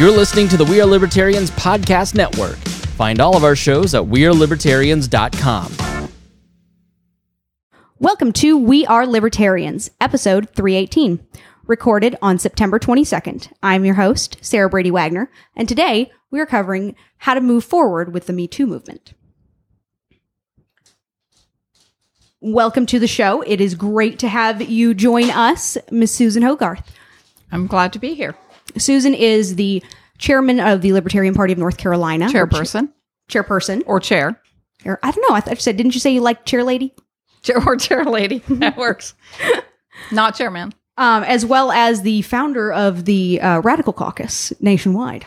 [0.00, 2.56] You're listening to the We Are Libertarians Podcast Network.
[2.96, 6.08] Find all of our shows at WeareLibertarians.com.
[7.98, 11.20] Welcome to We Are Libertarians, episode 318,
[11.66, 13.52] recorded on September 22nd.
[13.62, 18.14] I'm your host, Sarah Brady Wagner, and today we are covering how to move forward
[18.14, 19.12] with the Me Too movement.
[22.40, 23.42] Welcome to the show.
[23.42, 26.90] It is great to have you join us, Miss Susan Hogarth.
[27.52, 28.34] I'm glad to be here.
[28.78, 29.82] Susan is the
[30.18, 32.26] chairman of the Libertarian Party of North Carolina.
[32.28, 32.92] Chairperson
[33.28, 33.82] cha- chairperson.
[33.86, 34.40] or chair.
[34.84, 35.34] Or, I don't know.
[35.34, 36.94] I thought you said, didn't you say you like chair lady?
[37.42, 38.42] Chair or chair lady.
[38.48, 39.14] That works.
[40.12, 40.72] Not chairman.
[40.96, 45.26] Um, as well as the founder of the uh, Radical Caucus nationwide.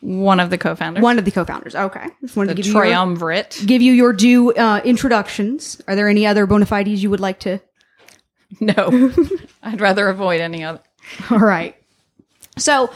[0.00, 1.02] One of the co-founders.
[1.02, 1.74] One of the co-founders.
[1.74, 2.06] Okay.
[2.20, 3.62] Just wanted the to give you, your, triumvirate.
[3.64, 5.80] give you your due uh, introductions.
[5.88, 7.58] Are there any other bona fides you would like to?
[8.60, 9.12] No.
[9.62, 10.80] I'd rather avoid any other.
[11.30, 11.74] All right.
[12.56, 12.92] So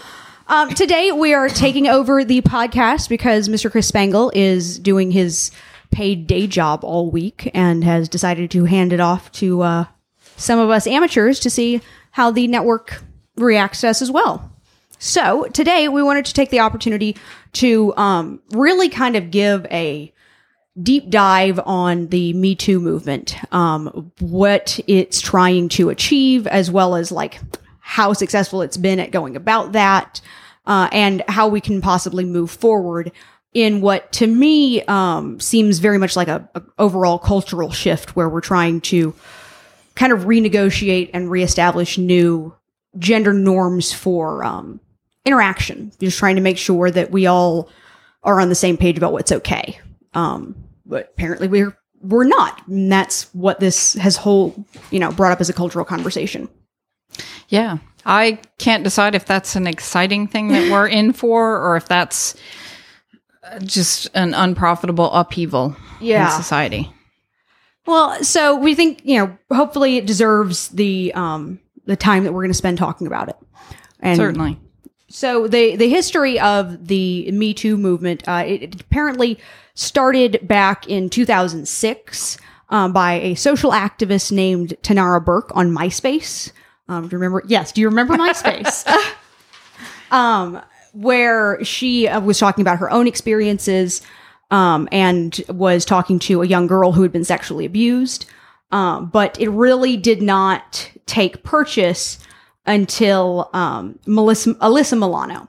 [0.47, 3.71] um, today we are taking over the podcast because Mr.
[3.71, 5.51] Chris Spangle is doing his
[5.91, 9.85] paid day job all week and has decided to hand it off to uh,
[10.37, 11.81] some of us amateurs to see
[12.13, 13.03] how the network
[13.37, 14.53] reacts to us as well.
[15.01, 17.17] So today we wanted to take the opportunity
[17.55, 20.13] to um, really kind of give a
[20.81, 26.95] deep dive on the Me Too movement, um, what it's trying to achieve, as well
[26.95, 27.41] as like
[27.89, 30.21] how successful it's been at going about that,
[30.67, 33.11] uh, and how we can possibly move forward
[33.55, 38.29] in what to me um, seems very much like a, a overall cultural shift where
[38.29, 39.15] we're trying to
[39.95, 42.55] kind of renegotiate and reestablish new
[42.99, 44.81] gender norms for um,
[45.25, 45.91] interaction.
[45.99, 47.71] Just trying to make sure that we all
[48.23, 49.81] are on the same page about what's okay.
[50.13, 52.69] Um, but apparently we're we're not.
[52.69, 56.51] And that's what this has whole you know brought up as a cultural conversation.
[57.49, 57.79] Yeah.
[58.07, 62.35] I can't decide if that's an exciting thing that we're in for or if that's
[63.45, 66.27] uh, just an unprofitable upheaval Yeah.
[66.27, 66.93] in society.
[67.87, 72.43] Well, so we think you know hopefully it deserves the um, the time that we're
[72.43, 73.37] going to spend talking about it.
[74.01, 74.59] And Certainly.
[75.09, 79.39] So the the history of the Me Too movement, uh, it, it apparently
[79.75, 82.37] started back in 2006
[82.69, 86.53] um, by a social activist named Tanara Burke on MySpace.
[86.89, 87.43] Um, do you remember?
[87.47, 87.73] Yes.
[87.73, 88.87] Do you remember MySpace?
[90.11, 90.61] um,
[90.93, 94.03] where she uh, was talking about her own experiences
[94.51, 98.27] um, and was talking to a young girl who had been sexually abused.
[98.71, 102.19] Um, but it really did not take purchase
[102.67, 105.49] until um, Melissa, Alyssa Milano.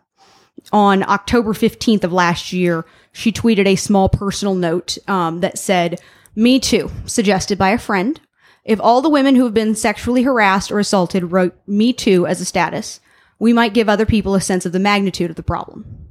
[0.72, 6.00] On October 15th of last year, she tweeted a small personal note um, that said,
[6.36, 8.20] Me too, suggested by a friend.
[8.64, 12.42] If all the women who have been sexually harassed or assaulted wrote Me too as
[12.42, 13.00] a status,
[13.40, 16.10] we might give other people a sense of the magnitude of the problem.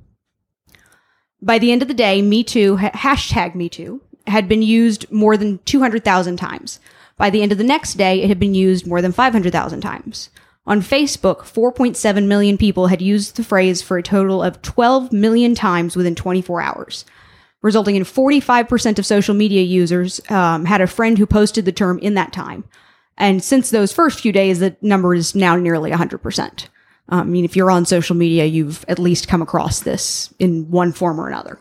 [1.40, 5.36] By the end of the day, Me Too, hashtag Me Too, had been used more
[5.36, 6.80] than 200,000 times.
[7.16, 10.30] By the end of the next day, it had been used more than 500,000 times.
[10.66, 15.54] On Facebook, 4.7 million people had used the phrase for a total of 12 million
[15.54, 17.04] times within 24 hours,
[17.62, 21.98] resulting in 45% of social media users um, had a friend who posted the term
[21.98, 22.64] in that time.
[23.16, 26.66] And since those first few days, the number is now nearly 100%.
[27.08, 30.70] Um, I mean, if you're on social media, you've at least come across this in
[30.70, 31.58] one form or another.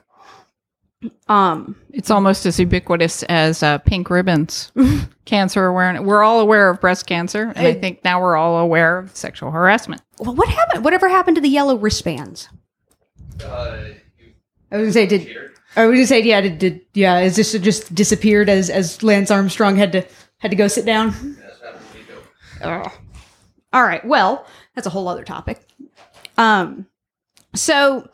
[1.27, 4.71] Um, It's almost as ubiquitous as uh, pink ribbons,
[5.25, 6.03] cancer awareness.
[6.03, 9.51] We're all aware of breast cancer, and I think now we're all aware of sexual
[9.51, 10.01] harassment.
[10.19, 10.83] well, what happened?
[10.83, 12.49] Whatever happened to the yellow wristbands?
[13.39, 13.95] I
[14.71, 15.27] was gonna say, did
[15.77, 17.19] I was gonna say, yeah, did, did yeah?
[17.19, 20.03] Is this just disappeared as as Lance Armstrong had to
[20.39, 21.37] had to go sit down?
[23.71, 24.03] All right.
[24.03, 25.61] Well, that's a whole other topic.
[26.37, 26.87] Um,
[27.53, 28.09] so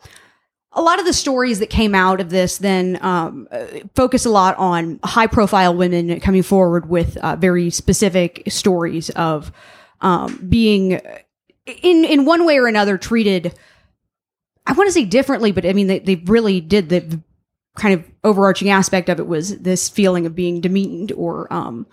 [0.72, 3.48] a lot of the stories that came out of this then um,
[3.94, 9.52] focus a lot on high profile women coming forward with uh, very specific stories of
[10.02, 11.00] um, being
[11.66, 13.54] in in one way or another treated
[14.66, 17.20] I want to say differently, but I mean they, they really did the
[17.76, 21.86] kind of overarching aspect of it was this feeling of being demeaned or um,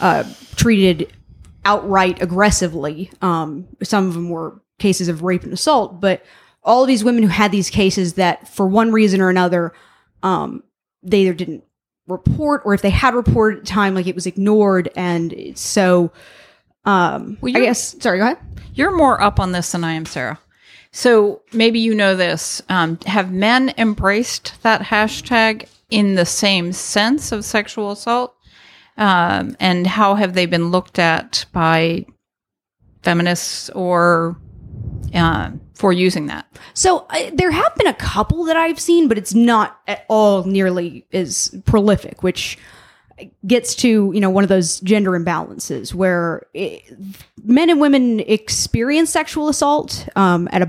[0.00, 0.24] uh,
[0.56, 1.12] treated
[1.64, 3.10] outright aggressively.
[3.20, 6.24] Um, some of them were cases of rape and assault, but
[6.62, 9.72] all of these women who had these cases that for one reason or another,
[10.22, 10.62] um,
[11.02, 11.64] they either didn't
[12.08, 14.90] report or if they had reported at the time, like it was ignored.
[14.96, 16.12] And so,
[16.84, 18.38] um, Well, I guess, sorry, go ahead.
[18.74, 20.38] You're more up on this than I am, Sarah.
[20.96, 22.62] So maybe you know this.
[22.70, 28.34] Um, have men embraced that hashtag in the same sense of sexual assault?
[28.96, 32.06] Um, and how have they been looked at by
[33.02, 34.38] feminists or
[35.14, 36.46] uh, for using that.
[36.72, 40.44] So uh, there have been a couple that I've seen, but it's not at all
[40.44, 42.56] nearly as prolific, which
[43.46, 46.82] gets to you know one of those gender imbalances where it,
[47.44, 50.62] men and women experience sexual assault um, at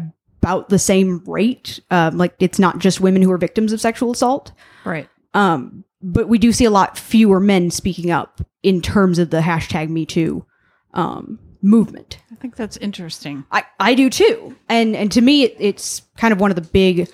[0.47, 1.79] about the same rate.
[1.91, 4.53] Um, like it's not just women who are victims of sexual assault,
[4.85, 5.09] Right.
[5.33, 9.41] um, but we do see a lot fewer men speaking up in terms of the
[9.41, 10.45] hashtag Me Too
[10.93, 12.19] um, movement.
[12.31, 13.43] I think that's interesting.
[13.51, 14.55] I, I do too.
[14.69, 17.09] And and to me, it, it's kind of one of the big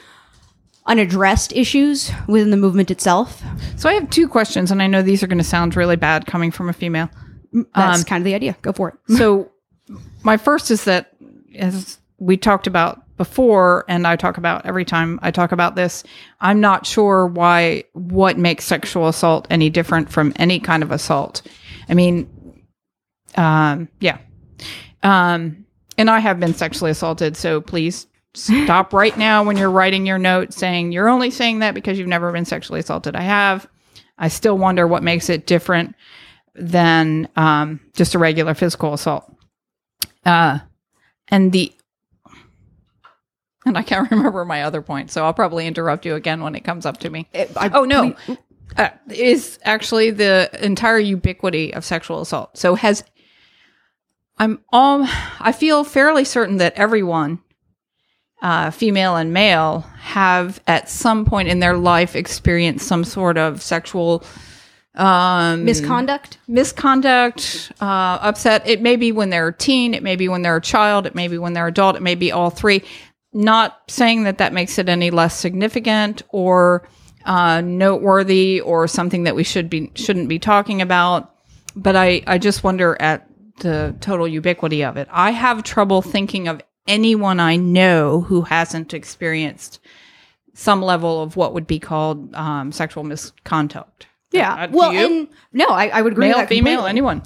[0.85, 3.41] unaddressed issues within the movement itself.
[3.77, 6.25] So I have two questions, and I know these are going to sound really bad
[6.27, 7.09] coming from a female.
[7.73, 8.57] That's Um, kind of the idea.
[8.61, 9.17] Go for it.
[9.17, 9.49] So,
[10.23, 11.13] my first is that,
[11.55, 16.03] as we talked about before, and I talk about every time I talk about this,
[16.41, 21.41] I'm not sure why what makes sexual assault any different from any kind of assault.
[21.89, 22.29] I mean,
[23.35, 24.17] um, yeah.
[25.03, 25.65] Um,
[25.97, 30.17] and I have been sexually assaulted, so please stop right now when you're writing your
[30.17, 33.15] note saying you're only saying that because you've never been sexually assaulted.
[33.15, 33.67] I have.
[34.17, 35.95] I still wonder what makes it different
[36.55, 39.31] than um, just a regular physical assault.
[40.25, 40.59] Uh,
[41.29, 41.73] and the
[43.65, 46.63] and I can't remember my other point, so I'll probably interrupt you again when it
[46.63, 47.27] comes up to me.
[47.57, 48.15] I- oh no,
[48.77, 52.57] uh, is actually the entire ubiquity of sexual assault.
[52.57, 53.03] So has
[54.37, 55.07] I'm um
[55.39, 57.39] I feel fairly certain that everyone,
[58.41, 63.61] uh, female and male, have at some point in their life experienced some sort of
[63.61, 64.23] sexual
[64.95, 66.37] um Misconduct.
[66.47, 68.67] misconduct, uh, upset.
[68.67, 71.15] It may be when they're a teen, it may be when they're a child, it
[71.15, 72.83] may be when they're adult, it may be all three.
[73.33, 76.87] Not saying that that makes it any less significant or
[77.25, 81.33] uh, noteworthy or something that we should be shouldn't be talking about.
[81.75, 83.27] But I I just wonder at
[83.59, 85.07] the total ubiquity of it.
[85.11, 89.79] I have trouble thinking of anyone I know who hasn't experienced
[90.53, 94.07] some level of what would be called um, sexual misconduct.
[94.31, 94.53] Yeah.
[94.53, 96.89] Uh, well, and no, I, I would agree male, with that female, completely.
[96.89, 97.23] anyone.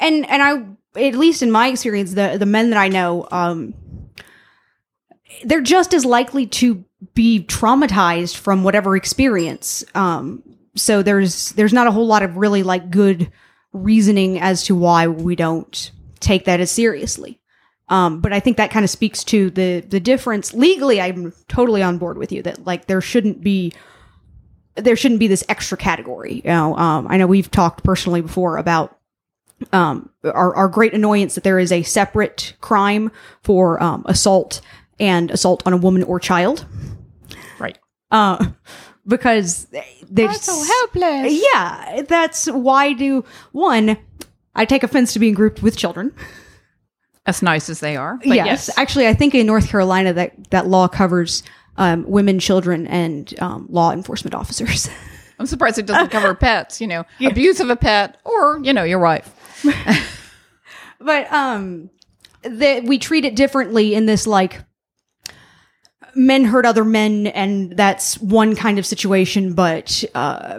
[0.00, 3.74] and and I at least in my experience, the the men that I know, um,
[5.44, 6.84] they're just as likely to
[7.14, 9.84] be traumatized from whatever experience.
[9.94, 10.42] Um,
[10.74, 13.30] so there's there's not a whole lot of really like good
[13.72, 15.90] reasoning as to why we don't
[16.20, 17.40] take that as seriously.
[17.88, 20.54] Um, but I think that kind of speaks to the the difference.
[20.54, 23.72] Legally, I'm totally on board with you that like there shouldn't be
[24.74, 26.42] there shouldn't be this extra category.
[26.44, 28.98] You know, um, I know we've talked personally before about
[29.72, 33.10] um, our, our great annoyance that there is a separate crime
[33.42, 34.60] for um, assault
[34.98, 36.66] and assault on a woman or child.
[37.58, 37.78] Right.
[38.10, 38.46] Uh,
[39.06, 39.66] because
[40.40, 41.42] so helpless.
[41.52, 43.96] Yeah, that's why do one.
[44.54, 46.12] I take offense to being grouped with children.
[47.26, 48.16] as nice as they are.
[48.18, 48.46] But yes.
[48.46, 51.42] yes, actually, I think in North Carolina that that law covers
[51.76, 54.88] um, women, children, and um, law enforcement officers.
[55.38, 56.80] I'm surprised it doesn't cover pets.
[56.80, 59.32] You know, abuse of a pet, or you know, your wife.
[61.00, 61.90] but um
[62.42, 64.62] that we treat it differently in this like
[66.16, 70.58] men hurt other men and that's one kind of situation but uh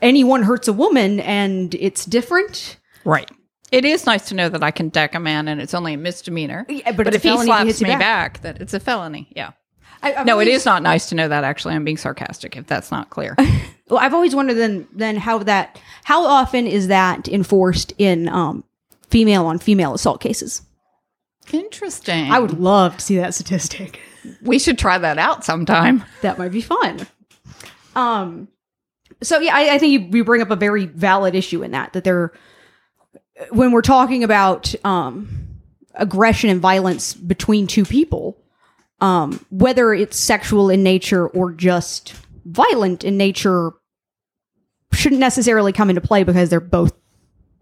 [0.00, 3.30] anyone hurts a woman and it's different Right.
[3.70, 5.96] It is nice to know that I can deck a man and it's only a
[5.98, 6.64] misdemeanor.
[6.68, 7.98] Yeah, but it's if he felony if he slaps me back.
[8.00, 8.40] back.
[8.42, 9.28] that it's a felony.
[9.36, 9.52] Yeah.
[10.02, 11.44] I, I've No, it always- is not nice to know that.
[11.44, 12.56] Actually, I'm being sarcastic.
[12.56, 13.34] If that's not clear.
[13.88, 18.62] well, i've always wondered then then how that how often is that enforced in um
[19.10, 20.62] female on female assault cases
[21.52, 22.30] Interesting.
[22.30, 24.00] i would love to see that statistic
[24.42, 26.04] We should try that out sometime.
[26.22, 27.06] that might be fun.
[27.94, 28.48] Um,
[29.22, 31.92] so yeah, I, I think you, you bring up a very valid issue in that
[31.92, 32.32] that there,
[33.50, 35.48] when we're talking about um,
[35.94, 38.40] aggression and violence between two people,
[39.00, 43.72] um, whether it's sexual in nature or just violent in nature,
[44.92, 46.92] shouldn't necessarily come into play because they're both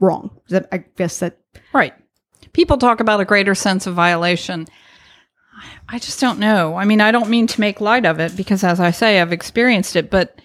[0.00, 0.30] wrong.
[0.72, 1.38] I guess that
[1.72, 1.94] Right.
[2.52, 4.66] People talk about a greater sense of violation.
[5.88, 6.76] I just don't know.
[6.76, 9.32] I mean, I don't mean to make light of it because, as I say, I've
[9.32, 10.40] experienced it, but,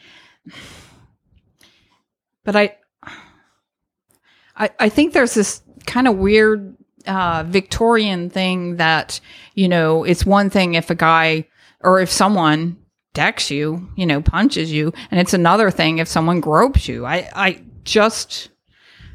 [2.43, 2.77] but I,
[4.55, 6.77] I, I think there's this kind of weird
[7.07, 9.19] uh, Victorian thing that
[9.55, 11.47] you know it's one thing if a guy
[11.79, 12.77] or if someone
[13.13, 17.05] decks you, you know, punches you, and it's another thing if someone gropes you.
[17.05, 18.49] I, I just.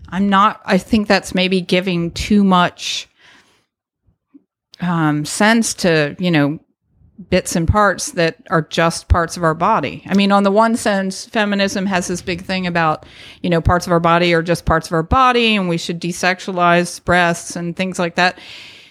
[0.09, 0.61] I'm not.
[0.65, 3.09] I think that's maybe giving too much
[4.81, 6.59] um, sense to you know
[7.31, 10.03] bits and parts that are just parts of our body.
[10.07, 13.07] I mean, on the one sense, feminism has this big thing about
[13.43, 16.01] you know parts of our body are just parts of our body, and we should
[16.01, 18.39] desexualize breasts and things like that.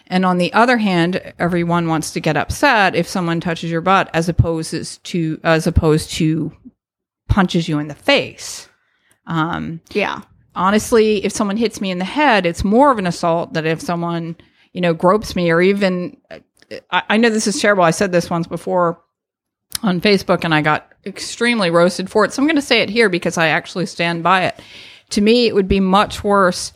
[0.08, 4.10] And on the other hand, everyone wants to get upset if someone touches your butt
[4.14, 6.52] as opposed to as opposed to
[7.28, 8.70] punches you in the face.
[9.28, 10.22] Um, Yeah.
[10.56, 13.82] honestly, if someone hits me in the head, it's more of an assault than if
[13.82, 14.36] someone,
[14.76, 16.18] you know, gropes me or even.
[16.30, 16.40] Uh,
[16.92, 17.84] I, I know this is terrible.
[17.84, 19.02] I said this once before
[19.84, 22.34] on Facebook and I got extremely roasted for it.
[22.34, 24.60] So I'm going to say it here because I actually stand by it.
[25.12, 26.74] To me, it would be much worse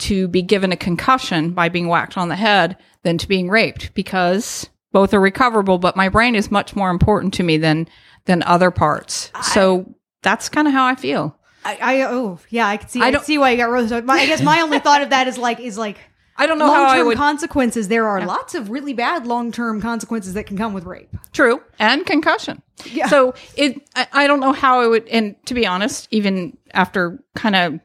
[0.00, 3.92] to be given a concussion by being whacked on the head than to being raped
[3.94, 7.88] because both are recoverable, but my brain is much more important to me than
[8.26, 9.32] than other parts.
[9.42, 11.36] so that's kind of how I feel.
[11.64, 13.00] I, I oh yeah, I can see.
[13.00, 14.04] I I, don't- see why you got roasted.
[14.04, 15.98] My, I guess my only thought of that is like is like
[16.36, 17.88] I don't know how long I term would consequences.
[17.88, 21.14] There are lots of really bad long term consequences that can come with rape.
[21.32, 22.62] True, and concussion.
[22.90, 23.08] Yeah.
[23.08, 27.22] So it, I, I don't know how I would, and to be honest, even after
[27.34, 27.80] kind of,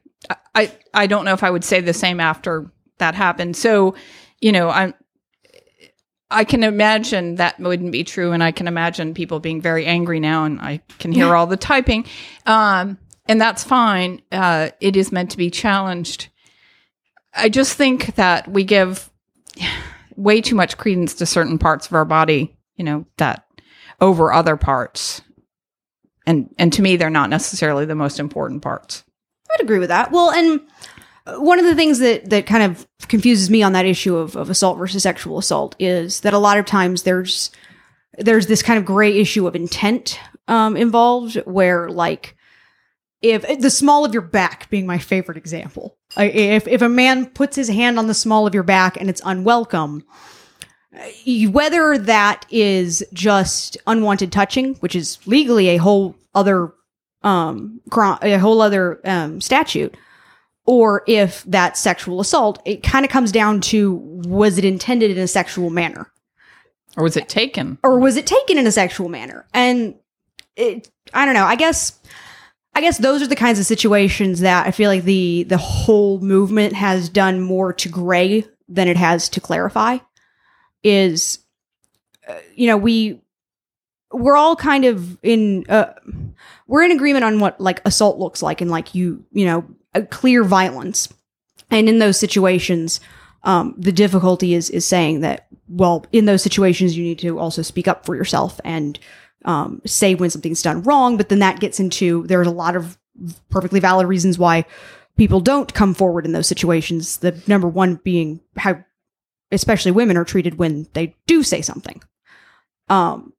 [0.55, 3.55] I, I don't know if I would say the same after that happened.
[3.55, 3.95] So,
[4.41, 4.93] you know, I'm,
[6.29, 10.19] I can imagine that wouldn't be true, and I can imagine people being very angry
[10.19, 12.05] now, and I can hear all the typing,
[12.45, 14.21] um, and that's fine.
[14.31, 16.29] Uh, it is meant to be challenged.
[17.37, 19.09] I just think that we give
[20.15, 23.45] way too much credence to certain parts of our body, you know, that
[24.01, 25.21] over other parts.
[26.25, 29.03] And and to me they're not necessarily the most important parts.
[29.51, 30.11] I'd agree with that.
[30.11, 30.61] Well, and
[31.41, 34.49] one of the things that that kind of confuses me on that issue of, of
[34.49, 37.51] assault versus sexual assault is that a lot of times there's
[38.17, 42.35] there's this kind of gray issue of intent um, involved, where like
[43.21, 47.55] if the small of your back being my favorite example, if if a man puts
[47.55, 50.03] his hand on the small of your back and it's unwelcome.
[50.95, 56.73] uh, Whether that is just unwanted touching, which is legally a whole other
[57.23, 59.97] um a whole other um statute
[60.65, 65.17] or if that's sexual assault it kind of comes down to was it intended in
[65.17, 66.11] a sexual manner
[66.95, 67.79] Or was it taken?
[67.83, 69.95] or was it taken in a sexual manner and
[70.55, 71.99] it i don't know i guess
[72.77, 76.19] i guess those are the kinds of situations that i feel like the the whole
[76.19, 79.97] movement has done more to gray than it has to clarify
[80.83, 81.39] is
[82.27, 83.21] uh, you know we
[84.11, 85.93] we're all kind of in uh,
[86.67, 89.65] we're in agreement on what like assault looks like and like you you know
[90.09, 91.09] clear violence.
[91.69, 92.99] And in those situations
[93.43, 97.61] um, the difficulty is is saying that well in those situations you need to also
[97.61, 98.99] speak up for yourself and
[99.45, 102.97] um, say when something's done wrong but then that gets into there's a lot of
[103.49, 104.65] perfectly valid reasons why
[105.17, 108.77] people don't come forward in those situations the number one being how
[109.51, 112.01] especially women are treated when they do say something
[112.89, 113.33] um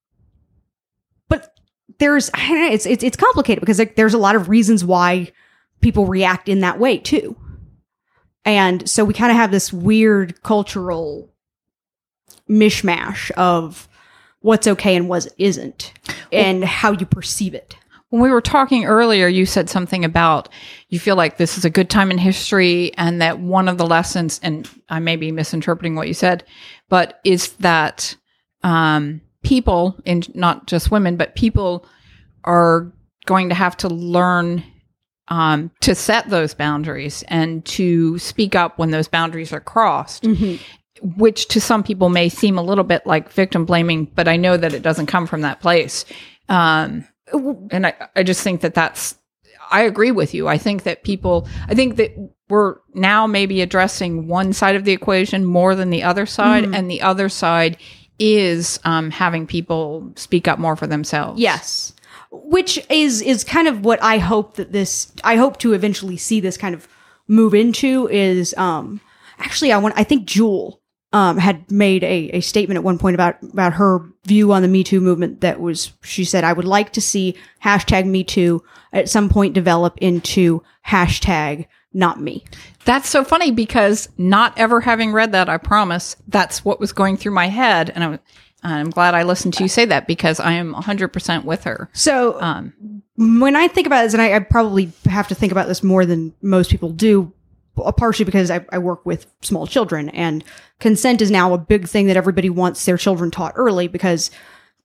[1.29, 1.55] but
[1.99, 5.31] there's it's it's it's complicated because there's a lot of reasons why
[5.81, 7.37] people react in that way too.
[8.45, 11.31] And so we kind of have this weird cultural
[12.49, 13.89] mishmash of
[14.41, 15.93] what's okay and what isn't
[16.33, 17.77] and how you perceive it.
[18.11, 20.49] When we were talking earlier, you said something about
[20.89, 23.87] you feel like this is a good time in history and that one of the
[23.87, 26.45] lessons, and I may be misinterpreting what you said,
[26.89, 28.17] but is that
[28.63, 31.87] um, people, and not just women, but people
[32.45, 32.91] are
[33.27, 34.65] going to have to learn
[35.31, 40.25] um, to set those boundaries and to speak up when those boundaries are crossed.
[41.03, 44.57] Which to some people may seem a little bit like victim blaming, but I know
[44.57, 46.05] that it doesn't come from that place.
[46.49, 47.07] Um,
[47.71, 49.17] and I, I just think that that's
[49.71, 52.11] i agree with you i think that people i think that
[52.49, 56.91] we're now maybe addressing one side of the equation more than the other side and
[56.91, 57.77] the other side
[58.19, 61.93] is um, having people speak up more for themselves Yes.
[62.31, 66.41] Which is is kind of what I hope that this I hope to eventually see
[66.41, 66.87] this kind of
[67.27, 69.01] move into is um
[69.39, 70.81] actually I want I think Jewel
[71.13, 74.69] um had made a, a statement at one point about about her view on the
[74.69, 77.35] Me Too movement that was she said I would like to see
[77.65, 78.63] hashtag Me Too
[78.93, 82.45] at some point develop into hashtag not me.
[82.85, 87.17] that's so funny because not ever having read that i promise that's what was going
[87.17, 88.19] through my head and I was,
[88.63, 92.39] i'm glad i listened to you say that because i am 100% with her So
[92.41, 92.73] um,
[93.17, 96.07] when I think about this, and I, I probably have to think about this more
[96.07, 97.33] than most people do,
[97.97, 100.45] partially because I, I work with small children, and
[100.81, 104.31] consent is now a big thing that everybody wants their children taught early because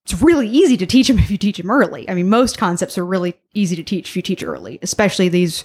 [0.03, 2.09] it's really easy to teach them if you teach them early.
[2.09, 5.63] I mean, most concepts are really easy to teach if you teach early, especially these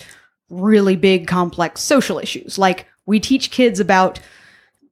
[0.50, 2.58] really big, complex social issues.
[2.58, 4.20] Like we teach kids about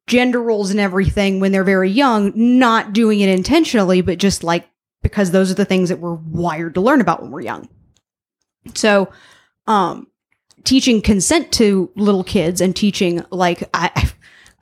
[0.06, 4.68] gender roles and everything when they're very young, not doing it intentionally, but just like
[5.02, 7.68] because those are the things that we're wired to learn about when we're young.
[8.74, 9.10] So,
[9.66, 10.08] um,
[10.66, 14.10] teaching consent to little kids and teaching like I,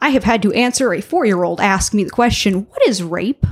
[0.01, 3.03] I have had to answer a four year old ask me the question, What is
[3.03, 3.47] rape?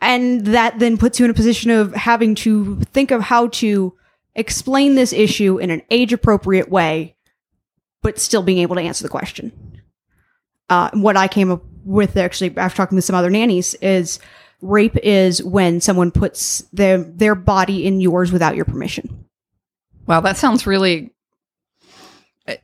[0.00, 3.94] And that then puts you in a position of having to think of how to
[4.34, 7.16] explain this issue in an age appropriate way,
[8.02, 9.52] but still being able to answer the question.
[10.68, 14.18] Uh, what I came up with actually after talking to some other nannies is
[14.60, 19.26] rape is when someone puts their their body in yours without your permission.
[20.06, 21.12] Wow, that sounds really.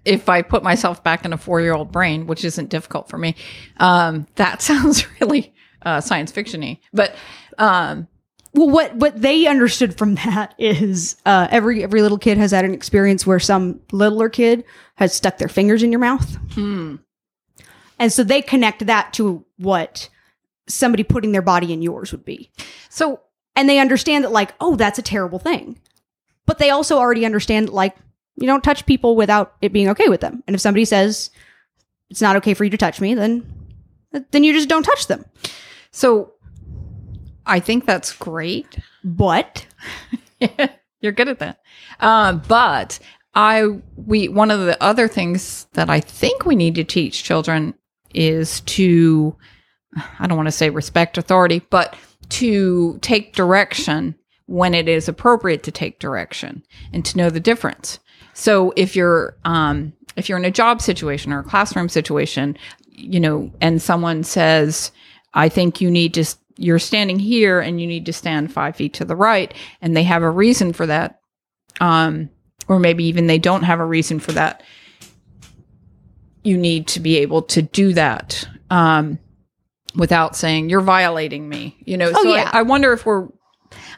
[0.05, 3.35] If I put myself back in a four-year-old brain, which isn't difficult for me,
[3.79, 6.79] um, that sounds really uh, science fictiony.
[6.93, 7.15] But
[7.59, 8.07] um,
[8.55, 12.65] Well, what what they understood from that is uh, every every little kid has had
[12.65, 14.65] an experience where some littler kid
[14.97, 16.37] has stuck their fingers in your mouth,
[17.99, 20.09] and so they connect that to what
[20.69, 22.51] somebody putting their body in yours would be,
[22.89, 23.21] so
[23.57, 25.81] and they understand that like, oh, that's a terrible thing,
[26.47, 27.97] but they also already understand like
[28.37, 31.31] you don't touch people without it being okay with them, and if somebody says
[32.11, 33.47] it's not okay for you to touch me, then
[34.31, 35.25] then you just don't touch them.
[35.91, 36.33] so
[37.47, 38.79] I think that's great.
[39.03, 39.67] But
[41.01, 41.61] You're good at that.
[42.01, 42.99] Uh, but
[43.35, 43.65] I
[43.97, 47.75] we one of the other things that I think we need to teach children
[48.15, 49.37] is to
[50.19, 51.97] I don't want to say respect authority, but
[52.31, 54.15] to take direction
[54.47, 56.63] when it is appropriate to take direction
[56.93, 57.99] and to know the difference.
[58.35, 62.57] So if you're um, if you're in a job situation or a classroom situation,
[62.91, 64.91] you know, and someone says,
[65.35, 66.25] "I think you need to,"
[66.57, 70.03] you're standing here and you need to stand five feet to the right, and they
[70.05, 71.21] have a reason for that,
[71.81, 72.31] um,
[72.69, 74.63] or maybe even they don't have a reason for that.
[76.43, 79.19] You need to be able to do that um,
[79.95, 81.77] without saying you're violating me.
[81.85, 82.51] You know, Oh, so yeah.
[82.53, 83.29] I, I wonder if we're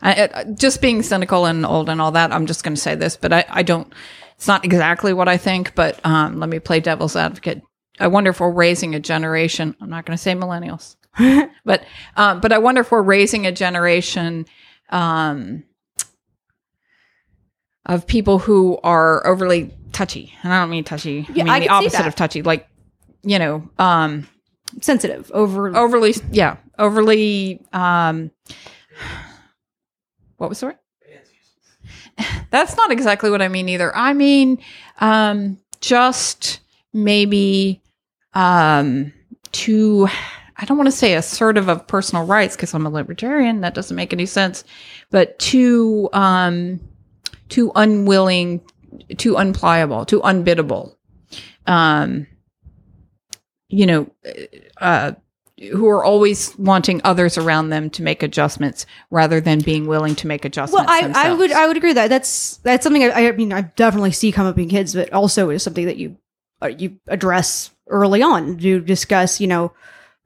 [0.02, 2.32] I, I, just being cynical and old and all that.
[2.32, 3.92] I'm just going to say this, but I, I don't.
[4.36, 7.62] It's not exactly what I think, but um, let me play devil's advocate.
[8.00, 9.76] I wonder if we're raising a generation.
[9.80, 10.96] I'm not going to say millennials,
[11.64, 11.84] but
[12.16, 14.46] um, but I wonder if we're raising a generation
[14.90, 15.62] um,
[17.86, 21.26] of people who are overly touchy, and I don't mean touchy.
[21.32, 22.68] Yeah, I mean I the opposite of touchy, like
[23.22, 24.26] you know, um,
[24.80, 28.30] sensitive over overly yeah overly um
[30.36, 30.78] what was the word
[32.50, 33.94] that's not exactly what i mean either.
[33.96, 34.58] I mean
[35.00, 36.60] um just
[36.92, 37.82] maybe
[38.34, 39.12] um
[39.52, 40.08] too
[40.56, 43.96] i don't want to say assertive of personal rights because i'm a libertarian that doesn't
[43.96, 44.64] make any sense
[45.10, 46.80] but too um
[47.48, 48.60] too unwilling
[49.18, 50.94] too unpliable too unbiddable.
[51.66, 52.26] Um
[53.68, 54.10] you know
[54.80, 55.12] uh,
[55.72, 60.26] who are always wanting others around them to make adjustments rather than being willing to
[60.26, 60.88] make adjustments.
[60.88, 62.08] Well, I, I would I would agree that.
[62.08, 65.50] That's that's something I, I mean I definitely see come up in kids, but also
[65.50, 66.16] is something that you
[66.62, 69.72] uh, you address early on to discuss you know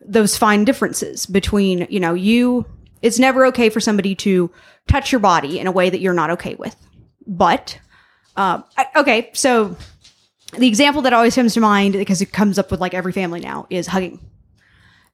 [0.01, 2.65] those fine differences between you know you
[3.03, 4.51] it's never okay for somebody to
[4.87, 6.75] touch your body in a way that you're not okay with,
[7.27, 7.79] but
[8.37, 9.77] uh, I- okay so
[10.57, 13.41] the example that always comes to mind because it comes up with like every family
[13.41, 14.19] now is hugging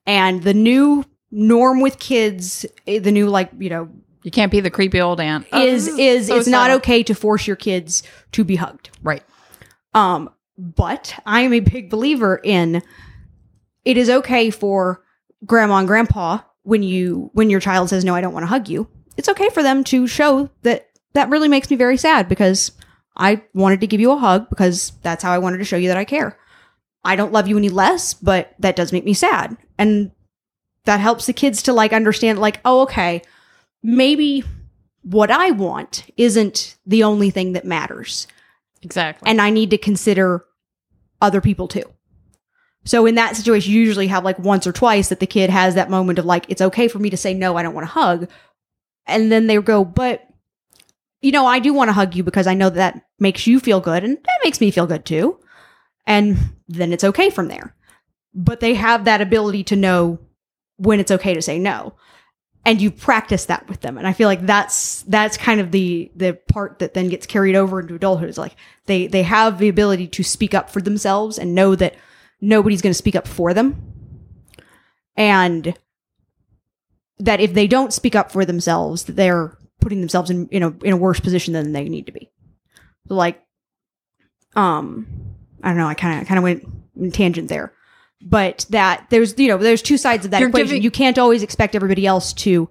[0.07, 3.89] and the new norm with kids eh, the new like you know
[4.23, 5.47] you can't be the creepy old aunt.
[5.53, 8.91] Oh, is this is so it's not okay to force your kids to be hugged.
[9.03, 9.23] right.
[9.93, 12.83] Um, but I am a big believer in
[13.85, 15.05] it is okay for
[15.45, 18.69] grandma and grandpa when you when your child says no, I don't want to hug
[18.69, 18.89] you.
[19.17, 22.73] It's okay for them to show that that really makes me very sad because
[23.17, 25.89] I wanted to give you a hug because that's how I wanted to show you
[25.89, 26.39] that I care.
[27.05, 29.57] I don't love you any less, but that does make me sad.
[29.79, 30.11] And
[30.85, 33.23] that helps the kids to like understand like, oh, okay,
[33.83, 34.45] maybe
[35.03, 38.27] what I want isn't the only thing that matters.
[38.83, 39.29] Exactly.
[39.29, 40.45] And I need to consider
[41.21, 41.85] other people too.
[42.85, 45.75] So in that situation, you usually have like once or twice that the kid has
[45.75, 47.93] that moment of like, it's okay for me to say no, I don't want to
[47.93, 48.29] hug.
[49.07, 50.27] And then they go, but
[51.23, 53.59] you know, I do want to hug you because I know that, that makes you
[53.59, 55.39] feel good and that makes me feel good too.
[56.07, 56.39] And
[56.69, 57.75] then it's okay from there.
[58.35, 60.19] But they have that ability to know
[60.77, 61.95] when it's okay to say no.
[62.67, 63.99] And you practice that with them.
[63.99, 67.57] And I feel like that's that's kind of the the part that then gets carried
[67.57, 68.31] over into adulthood.
[68.31, 71.95] Is like they they have the ability to speak up for themselves and know that
[72.41, 73.93] nobody's going to speak up for them.
[75.15, 75.75] And
[77.19, 80.71] that if they don't speak up for themselves, that they're putting themselves in in a
[80.83, 82.31] in a worse position than they need to be.
[83.09, 83.43] Like,
[84.57, 85.34] um,
[85.65, 85.89] I don't know.
[85.89, 86.65] I kind of kind of went
[86.97, 87.73] in tangent there,
[88.23, 90.69] but that there's you know there's two sides of that You're equation.
[90.69, 92.69] giving- you can't always expect everybody else to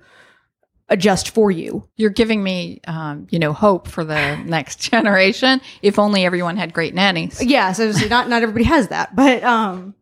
[0.90, 1.88] adjust for you.
[1.96, 5.60] You're giving me, um, you know, hope for the next generation.
[5.82, 7.44] If only everyone had great nannies.
[7.44, 9.96] Yeah, so not not everybody has that, but um,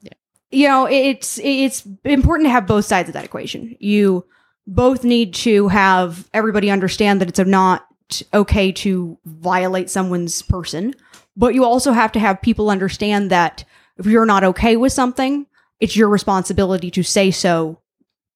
[0.00, 0.12] yeah.
[0.50, 3.76] you know, it's it's important to have both sides of that equation.
[3.80, 4.26] You
[4.66, 7.86] both need to have everybody understand that it's not
[8.32, 10.94] okay to violate someone's person,
[11.36, 13.64] but you also have to have people understand that
[13.98, 15.46] if you're not okay with something,
[15.80, 17.80] it's your responsibility to say so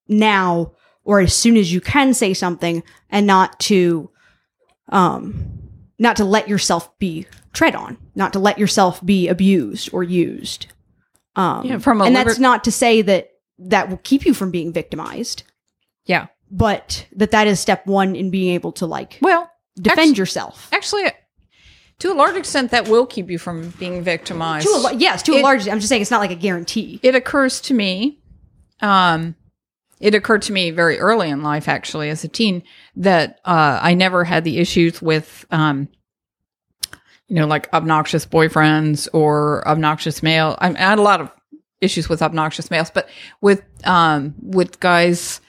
[0.08, 0.72] now
[1.04, 4.10] or as soon as you can say something and not to
[4.90, 5.34] um
[5.98, 10.66] not to let yourself be tread on, not to let yourself be abused or used.
[11.34, 14.32] Um, Yeah, from a and liber- that's not to say that that will keep you
[14.32, 15.42] from being victimized,
[16.06, 16.26] Yeah.
[16.50, 20.68] but that that is step one in being able to like Well, defend actu- yourself.
[20.72, 21.10] actually,
[22.00, 24.66] to a large extent, that will keep you from being victimized.
[24.66, 25.68] To a, yes, to a It- large.
[25.68, 27.00] I'm just saying it's not like a guarantee.
[27.02, 28.18] it occurs to me
[28.80, 29.34] um
[30.00, 32.62] it occurred to me very early in life actually as a teen
[32.94, 35.88] that uh i never had the issues with um
[37.26, 41.28] you know like obnoxious boyfriends or obnoxious male I, I had a lot of
[41.80, 43.08] issues with obnoxious males but
[43.40, 45.40] with um with guys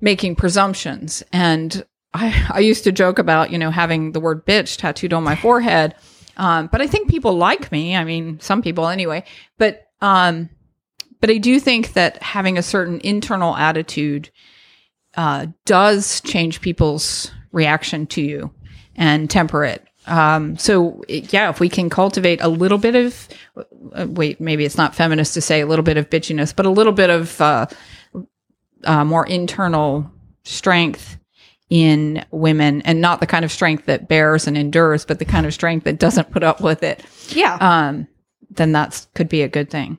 [0.00, 1.84] making presumptions and
[2.16, 5.36] i i used to joke about you know having the word bitch tattooed on my
[5.36, 5.94] forehead.
[6.36, 7.96] Um but i think people like me.
[7.96, 9.24] I mean some people anyway.
[9.58, 10.50] But um
[11.20, 14.30] but I do think that having a certain internal attitude
[15.16, 18.50] uh, does change people's reaction to you
[18.94, 19.82] and temper it.
[20.06, 23.28] Um, so it- yeah, if we can cultivate a little bit of,
[23.94, 26.70] uh, wait, maybe it's not feminist to say a little bit of bitchiness, but a
[26.70, 27.66] little bit of uh,
[28.84, 30.08] uh, more internal
[30.44, 31.16] strength
[31.68, 35.46] in women, and not the kind of strength that bears and endures, but the kind
[35.46, 37.04] of strength that doesn't put up with it.
[37.30, 38.06] Yeah, Um,
[38.50, 39.98] then that's could be a good thing.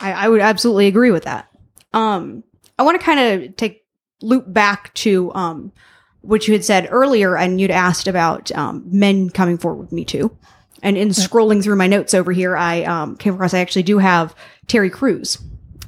[0.00, 1.48] I, I would absolutely agree with that.
[1.92, 2.44] Um,
[2.78, 3.84] I want to kind of take
[4.20, 5.72] loop back to um,
[6.20, 10.04] what you had said earlier, and you'd asked about um, men coming forward with Me
[10.04, 10.36] Too.
[10.82, 13.98] And in scrolling through my notes over here, I um, came across I actually do
[13.98, 14.34] have
[14.66, 15.38] Terry Crews.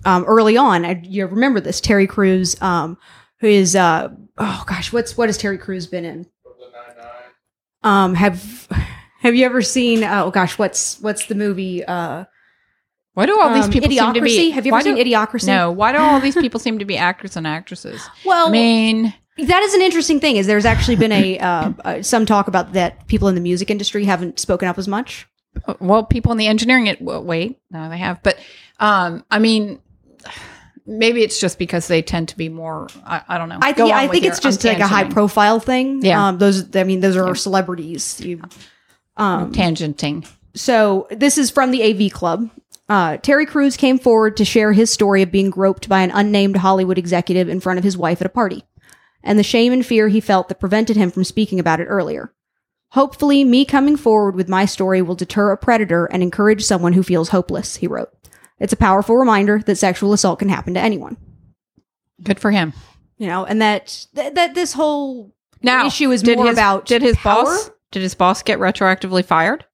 [0.05, 2.97] Um, early on, I, you remember this Terry Crews, um,
[3.45, 6.27] who is uh, oh gosh, what's what has Terry Crews been in?
[7.83, 8.67] Um, have
[9.21, 10.03] have you ever seen?
[10.03, 11.85] Oh gosh, what's what's the movie?
[11.85, 12.25] Uh,
[13.13, 14.49] Why do all these um, people seem to be?
[14.49, 15.47] Have you ever why seen Idiocracy?
[15.47, 15.71] No.
[15.71, 18.01] Why do all these people seem to be actors and actresses?
[18.25, 20.37] Well, I mean, that is an interesting thing.
[20.37, 23.71] Is there's actually been a uh, uh, some talk about that people in the music
[23.71, 25.27] industry haven't spoken up as much.
[25.81, 27.03] well, people in the engineering it.
[27.03, 28.23] Well, wait, no, they have.
[28.23, 28.39] But
[28.81, 29.81] um, I mean,
[30.87, 32.89] maybe it's just because they tend to be more.
[33.05, 33.59] I, I don't know.
[33.63, 36.05] I Go think I think it's just like a high profile thing.
[36.05, 36.29] Yeah.
[36.29, 38.21] Um, those I mean those are celebrities.
[38.21, 38.43] You,
[39.17, 40.29] um, tangenting.
[40.55, 42.51] So this is from the AV Club.
[42.89, 46.57] Uh, Terry Crews came forward to share his story of being groped by an unnamed
[46.57, 48.63] Hollywood executive in front of his wife at a party,
[49.23, 52.33] and the shame and fear he felt that prevented him from speaking about it earlier.
[52.91, 57.03] Hopefully, me coming forward with my story will deter a predator and encourage someone who
[57.03, 58.13] feels hopeless, he wrote.
[58.65, 61.17] It's a powerful reminder that sexual assault can happen to anyone.
[62.23, 62.73] Good for him.
[63.19, 67.03] You know, and that that, that this whole Now, issue is more his, about did
[67.03, 67.45] his power.
[67.45, 69.65] boss did his boss get retroactively fired?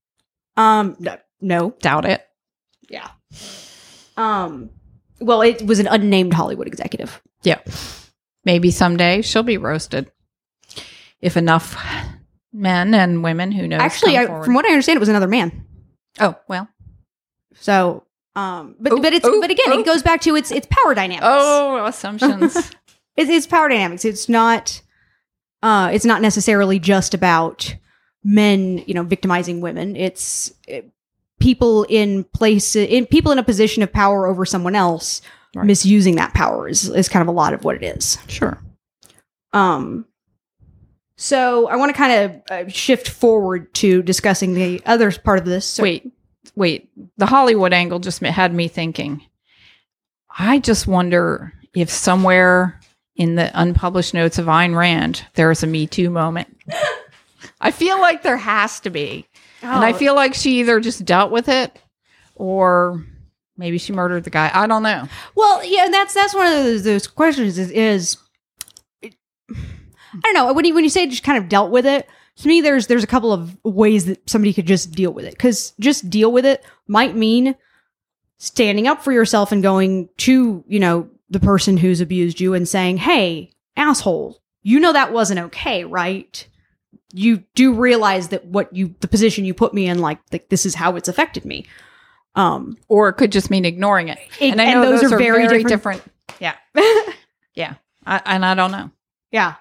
[0.57, 2.27] Um, no, no, Doubt it.
[2.91, 3.09] Yeah.
[4.17, 4.71] Um
[5.21, 7.23] well, it was an unnamed Hollywood executive.
[7.43, 7.61] Yeah.
[8.45, 10.11] Maybe someday she'll be roasted.
[11.21, 11.77] If enough
[12.53, 15.65] men and women who know Actually, I, from what I understand, it was another man.
[16.19, 16.69] oh well
[17.55, 18.05] So,
[18.41, 19.81] um, but Oh, but it's oh, but again, oh.
[19.81, 21.27] it goes back to its its power dynamics.
[21.29, 22.57] oh assumptions
[23.17, 24.05] it's, it's power dynamics.
[24.05, 24.81] It's not.
[25.63, 27.75] Uh, it's not necessarily just about
[28.25, 29.95] men, you know, victimizing women.
[29.95, 30.91] It's it,
[31.39, 35.23] people in place in people in a position of power over someone else
[35.53, 35.67] Right.
[35.67, 38.19] misusing that power is is kind of a lot of what it is.
[38.29, 38.63] sure
[39.53, 40.07] Um,
[41.17, 45.45] so I want to kind of uh, shift forward to discussing the other part of
[45.45, 45.67] this.
[45.67, 46.09] So, wait
[46.61, 49.21] wait the hollywood angle just had me thinking
[50.39, 52.79] i just wonder if somewhere
[53.17, 56.57] in the unpublished notes of Ayn Rand there's a me too moment
[57.61, 59.27] i feel like there has to be
[59.63, 59.97] and i Oh.
[59.97, 61.77] feel like she either just dealt with it
[62.37, 63.05] or
[63.57, 66.53] maybe she murdered the guy i don't know well, yeah, and that's that's one of
[66.53, 67.59] those, those questions.
[67.59, 68.17] Is, is
[69.03, 72.09] I don't know when you when you say just kind of dealt with it.
[72.41, 75.33] To me, there's there's a couple of ways that somebody could just deal with it
[75.33, 77.55] because just deal with it might mean
[78.39, 82.67] standing up for yourself and going to you know the person who's abused you and
[82.67, 86.47] saying, "Hey, asshole, you know that wasn't okay, right?"
[87.13, 90.65] You do realize that what you the position you put me in, like, like this
[90.65, 91.67] is how it's affected me.
[92.37, 94.19] Um, or it could just mean ignoring it.
[94.41, 96.03] It- and I and those those, are are, very very, different- different.
[96.41, 96.55] Yeah,
[97.55, 97.75] yeah,
[98.07, 98.91] I, and I don't know.
[99.31, 99.57] Yeah.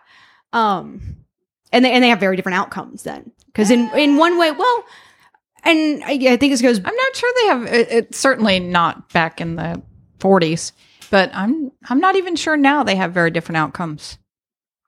[0.53, 1.17] Um
[1.71, 3.31] and they and they have very different outcomes then.
[3.53, 4.83] Cuz in in one way, well,
[5.63, 7.63] and I, I think this goes I'm not sure they have.
[7.65, 9.81] It, it's certainly not back in the
[10.19, 10.71] 40s.
[11.09, 14.17] But I'm I'm not even sure now they have very different outcomes.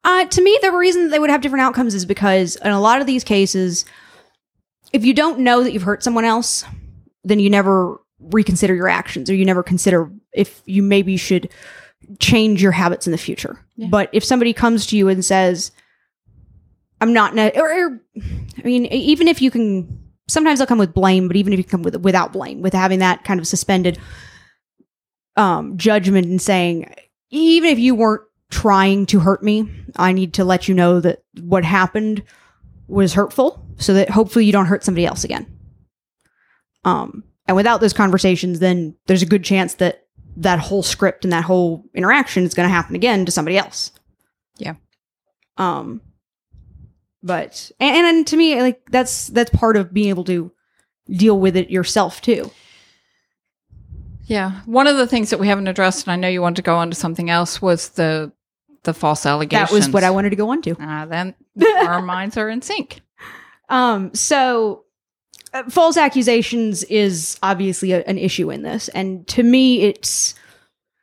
[0.03, 3.01] Uh, to me, the reason they would have different outcomes is because in a lot
[3.01, 3.85] of these cases,
[4.93, 6.63] if you don't know that you've hurt someone else,
[7.23, 11.49] then you never reconsider your actions or you never consider if you maybe should
[12.19, 13.59] change your habits in the future.
[13.75, 13.87] Yeah.
[13.89, 15.71] But if somebody comes to you and says,
[17.01, 18.01] I'm not, ne- or, or,
[18.57, 21.63] I mean, even if you can, sometimes they'll come with blame, but even if you
[21.63, 23.99] come with without blame, with having that kind of suspended
[25.35, 26.93] um, judgment and saying,
[27.31, 31.23] even if you weren't trying to hurt me, I need to let you know that
[31.41, 32.23] what happened
[32.87, 35.47] was hurtful so that hopefully you don't hurt somebody else again.
[36.83, 40.05] Um, and without those conversations, then there's a good chance that
[40.37, 43.91] that whole script and that whole interaction is going to happen again to somebody else.
[44.57, 44.75] Yeah.
[45.57, 46.01] Um,
[47.23, 50.51] but and, and to me, like that's that's part of being able to
[51.09, 52.51] deal with it yourself too.
[54.25, 54.61] Yeah.
[54.65, 56.75] One of the things that we haven't addressed, and I know you want to go
[56.75, 58.31] on to something else, was the
[58.83, 59.69] the false allegations.
[59.69, 60.71] That was what I wanted to go on to.
[60.81, 61.35] Uh, then
[61.77, 63.01] our minds are in sync.
[63.69, 64.85] Um, so
[65.53, 70.33] uh, false accusations is obviously a, an issue in this, and to me, it's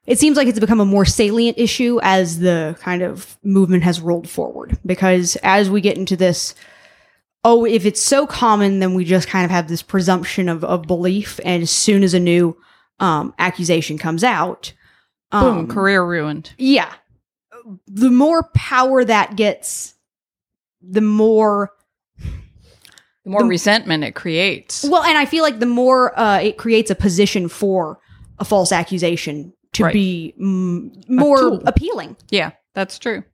[0.08, 4.00] it seems like it's become a more salient issue as the kind of movement has
[4.00, 4.76] rolled forward.
[4.84, 6.54] Because as we get into this,
[7.44, 10.82] oh, if it's so common, then we just kind of have this presumption of, of
[10.86, 12.56] belief, and as soon as a new
[13.00, 14.72] um, accusation comes out,
[15.30, 16.52] Boom, um, career ruined.
[16.58, 16.92] yeah,
[17.86, 19.94] the more power that gets,
[20.82, 21.70] the more
[23.24, 24.84] The more the- resentment it creates.
[24.88, 27.98] Well, and I feel like the more uh, it creates a position for
[28.38, 29.92] a false accusation to Right.
[29.92, 32.16] be mm, more appealing.
[32.30, 33.24] Yeah, that's true.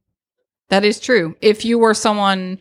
[0.70, 1.36] That is true.
[1.40, 2.58] If you were someone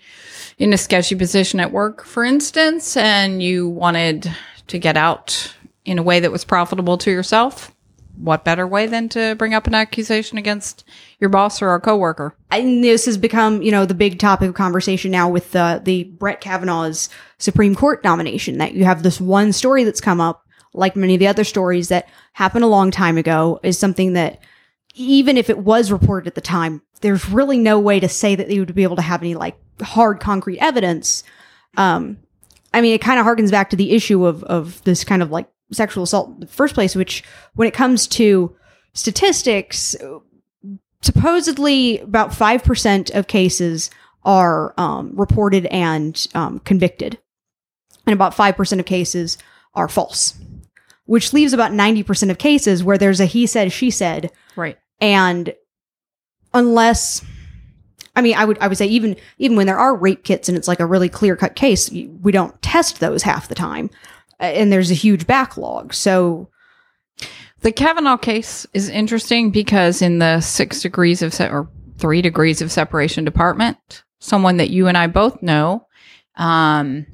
[0.58, 4.30] in a sketchy position at work, for instance, and you wanted
[4.68, 5.54] to get out
[5.86, 7.74] in a way that was profitable to yourself,
[8.18, 10.84] what better way than to bring up an accusation against
[11.20, 12.36] your boss or a coworker?
[12.52, 16.04] And this has become, you know, the big topic of conversation now with the the
[16.04, 18.60] Brett Kavanaugh's Supreme Court nomination.
[18.60, 20.43] That you have this one story that's come up,
[20.74, 24.40] like many of the other stories that happened a long time ago, is something that
[24.96, 28.48] even if it was reported at the time, there's really no way to say that
[28.48, 31.24] they would be able to have any like hard concrete evidence.
[31.78, 32.18] Um,
[32.74, 35.32] I mean, it kind of harkens back to the issue of of this kind of
[35.32, 37.24] like sexual assault in the first place, which
[37.56, 38.56] when it comes to
[38.94, 39.96] statistics,
[41.02, 43.90] supposedly about 5% of cases
[44.24, 47.20] are um, reported and um, convicted,
[48.06, 49.38] and about 5% of cases
[49.74, 50.36] are false,
[51.06, 54.78] which leaves about 90% of cases where there's a he said, she said, Right.
[55.02, 55.54] and
[56.54, 57.24] unless
[58.16, 60.58] I mean, I would I would say even even when there are rape kits and
[60.58, 63.90] it's like a really clear cut case, we don't test those half the time,
[64.40, 65.94] and there's a huge backlog.
[65.96, 66.50] So
[67.62, 72.62] The Kavanaugh case is interesting because in the six degrees of se- or three degrees
[72.62, 75.88] of separation department, someone that you and I both know,
[76.36, 77.08] um,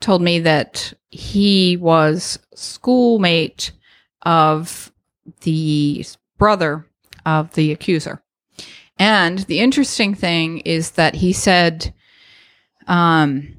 [0.00, 3.72] told me that he was schoolmate
[4.22, 4.92] of
[5.42, 6.04] the
[6.38, 6.86] brother
[7.24, 8.22] of the accuser.
[8.98, 11.92] And the interesting thing is that he said
[12.86, 13.56] um,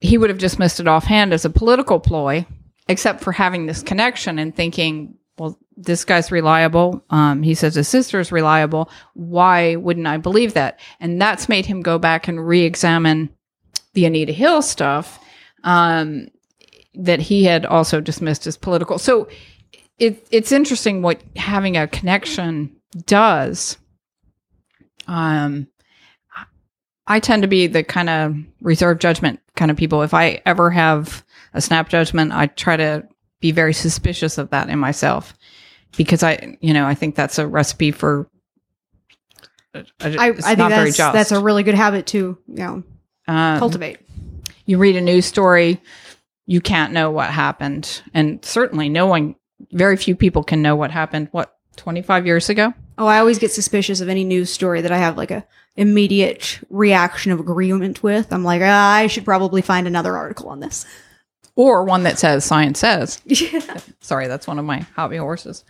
[0.00, 2.46] he would have just dismissed it offhand as a political ploy,
[2.88, 7.04] except for having this connection and thinking, well, this guy's reliable.
[7.10, 8.90] Um, he says his sister's reliable.
[9.14, 10.80] Why wouldn't I believe that?
[11.00, 13.30] And that's made him go back and re examine
[13.94, 15.20] the Anita Hill stuff
[15.64, 16.28] um,
[16.94, 18.98] that he had also dismissed as political.
[18.98, 19.28] So
[19.98, 23.78] it, it's interesting what having a connection does.
[25.06, 25.68] Um,
[27.06, 30.02] I tend to be the kind of reserved judgment kind of people.
[30.02, 33.08] If I ever have a snap judgment, I try to
[33.40, 35.34] be very suspicious of that in myself
[35.96, 38.28] because I, you know, I think that's a recipe for.
[39.74, 42.82] I, I, I think that's that's a really good habit to you know
[43.26, 43.98] um, cultivate.
[44.68, 45.80] You read a news story,
[46.46, 49.34] you can't know what happened, and certainly no one,
[49.72, 51.28] very few people can know what happened.
[51.32, 52.74] What twenty five years ago?
[52.98, 56.60] Oh, I always get suspicious of any news story that I have like a immediate
[56.68, 58.32] reaction of agreement with.
[58.32, 60.84] I'm like, ah, I should probably find another article on this.
[61.54, 63.22] Or one that says science says.
[64.00, 65.64] Sorry, that's one of my hobby horses.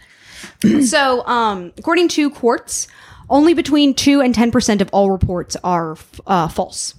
[0.85, 2.89] so, um, according to Quartz,
[3.31, 6.95] only between 2 and 10% of all reports are uh, false.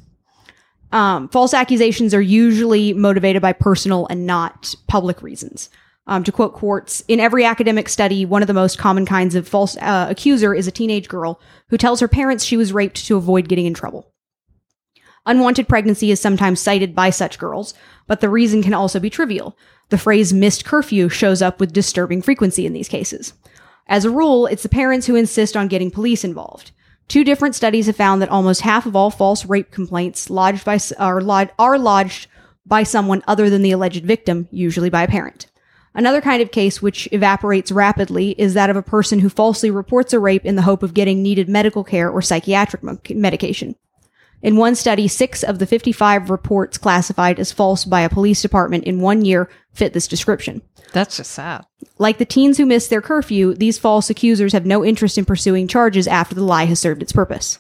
[0.92, 5.70] Um, false accusations are usually motivated by personal and not public reasons.
[6.08, 9.48] Um, to quote Quartz, in every academic study, one of the most common kinds of
[9.48, 13.18] false uh, accuser is a teenage girl who tells her parents she was raped to
[13.18, 14.12] avoid getting in trouble.
[15.28, 17.76] Unwanted pregnancy is sometimes cited by such girls,
[18.08, 19.56] but the reason can also be trivial.
[19.90, 23.34] The phrase missed curfew shows up with disturbing frequency in these cases.
[23.86, 26.72] As a rule, it's the parents who insist on getting police involved.
[27.10, 30.80] Two different studies have found that almost half of all false rape complaints lodged by
[31.00, 32.28] are, lodged, are lodged
[32.68, 35.48] by someone other than the alleged victim, usually by a parent.
[35.96, 40.14] Another kind of case which evaporates rapidly is that of a person who falsely reports
[40.14, 43.76] a rape in the hope of getting needed medical care or psychiatric medication.
[44.44, 48.84] In one study, six of the 55 reports classified as false by a police department
[48.84, 50.62] in one year fit this description.
[50.94, 51.66] That's just sad.
[51.98, 55.68] Like the teens who missed their curfew, these false accusers have no interest in pursuing
[55.68, 57.60] charges after the lie has served its purpose.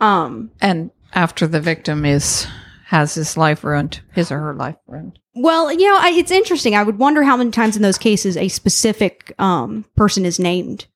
[0.00, 2.46] um, and after the victim is
[2.86, 5.18] has his life ruined, his or her life ruined.
[5.34, 6.74] Well, you know, I, it's interesting.
[6.74, 10.86] I would wonder how many times in those cases a specific um, person is named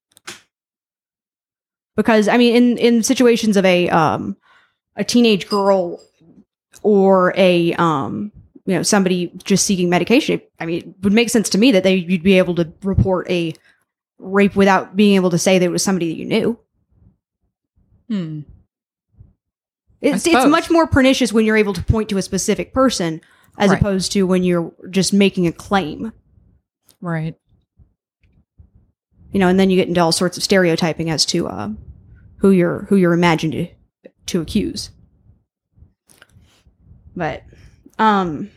[1.97, 4.37] because I mean, in in situations of a um
[4.97, 6.01] a teenage girl
[6.85, 8.31] or a um
[8.65, 11.83] you know somebody just seeking medication, I mean, it would make sense to me that
[11.83, 13.55] they you'd be able to report a
[14.19, 16.59] rape without being able to say that it was somebody that you knew.
[18.09, 18.41] Hmm.
[20.01, 23.21] It's it's much more pernicious when you're able to point to a specific person
[23.59, 23.81] as right.
[23.81, 26.13] opposed to when you're just making a claim.
[27.01, 27.37] Right
[29.35, 31.69] you know, and then you get into all sorts of stereotyping as to uh,
[32.37, 33.69] who you're who you're imagined to,
[34.27, 34.91] to accuse.
[37.17, 37.43] But
[37.99, 38.51] um,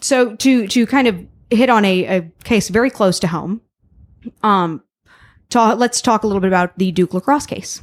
[0.00, 3.60] so to to kind of hit on a, a case very close to home,
[4.42, 4.82] um,
[5.48, 7.80] talk, let's talk a little bit about the Duke lacrosse case.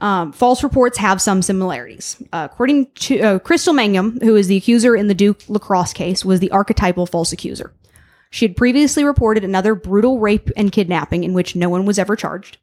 [0.00, 2.20] Um, false reports have some similarities.
[2.32, 6.24] Uh, according to uh, Crystal Mangum, who is the accuser in the Duke lacrosse case,
[6.24, 7.72] was the archetypal false accuser.
[8.30, 12.16] She had previously reported another brutal rape and kidnapping in which no one was ever
[12.16, 12.58] charged.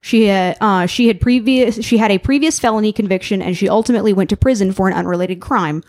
[0.00, 4.12] She had, uh, she had previous she had a previous felony conviction and she ultimately
[4.12, 5.84] went to prison for an unrelated crime,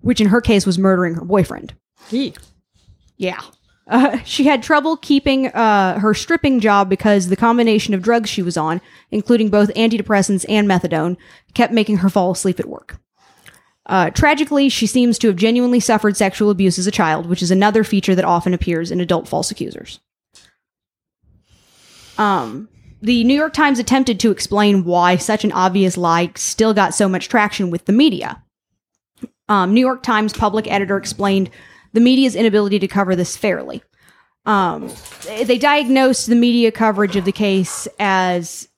[0.00, 1.74] which in her case was murdering her boyfriend.
[2.10, 2.34] Gee.
[3.16, 3.40] Yeah.
[3.88, 8.42] Uh, she had trouble keeping uh, her stripping job because the combination of drugs she
[8.42, 8.80] was on,
[9.10, 11.16] including both antidepressants and methadone,
[11.54, 12.98] kept making her fall asleep at work.
[13.86, 17.52] Uh, tragically, she seems to have genuinely suffered sexual abuse as a child, which is
[17.52, 20.00] another feature that often appears in adult false accusers.
[22.18, 22.68] Um,
[23.00, 27.08] the New York Times attempted to explain why such an obvious lie still got so
[27.08, 28.42] much traction with the media.
[29.48, 31.50] Um, New York Times public editor explained
[31.92, 33.82] the media's inability to cover this fairly.
[34.44, 34.92] Um,
[35.24, 38.68] they diagnosed the media coverage of the case as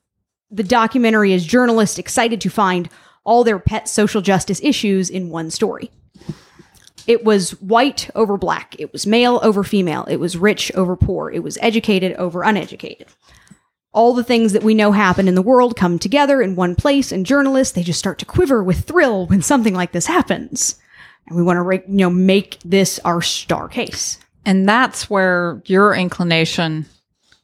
[0.51, 2.89] the documentary as journalists excited to find
[3.25, 5.91] all their pet social justice issues in one story.
[7.07, 8.77] It was white over black.
[8.79, 10.05] It was male over female.
[10.05, 11.31] It was rich over poor.
[11.31, 13.09] It was educated over uneducated.
[13.93, 17.11] All the things that we know happen in the world come together in one place,
[17.11, 20.79] and journalists, they just start to quiver with thrill when something like this happens.
[21.27, 24.19] And we want to, you know, make this our star case.
[24.45, 26.87] And that's where your inclination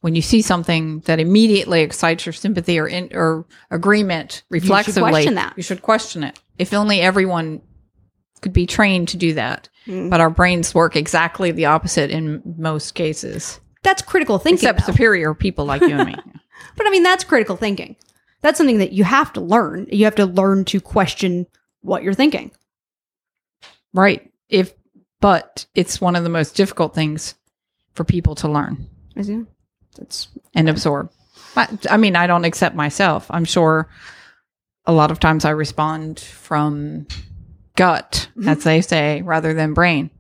[0.04, 5.06] when you see something that immediately excites your sympathy or in, or agreement reflexively, you
[5.06, 5.54] should question that.
[5.56, 6.38] You should question it.
[6.58, 7.62] If only everyone
[8.42, 9.70] could be trained to do that.
[9.86, 10.10] Mm.
[10.10, 13.60] But our brains work exactly the opposite in most cases.
[13.84, 14.68] That's critical thinking.
[14.68, 14.92] Except though.
[14.92, 16.16] superior people like you and me.
[16.76, 17.94] but I mean, that's critical thinking.
[18.40, 19.86] That's something that you have to learn.
[19.92, 21.46] You have to learn to question
[21.82, 22.50] what you're thinking.
[23.92, 24.30] Right.
[24.48, 24.72] If,
[25.20, 27.36] but it's one of the most difficult things
[27.92, 28.88] for people to learn.
[29.14, 29.46] Is it?
[29.96, 31.10] That's and absorb.
[31.56, 33.26] I, I mean, I don't accept myself.
[33.30, 33.88] I'm sure
[34.86, 37.06] a lot of times I respond from
[37.76, 38.48] gut, mm-hmm.
[38.48, 40.10] as they say, rather than brain.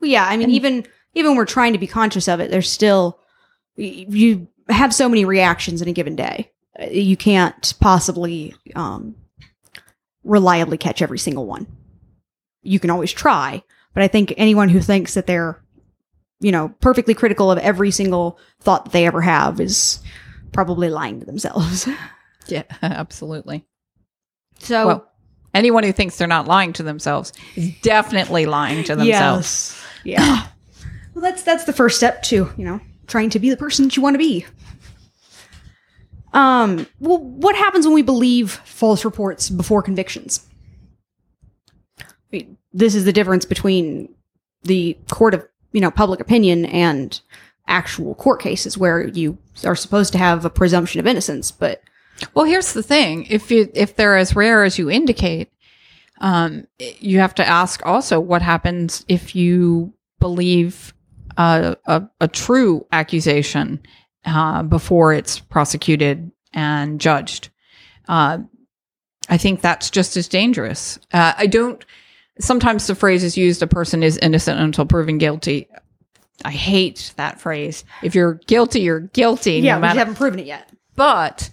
[0.00, 2.50] Well, yeah, I mean, and, even even when we're trying to be conscious of it,
[2.50, 3.18] there's still
[3.76, 6.52] you have so many reactions in a given day.
[6.90, 9.16] You can't possibly um,
[10.22, 11.66] reliably catch every single one.
[12.62, 13.62] You can always try,
[13.94, 15.60] but I think anyone who thinks that they're
[16.40, 20.00] you know, perfectly critical of every single thought that they ever have is
[20.52, 21.88] probably lying to themselves.
[22.46, 23.64] yeah, absolutely.
[24.58, 25.12] So, well,
[25.54, 29.76] anyone who thinks they're not lying to themselves is definitely lying to themselves.
[30.04, 30.18] Yes.
[30.20, 30.46] Yeah.
[31.16, 33.96] well, that's that's the first step to, you know, trying to be the person that
[33.96, 34.44] you want to be.
[36.34, 40.46] Um, well, what happens when we believe false reports before convictions?
[42.74, 44.14] This is the difference between
[44.64, 47.18] the court of you know, public opinion and
[47.66, 51.50] actual court cases where you are supposed to have a presumption of innocence.
[51.50, 51.82] But
[52.34, 55.50] well, here's the thing: if you if they're as rare as you indicate,
[56.20, 60.92] um, you have to ask also what happens if you believe
[61.36, 63.80] a, a, a true accusation
[64.24, 67.50] uh, before it's prosecuted and judged.
[68.08, 68.38] Uh,
[69.28, 70.98] I think that's just as dangerous.
[71.12, 71.84] Uh, I don't.
[72.38, 75.68] Sometimes the phrase is used: "A person is innocent until proven guilty."
[76.44, 77.84] I hate that phrase.
[78.02, 79.54] If you're guilty, you're guilty.
[79.54, 79.98] Yeah, no we matter.
[80.00, 80.70] haven't proven it yet.
[80.94, 81.50] But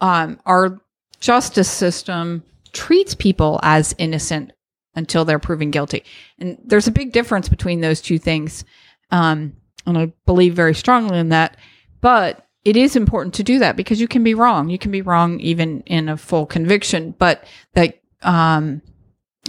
[0.00, 0.80] um, our
[1.18, 4.52] justice system treats people as innocent
[4.94, 6.04] until they're proven guilty,
[6.38, 8.64] and there's a big difference between those two things.
[9.10, 9.56] Um,
[9.86, 11.56] and I believe very strongly in that.
[12.00, 14.68] But it is important to do that because you can be wrong.
[14.68, 17.14] You can be wrong even in a full conviction.
[17.18, 17.44] But
[17.74, 18.82] that um,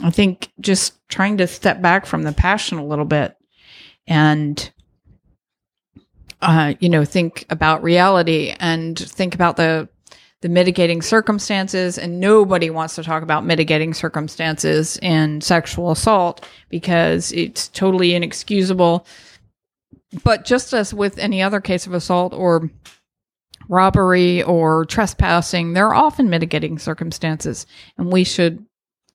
[0.03, 3.35] I think just trying to step back from the passion a little bit
[4.07, 4.71] and
[6.41, 9.87] uh, you know think about reality and think about the
[10.41, 17.31] the mitigating circumstances and nobody wants to talk about mitigating circumstances in sexual assault because
[17.33, 19.05] it's totally inexcusable
[20.23, 22.69] but just as with any other case of assault or
[23.69, 27.65] robbery or trespassing there are often mitigating circumstances
[27.97, 28.65] and we should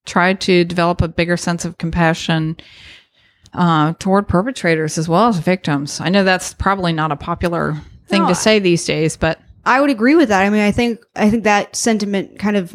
[0.07, 2.57] try to develop a bigger sense of compassion
[3.53, 7.77] uh, toward perpetrators as well as victims i know that's probably not a popular
[8.07, 10.45] thing No, to say these days but I would agree with that.
[10.45, 12.75] I mean, I think I think that sentiment kind of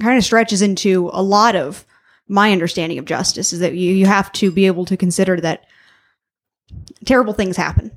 [0.00, 1.84] kind of stretches into a lot of
[2.28, 5.64] my understanding of justice is that you, you have to be able to consider that
[7.04, 7.90] terrible things happen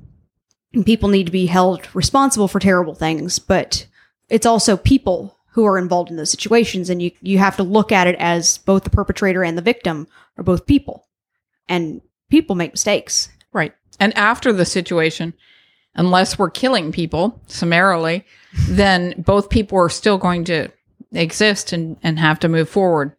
[0.74, 3.86] and people need to be held responsible for terrible things, but
[4.28, 7.92] it's also people who are involved in those situations and you you have to look
[7.92, 11.06] at it as both the perpetrator and the victim are both people.
[11.68, 13.28] And people make mistakes.
[13.52, 13.72] Right.
[14.00, 15.32] And after the situation,
[15.94, 18.26] unless we're killing people summarily,
[18.68, 20.68] then both people are still going to
[21.12, 23.14] exist and, and have to move forward.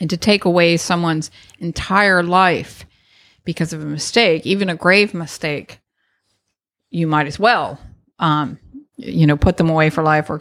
[0.00, 2.86] And to take away someone's entire life
[3.48, 5.80] because of a mistake, even a grave mistake,
[6.90, 7.80] you might as well,
[8.18, 8.58] um,
[8.96, 10.38] you know, put them away for life or,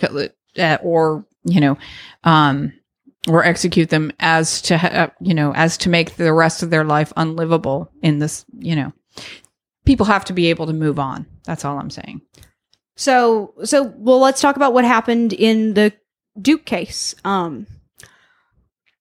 [0.60, 1.78] uh, or, you know,
[2.26, 2.74] um,
[3.26, 6.84] or execute them as to, ha- you know, as to make the rest of their
[6.84, 8.92] life unlivable in this, you know,
[9.86, 11.26] people have to be able to move on.
[11.46, 12.20] That's all I'm saying.
[12.98, 15.94] So, so well, let's talk about what happened in the
[16.42, 17.16] Duke case.
[17.24, 17.68] Um,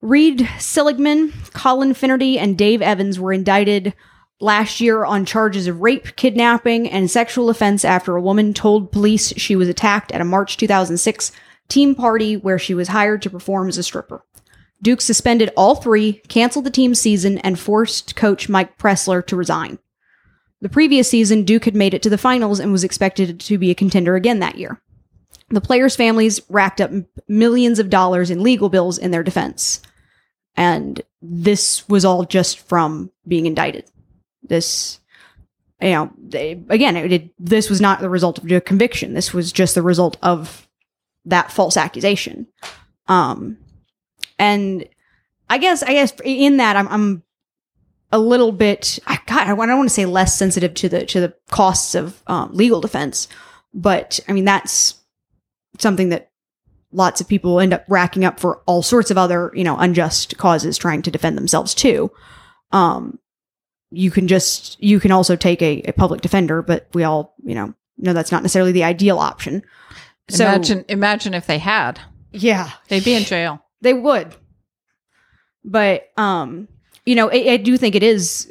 [0.06, 3.92] Reade Seligmann, Colin Finnerty, and Dave Evans were indicted
[4.38, 9.32] last year on charges of rape, kidnapping, and sexual offense after a woman told police
[9.36, 11.32] she was attacked at a March 2006
[11.66, 14.24] team party where she was hired to perform as a stripper.
[14.80, 19.76] Duke suspended all three, canceled the team's season, and forced coach Mike Pressler to resign.
[20.60, 23.72] The previous season, Duke had made it to the finals and was expected to be
[23.72, 24.80] a contender again that year.
[25.48, 26.92] The players' families racked up
[27.26, 29.82] millions of dollars in legal bills in their defense.
[30.56, 33.84] And this was all just from being indicted.
[34.42, 35.00] This,
[35.80, 39.14] you know, they, again, it, it, this was not the result of a conviction.
[39.14, 40.66] This was just the result of
[41.24, 42.46] that false accusation.
[43.08, 43.58] Um,
[44.38, 44.88] and
[45.50, 47.22] I guess, I guess in that, I'm, I'm
[48.12, 51.20] a little bit I God, I don't want to say less sensitive to the to
[51.20, 53.28] the costs of um, legal defense,
[53.74, 54.94] but I mean that's
[55.78, 56.30] something that
[56.96, 60.36] lots of people end up racking up for all sorts of other you know unjust
[60.38, 62.10] causes trying to defend themselves too.
[62.72, 63.18] Um,
[63.90, 67.54] you can just you can also take a, a public defender, but we all you
[67.54, 69.62] know know that's not necessarily the ideal option.
[70.28, 72.00] So imagine, imagine if they had,
[72.32, 73.62] yeah, they'd be in jail.
[73.82, 74.34] they would.
[75.64, 76.66] But um,
[77.04, 78.50] you know, I, I do think it is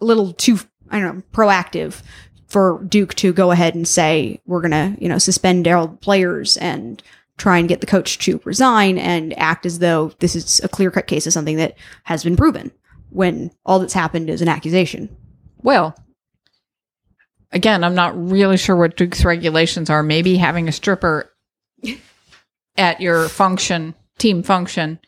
[0.00, 0.58] a little too
[0.90, 2.02] I don't know proactive
[2.48, 7.02] for Duke to go ahead and say we're gonna you know suspend the players and
[7.36, 10.90] try and get the coach to resign and act as though this is a clear
[10.90, 12.72] cut case of something that has been proven
[13.10, 15.14] when all that's happened is an accusation.
[15.62, 15.96] Well,
[17.52, 20.02] again, I'm not really sure what Duke's regulations are.
[20.02, 21.32] Maybe having a stripper
[22.76, 24.98] at your function, team function,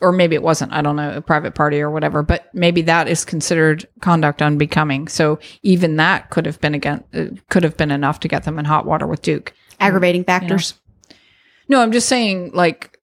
[0.00, 3.08] or maybe it wasn't, I don't know, a private party or whatever, but maybe that
[3.08, 5.08] is considered conduct unbecoming.
[5.08, 8.58] So even that could have been again, uh, could have been enough to get them
[8.58, 9.52] in hot water with Duke.
[9.78, 10.74] Aggravating factors.
[11.68, 12.98] No, I'm just saying, like,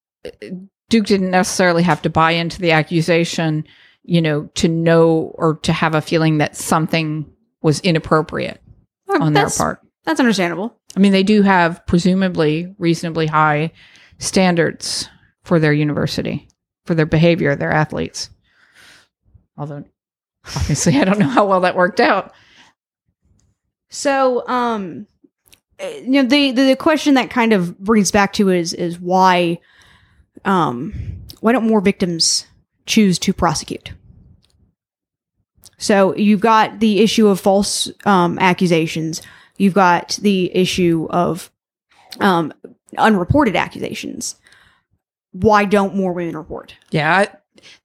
[0.90, 3.66] Duke didn't necessarily have to buy into the accusation,
[4.04, 7.32] you know, to know or to have a feeling that something
[7.62, 8.62] was inappropriate
[9.08, 9.82] on their part.
[10.06, 10.80] That's understandable.
[10.96, 13.72] I mean, they do have presumably reasonably high
[14.20, 15.10] standards
[15.44, 16.48] for their university,
[16.88, 18.30] for their behavior, their athletes.
[19.58, 19.84] Although,
[20.56, 22.34] obviously, I don't know how well that worked out.
[23.90, 25.08] So, um,
[25.80, 29.60] you know, the the question that kind of brings back to is is why,
[30.46, 30.94] um,
[31.42, 32.46] why don't more victims
[32.86, 33.94] choose to prosecute?
[35.78, 39.22] So you've got the issue of false um, accusations.
[39.58, 41.52] You've got the issue of
[42.20, 42.54] um,
[42.98, 44.36] unreported accusations.
[45.42, 46.76] Why don't more women report?
[46.92, 47.26] Yeah,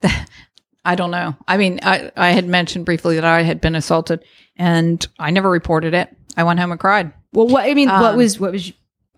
[0.02, 0.26] I,
[0.84, 1.36] I don't know.
[1.46, 4.24] I mean, I, I had mentioned briefly that I had been assaulted,
[4.56, 6.14] and I never reported it.
[6.36, 7.12] I went home and cried.
[7.32, 8.72] Well, what I mean, what Um, was what was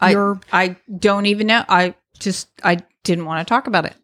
[0.09, 1.64] your I I don't even know.
[1.68, 3.95] I just I didn't want to talk about it.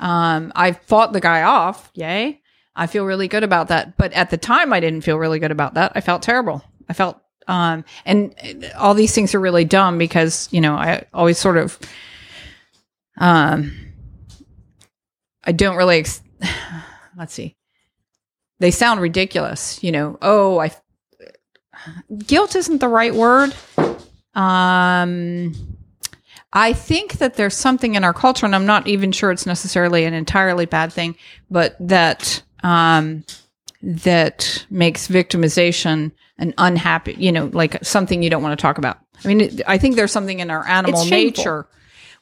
[0.00, 1.90] Um, I fought the guy off.
[1.94, 2.40] Yay!
[2.74, 3.96] I feel really good about that.
[3.96, 5.92] But at the time, I didn't feel really good about that.
[5.94, 6.62] I felt terrible.
[6.88, 8.34] I felt um, and
[8.76, 11.78] all these things are really dumb because you know I always sort of
[13.18, 13.72] um,
[15.42, 15.98] I don't really.
[15.98, 16.22] Ex-
[17.16, 17.56] let's see.
[18.60, 19.82] They sound ridiculous.
[19.82, 20.18] You know.
[20.22, 20.72] Oh, I.
[22.26, 23.54] Guilt isn't the right word.
[24.34, 25.54] Um,
[26.52, 30.04] I think that there's something in our culture, and I'm not even sure it's necessarily
[30.04, 31.16] an entirely bad thing,
[31.50, 33.24] but that um,
[33.82, 38.98] that makes victimization an unhappy, you know, like something you don't want to talk about.
[39.24, 41.68] I mean, it, I think there's something in our animal nature.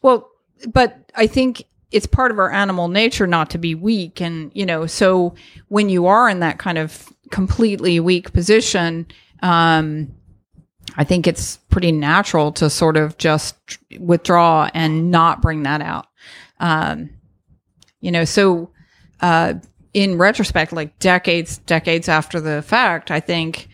[0.03, 0.29] Well,
[0.67, 4.67] but I think it's part of our animal nature not to be weak, and you
[4.67, 5.35] know, so
[5.69, 9.07] when you are in that kind of completely weak position,
[9.43, 10.15] um,
[10.97, 13.57] I think it's pretty natural to sort of just
[13.99, 16.07] withdraw and not bring that out.
[16.61, 17.11] Um,
[18.01, 18.71] you know, so
[19.21, 19.55] uh,
[19.95, 23.69] in retrospect, like decades, decades after the fact, I think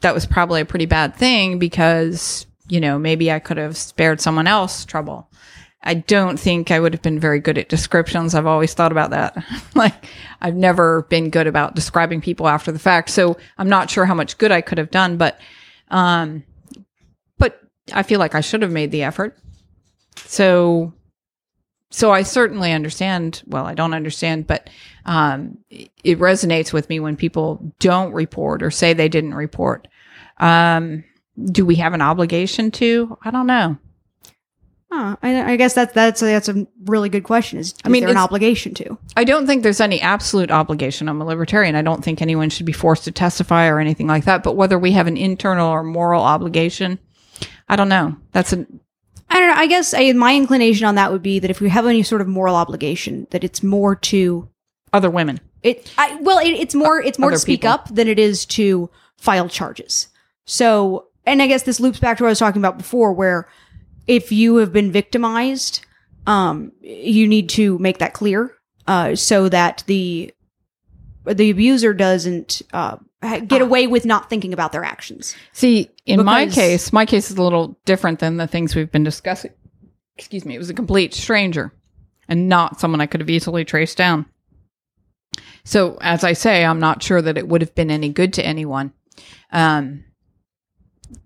[0.00, 4.20] that was probably a pretty bad thing because, you know, maybe I could have spared
[4.20, 5.28] someone else trouble.
[5.84, 8.34] I don't think I would have been very good at descriptions.
[8.34, 9.36] I've always thought about that.
[9.74, 10.06] like,
[10.40, 13.10] I've never been good about describing people after the fact.
[13.10, 15.38] So I'm not sure how much good I could have done, but,
[15.90, 16.42] um,
[17.38, 17.60] but
[17.92, 19.36] I feel like I should have made the effort.
[20.16, 20.94] So,
[21.90, 23.42] so I certainly understand.
[23.46, 24.70] Well, I don't understand, but,
[25.04, 29.86] um, it resonates with me when people don't report or say they didn't report.
[30.38, 31.04] Um,
[31.44, 33.18] do we have an obligation to?
[33.22, 33.76] I don't know.
[34.96, 37.58] Huh, I, I guess that's that's a, that's a really good question.
[37.58, 38.96] Is, is I mean, there an obligation to?
[39.16, 41.08] I don't think there's any absolute obligation.
[41.08, 41.74] I'm a libertarian.
[41.74, 44.44] I don't think anyone should be forced to testify or anything like that.
[44.44, 47.00] But whether we have an internal or moral obligation,
[47.68, 48.14] I don't know.
[48.30, 48.64] That's a
[49.28, 49.56] I don't know.
[49.56, 52.20] I guess I, my inclination on that would be that if we have any sort
[52.20, 54.48] of moral obligation, that it's more to
[54.92, 55.40] other women.
[55.64, 55.92] it.
[55.98, 57.72] I, well, it, it's more it's more Other to speak people.
[57.72, 60.06] up than it is to file charges.
[60.44, 63.48] So, and I guess this loops back to what I was talking about before, where
[64.06, 65.84] if you have been victimized,
[66.26, 68.52] um, you need to make that clear,
[68.86, 70.32] uh, so that the
[71.26, 73.64] the abuser doesn't uh, get Ah.
[73.64, 75.34] away with not thinking about their actions.
[75.52, 79.04] See, in my case, my case is a little different than the things we've been
[79.04, 79.52] discussing.
[80.18, 80.54] Excuse me.
[80.54, 81.72] It was a complete stranger
[82.28, 84.26] and not someone I could have easily traced down.
[85.64, 88.44] So, as I say, I'm not sure that it would have been any good to
[88.44, 88.92] anyone.
[89.50, 90.04] Um,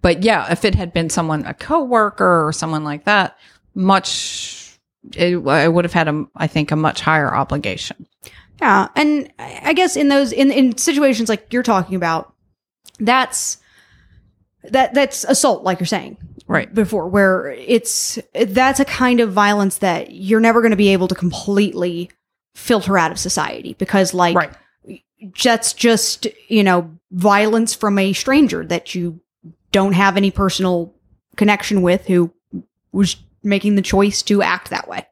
[0.03, 3.39] but yeah, if it had been someone, a coworker or someone like that,
[3.75, 4.79] much,
[5.15, 8.07] it, I would have had a, I think, a much higher obligation.
[8.61, 12.35] Yeah, and I guess in those in in situations like you're talking about,
[12.99, 13.59] that's
[14.65, 16.17] that that's assault, like you're saying
[16.49, 16.73] Right.
[16.75, 21.07] before, where it's that's a kind of violence that you're never going to be able
[21.09, 22.11] to completely
[22.55, 24.53] filter out of society because, like, Right.
[25.45, 29.21] that's just you know violence from a stranger that you
[29.79, 30.77] don't have any personal
[31.37, 32.33] connection with who
[32.93, 35.07] was making the choice to act that way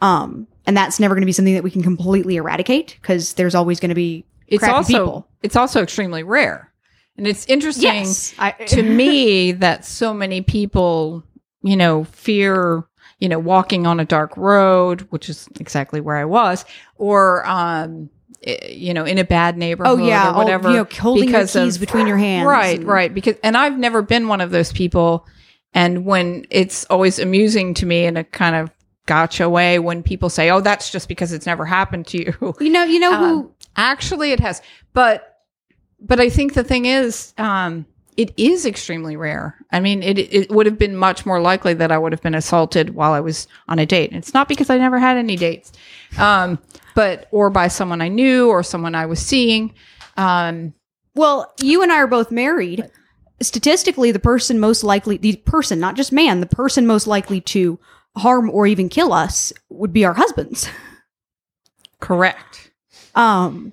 [0.00, 3.54] um and that's never going to be something that we can completely eradicate because there's
[3.54, 6.70] always going to be It's also, people it's also extremely rare.
[7.16, 7.84] And it's interesting.
[7.84, 11.24] yes I, to me that so many people,
[11.62, 12.84] you know, fear,
[13.18, 16.66] you know, walking on a dark road, which is exactly where I was,
[16.96, 18.10] or, um,
[18.42, 20.68] you know, in a bad neighborhood oh yeah or whatever.
[20.68, 23.12] oh, you know holding your keys of- between your hands right, and- right.
[23.12, 25.26] Because, and I've never been one of those people.
[25.74, 28.70] And when it's always amusing to me in a kind of
[29.06, 32.54] gotcha way when people say, oh, that's just because it's never happened to you.
[32.60, 34.60] you know you know Um, who Actually, it has,
[34.92, 35.44] but
[36.00, 37.86] but I think the thing is, um,
[38.16, 39.54] it is extremely rare.
[39.70, 42.34] I mean, it it would have been much more likely that I would have been
[42.34, 44.12] assaulted while I was on a date.
[44.12, 45.70] It's not because I never had any dates,
[46.18, 46.58] um,
[46.94, 49.74] but or by someone I knew or someone I was seeing.
[50.16, 50.74] Um,
[51.14, 52.84] well you and i are both married
[53.40, 57.78] statistically the person most likely the person not just man the person most likely to
[58.16, 60.68] harm or even kill us would be our husbands
[62.00, 62.70] correct,
[63.14, 63.72] um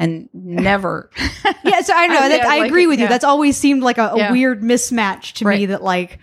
[0.00, 1.10] and never.
[1.64, 3.04] yeah, so I know I- that yeah, I agree it- with you.
[3.06, 3.08] yeah.
[3.10, 4.32] That's always seemed like a, a Yeah.
[4.32, 6.18] weird mismatch to me that like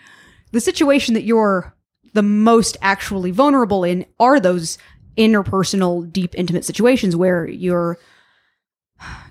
[0.51, 1.75] the situation that you're
[2.13, 4.77] the most actually vulnerable in are those
[5.17, 7.97] interpersonal, deep, intimate situations where you're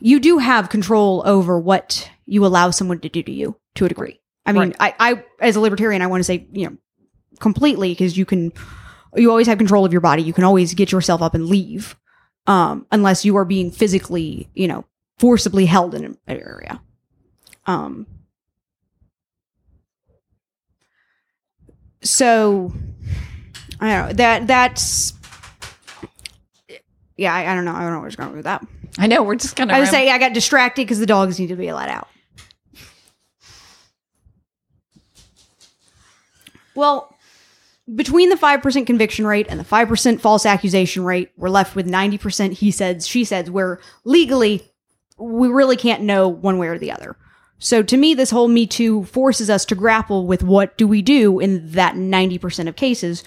[0.01, 3.89] you do have control over what you allow someone to do to you to a
[3.89, 4.20] degree.
[4.47, 6.76] I mean, I, I as a libertarian, I want to say, you know,
[7.41, 8.53] completely because you can
[9.16, 10.22] you always have control of your body.
[10.22, 11.97] You can always get yourself up and leave,
[12.47, 14.85] um, unless you are being physically, you know,
[15.18, 16.80] forcibly held in an area.
[17.66, 18.07] Um,
[22.03, 22.72] so
[23.80, 25.14] I don't know that that's
[27.17, 27.35] yeah.
[27.35, 27.75] I, I don't know.
[27.75, 28.67] I don't know where it's going with that.
[28.99, 29.73] I know we're just gonna.
[29.73, 32.09] I would say I got distracted because the dogs need to be let out.
[36.75, 37.15] Well,
[37.93, 42.55] between the 5% conviction rate and the 5% false accusation rate, we're left with 90%
[42.55, 44.62] he says, she says, where legally
[45.19, 47.17] we really can't know one way or the other.
[47.59, 51.03] So to me, this whole Me Too forces us to grapple with what do we
[51.03, 53.23] do in that 90% of cases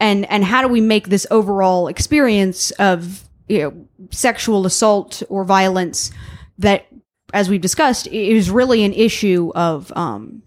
[0.00, 5.44] and and how do we make this overall experience of you know sexual assault or
[5.44, 6.10] violence
[6.58, 6.86] that
[7.32, 10.42] as we've discussed is really an issue of um,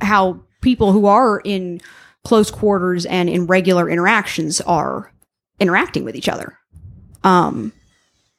[0.00, 1.80] how people who are in
[2.24, 5.12] close quarters and in regular interactions are
[5.60, 6.58] interacting with each other
[7.22, 7.72] um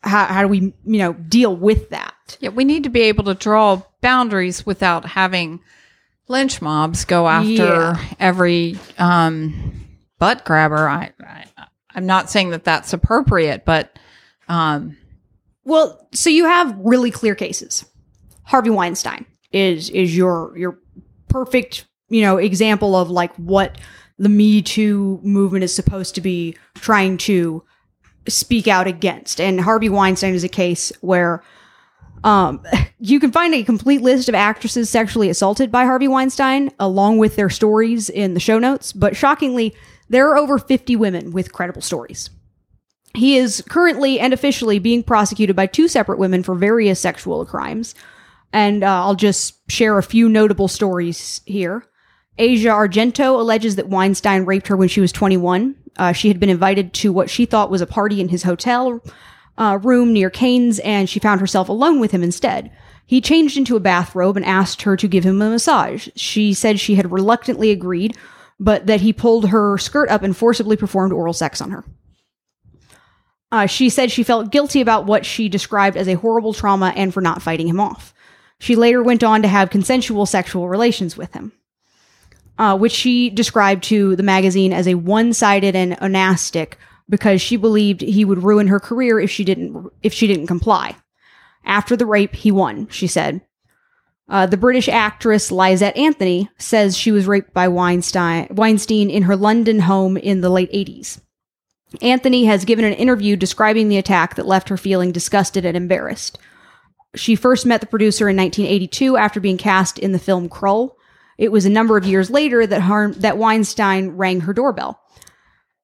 [0.01, 3.23] how, how do we you know deal with that Yeah, we need to be able
[3.25, 5.59] to draw boundaries without having
[6.27, 7.99] lynch mobs go after Yeah.
[8.19, 9.84] every um,
[10.19, 10.87] butt grabber.
[10.87, 11.45] I, I,
[11.93, 13.97] I'm not saying that that's appropriate, but
[14.47, 14.97] um,
[15.63, 17.85] Well, so you have really clear cases.
[18.43, 20.79] Harvey Weinstein is is your your
[21.29, 23.77] perfect, you know, example of like what
[24.17, 27.63] the Me Too movement is supposed to be trying to
[28.27, 29.41] speak out against.
[29.41, 31.43] And Harvey Weinstein is a case where
[32.23, 32.61] um,
[32.99, 37.35] you can find a complete list of actresses sexually assaulted by Harvey Weinstein, along with
[37.35, 38.93] their stories in the show notes.
[38.93, 39.75] But shockingly,
[40.09, 42.29] there are over 50 women with credible stories.
[43.13, 47.95] He is currently and officially being prosecuted by two separate women for various sexual crimes.
[48.51, 51.85] And uh, I'll just share a few notable stories here.
[52.37, 55.75] Asia Argento alleges that Weinstein raped her when she was 21.
[55.97, 59.01] Uh, she had been invited to what she thought was a party in his hotel
[59.57, 62.71] uh, room near Cannes, and she found herself alone with him instead.
[63.05, 66.09] He changed into a bathrobe and asked her to give him a massage.
[66.15, 68.17] She said she had reluctantly agreed,
[68.59, 71.83] but that he pulled her skirt up and forcibly performed oral sex on her.
[73.51, 77.13] Uh, she said she felt guilty about what she described as a horrible trauma and
[77.13, 78.13] for not fighting him off.
[78.59, 81.51] She later went on to have consensual sexual relations with him,
[82.57, 86.73] uh, which she described to the magazine as a one-sided and onanistic
[87.07, 90.95] because she believed he would ruin her career if she didn't if she didn't comply.
[91.65, 92.87] After the rape, he won.
[92.89, 93.41] She said.
[94.27, 99.35] Uh, the British actress Lysette Anthony says she was raped by Weinstein, Weinstein in her
[99.35, 101.21] London home in the late 80s.
[102.01, 106.39] Anthony has given an interview describing the attack that left her feeling disgusted and embarrassed.
[107.15, 110.95] She first met the producer in 1982 after being cast in the film Krull.
[111.37, 114.99] It was a number of years later that, that Weinstein rang her doorbell.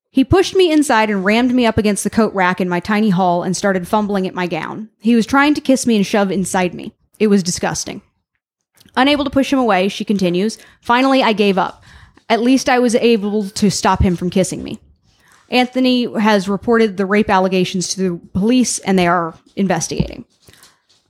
[0.09, 3.11] He pushed me inside and rammed me up against the coat rack in my tiny
[3.11, 4.89] hall and started fumbling at my gown.
[4.99, 6.93] He was trying to kiss me and shove inside me.
[7.17, 8.01] It was disgusting.
[8.95, 11.83] Unable to push him away, she continues, finally I gave up.
[12.29, 14.79] At least I was able to stop him from kissing me.
[15.49, 20.25] Anthony has reported the rape allegations to the police and they are investigating.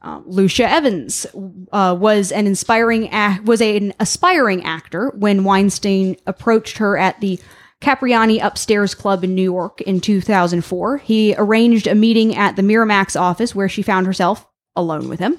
[0.02, 1.28] Um, Lucia Evans
[1.72, 7.40] uh, was an inspiring ac- was an aspiring actor when Weinstein approached her at the
[7.84, 10.98] Cipriani Upstairs Club in New York in 2004.
[10.98, 15.38] He arranged a meeting at the Miramax office where she found herself alone with him.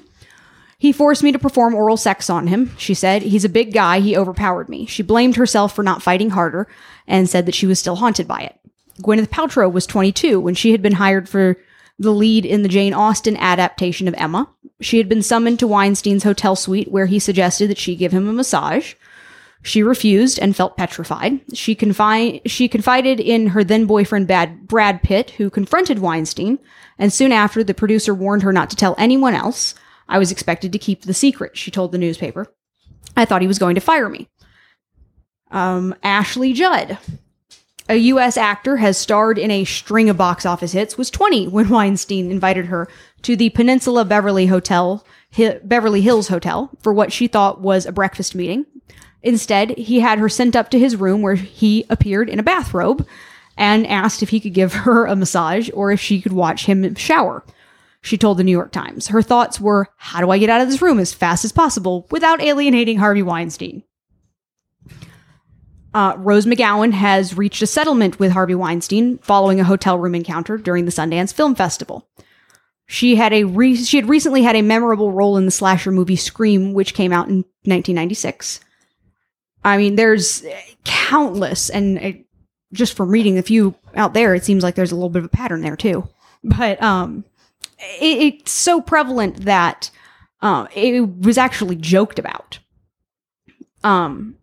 [0.83, 3.21] He forced me to perform oral sex on him, she said.
[3.21, 4.01] He's a big guy.
[4.01, 4.85] He overpowered me.
[4.85, 6.67] She blamed herself for not fighting harder
[7.07, 8.59] and said that she was still haunted by it.
[9.01, 11.55] Gwyneth Paltrow was 22 when she had been hired for
[11.97, 14.49] the lead in the Jane Austen adaptation of Emma.
[14.81, 18.27] She had been summoned to Weinstein's hotel suite where he suggested that she give him
[18.27, 18.95] a massage.
[19.61, 21.39] She refused and felt petrified.
[21.53, 26.59] She, confi- she confided in her then boyfriend Bad- Brad Pitt, who confronted Weinstein,
[26.99, 29.75] and soon after, the producer warned her not to tell anyone else.
[30.13, 32.53] I was expected to keep the secret, she told the newspaper.
[33.17, 34.29] I thought he was going to fire me.
[35.49, 36.99] Um, Ashley Judd,
[37.89, 38.37] a U.S.
[38.37, 42.67] actor, has starred in a string of box office hits, was 20 when Weinstein invited
[42.67, 42.87] her
[43.23, 45.03] to the Peninsula Beverly Hotel,
[45.63, 48.67] Beverly Hills Hotel, for what she thought was a breakfast meeting.
[49.23, 53.07] Instead, he had her sent up to his room where he appeared in a bathrobe
[53.57, 56.93] and asked if he could give her a massage or if she could watch him
[56.93, 57.43] shower.
[58.03, 59.07] She told the New York Times.
[59.07, 62.05] Her thoughts were, how do I get out of this room as fast as possible
[62.11, 63.81] without alienating Harvey Weinstein?
[65.93, 70.57] Uh, Rose McGowan has reached a settlement with Harvey Weinstein following a hotel room encounter
[70.57, 72.05] during the Sundance Film Festival.
[72.87, 76.17] She had a re- she had recently had a memorable role in the slasher movie
[76.17, 78.59] Scream, which came out in 1996.
[79.63, 80.43] I mean, there's
[80.83, 82.11] countless and uh,
[82.73, 85.25] just from reading a few out there, it seems like there's a little bit of
[85.25, 86.09] a pattern there too.
[86.43, 87.23] But um,
[87.99, 89.91] it, it's so prevalent that
[90.41, 92.59] uh, it was actually joked about.
[93.83, 94.35] Um,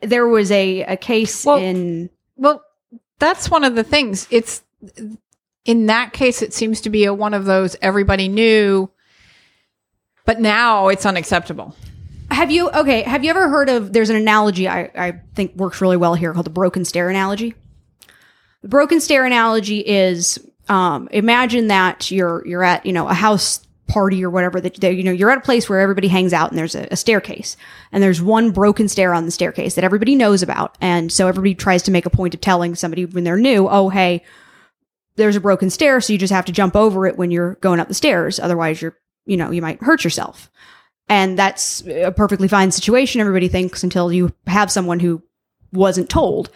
[0.00, 2.62] there was a a case Well- in Well,
[3.18, 4.26] that's one of the things.
[4.30, 4.62] It's
[5.64, 8.90] in that case, it seems to be a, one of those everybody knew,
[10.24, 11.74] but now it's unacceptable.
[12.30, 13.02] Have you okay?
[13.02, 13.92] Have you ever heard of?
[13.92, 17.54] There's an analogy I, I think works really well here called the broken stair analogy.
[18.62, 20.38] The broken stair analogy is
[20.68, 25.02] um, imagine that you're you're at you know a house party or whatever that you
[25.02, 27.56] know you're at a place where everybody hangs out and there's a, a staircase.
[27.90, 30.76] And there's one broken stair on the staircase that everybody knows about.
[30.80, 33.88] And so everybody tries to make a point of telling somebody when they're new oh
[33.88, 34.22] hey
[35.16, 37.80] there's a broken stair so you just have to jump over it when you're going
[37.80, 38.38] up the stairs.
[38.38, 40.50] Otherwise you're you know you might hurt yourself.
[41.08, 45.22] And that's a perfectly fine situation everybody thinks until you have someone who
[45.72, 46.50] wasn't told.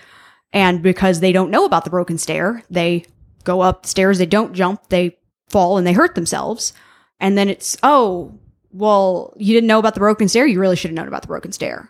[0.53, 3.07] And because they don't know about the broken stair they
[3.45, 5.17] go up stairs they don't jump they
[5.49, 6.73] fall and they hurt themselves
[7.21, 8.33] and then it's oh
[8.73, 11.29] well you didn't know about the broken stair you really should have known about the
[11.29, 11.89] broken stair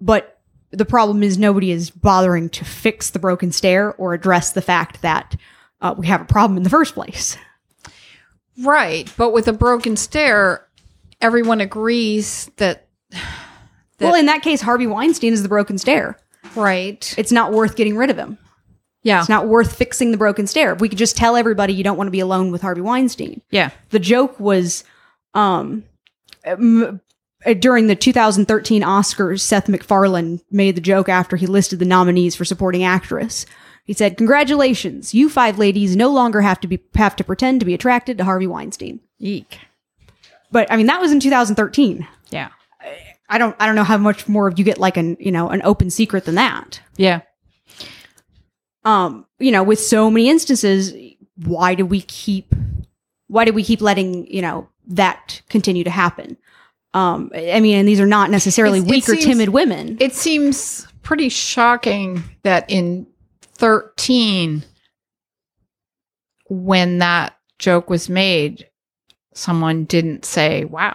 [0.00, 0.40] but
[0.70, 5.02] the problem is nobody is bothering to fix the broken stair or address the fact
[5.02, 5.36] that
[5.80, 7.36] uh, we have a problem in the first place
[8.60, 9.08] Right.
[9.16, 10.66] But with a broken stair,
[11.20, 12.88] everyone agrees that,
[14.00, 16.16] well in that case harvey weinstein is the broken stair
[16.54, 17.14] right.
[17.18, 18.38] it's not worth getting rid of him
[19.02, 19.20] Yeah.
[19.20, 20.72] It's not worth fixing the broken stair.
[20.72, 23.40] If we could just tell everybody you don't want to be alone with Harvey Weinstein.
[23.50, 23.70] yeah.
[23.90, 24.84] The joke was
[25.34, 25.84] um,
[26.44, 27.00] m-
[27.46, 32.34] uh, during the 2013 Oscars, Seth MacFarlane made the joke after he listed the nominees
[32.34, 33.46] for supporting actress.
[33.84, 37.66] He said, "Congratulations, you five ladies no longer have to be have to pretend to
[37.66, 39.58] be attracted to Harvey Weinstein." Eek.
[40.50, 42.06] But I mean, that was in 2013.
[42.30, 42.48] Yeah.
[43.30, 45.48] I don't I don't know how much more of you get like an you know
[45.48, 46.80] an open secret than that.
[46.96, 47.20] Yeah.
[48.88, 50.92] Um you know with so many instances
[51.44, 52.54] why do we keep
[53.26, 56.36] why do we keep letting you know that continue to happen
[56.94, 60.14] um i mean and these are not necessarily It's- it weak or timid women It
[60.14, 63.06] seems pretty shocking that in
[63.42, 64.62] 13,
[66.48, 68.68] when that joke was made,
[69.34, 70.94] someone didn't say, wow.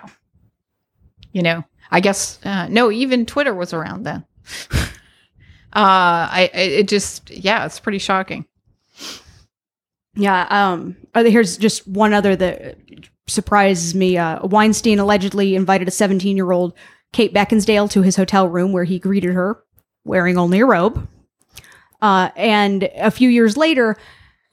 [1.34, 4.24] You know, I guess, uh, no, even Twitter was around then.
[5.76, 8.46] uh, I, it just, yeah, it's pretty shocking.
[10.16, 12.78] yeah um here's just one other that
[13.28, 14.18] surprises me.
[14.18, 16.74] Uh weinstein allegedly invited a 17 year old
[17.14, 19.64] kate beckinsale to his hotel room where he greeted her
[20.06, 21.08] wearing only a robe.
[22.02, 23.98] Uh and a few years later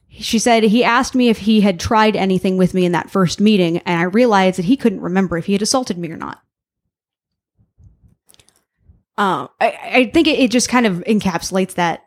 [0.08, 3.40] she said he asked me if he had tried anything with me in that first
[3.40, 6.42] meeting and i realized that he couldn't remember if he had assaulted me or not
[9.20, 12.04] uh, I, I think it, it just kind of encapsulates that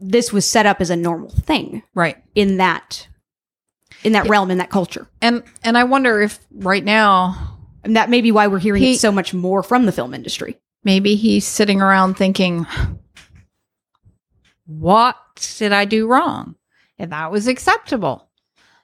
[0.00, 2.16] this was set up as a normal thing Right.
[2.36, 3.08] in that
[4.04, 8.10] in that realm in that culture And, and I wonder if right now, and that
[8.10, 11.14] may be why we're hearing He- it so much more from the film industry maybe
[11.16, 12.66] he's sitting around thinking,
[14.66, 15.16] what
[15.58, 16.56] did I do wrong?
[16.98, 18.28] And that was acceptable.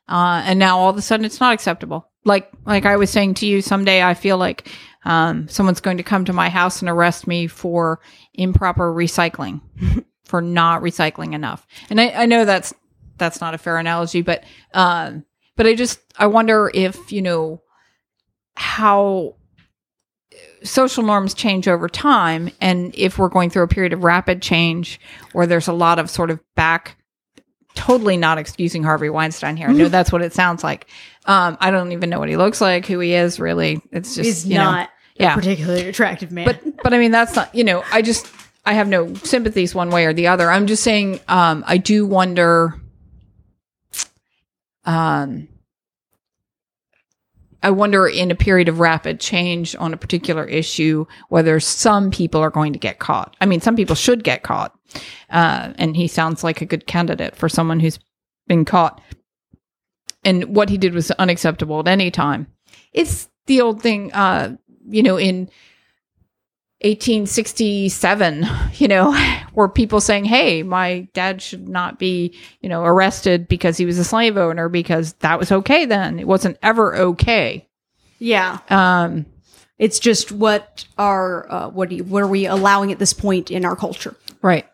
[0.08, 2.08] Uh, and now all of a sudden it's not acceptable.
[2.24, 4.68] Like, like I was saying to you, someday I feel like,
[5.04, 8.00] um, someone's going to come to my house and arrest me for
[8.34, 9.60] improper recycling,
[10.24, 11.66] for not recycling enough.
[11.88, 12.74] And I, I know that's,
[13.16, 14.44] that's not a fair analogy, but,
[14.74, 15.24] um,
[15.56, 17.62] but I just, I wonder if, you know,
[18.56, 19.36] how
[20.62, 25.00] social norms change over time and if we're going through a period of rapid change
[25.32, 26.96] or there's a lot of sort of back
[27.74, 29.68] totally not excusing Harvey Weinstein here.
[29.68, 30.86] I know that's what it sounds like.
[31.26, 33.80] Um, I don't even know what he looks like, who he is really.
[33.92, 35.32] It's just is you know, not yeah.
[35.32, 38.26] a particularly attractive man but but I mean that's not you know I just
[38.64, 40.50] I have no sympathies one way or the other.
[40.50, 42.74] I'm just saying um, I do wonder.
[44.84, 45.48] Um,
[47.62, 52.40] I wonder in a period of rapid change on a particular issue whether some people
[52.40, 53.36] are going to get caught.
[53.40, 54.74] I mean, some people should get caught,
[55.28, 57.98] uh, and he sounds like a good candidate for someone who's
[58.46, 59.00] been caught.
[60.24, 62.46] And what he did was unacceptable at any time.
[62.92, 64.56] It's the old thing, uh,
[64.86, 65.50] you know, in
[66.82, 73.48] 1867, you know, were people saying, Hey, my dad should not be, you know, arrested
[73.48, 76.18] because he was a slave owner because that was okay then.
[76.18, 77.68] It wasn't ever okay.
[78.18, 79.26] yeah Um,
[79.78, 83.64] it's just what are uh, what you, what are we allowing at this point in
[83.64, 84.66] our culture right.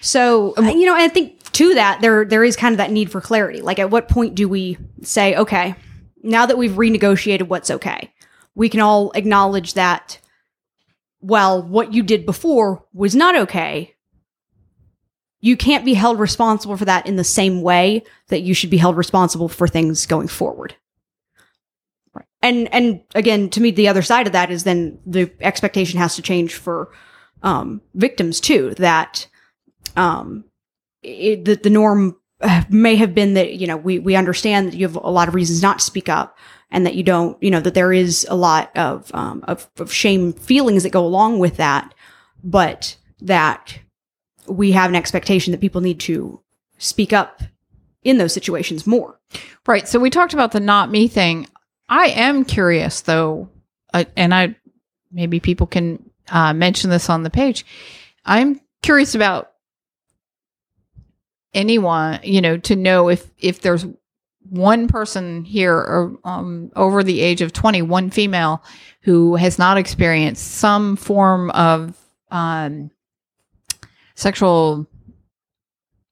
[0.00, 3.20] So you know, I think to that there there is kind of that need for
[3.20, 3.60] clarity.
[3.60, 5.74] Like, at what point do we say, okay,
[6.22, 8.12] now that we've renegotiated what's okay,
[8.54, 10.20] we can all acknowledge that.
[11.20, 13.94] Well, what you did before was not okay.
[15.46, 18.78] you can't be held responsible for that in the same way that you should be
[18.78, 20.74] held responsible for things going forward.
[22.12, 22.26] Right.
[22.42, 26.16] And and again, to me, the other side of that is then the expectation has
[26.16, 26.90] to change for
[27.44, 28.74] um, victims too.
[28.74, 29.28] That
[29.94, 30.45] um,
[31.06, 34.76] it, the, the norm uh, may have been that you know we we understand that
[34.76, 36.36] you have a lot of reasons not to speak up,
[36.70, 39.92] and that you don't you know that there is a lot of um, of, of
[39.92, 41.94] shame feelings that go along with that,
[42.42, 43.78] but that
[44.46, 46.40] we have an expectation that people need to
[46.78, 47.42] speak up
[48.02, 49.18] in those situations more.
[49.66, 49.88] Right.
[49.88, 51.48] So we talked about the not me thing.
[51.88, 53.48] I am curious though,
[53.94, 54.56] uh, and I
[55.10, 57.64] maybe people can uh, mention this on the page.
[58.24, 59.52] I'm curious about
[61.56, 63.84] anyone, you know, to know if if there's
[64.48, 68.62] one person here or um, over the age of 20, one female
[69.00, 71.96] who has not experienced some form of
[72.30, 72.90] um,
[74.14, 74.86] sexual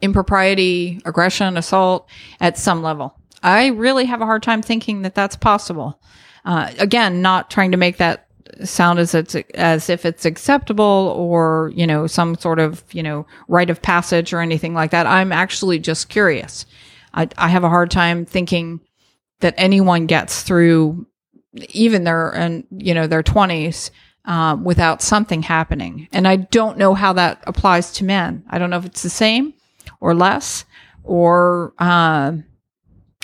[0.00, 2.08] impropriety, aggression, assault
[2.40, 3.16] at some level.
[3.42, 6.00] I really have a hard time thinking that that's possible.
[6.44, 8.23] Uh, again, not trying to make that
[8.62, 13.26] sound as it's as if it's acceptable or you know some sort of you know
[13.48, 15.06] rite of passage or anything like that.
[15.06, 16.66] I'm actually just curious.
[17.12, 18.80] I, I have a hard time thinking
[19.40, 21.06] that anyone gets through
[21.70, 23.90] even their and you know their 20s
[24.24, 26.08] uh, without something happening.
[26.12, 28.44] And I don't know how that applies to men.
[28.48, 29.54] I don't know if it's the same
[30.00, 30.64] or less
[31.02, 31.74] or.
[31.78, 32.32] Uh,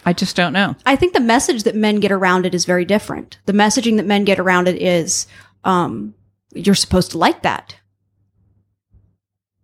[0.05, 0.77] I just don't know.
[0.87, 3.39] I think the message that men get around it is very different.
[3.47, 5.27] The messaging that men get around it is,
[5.65, 6.15] um,
[6.55, 7.77] you're supposed to like that.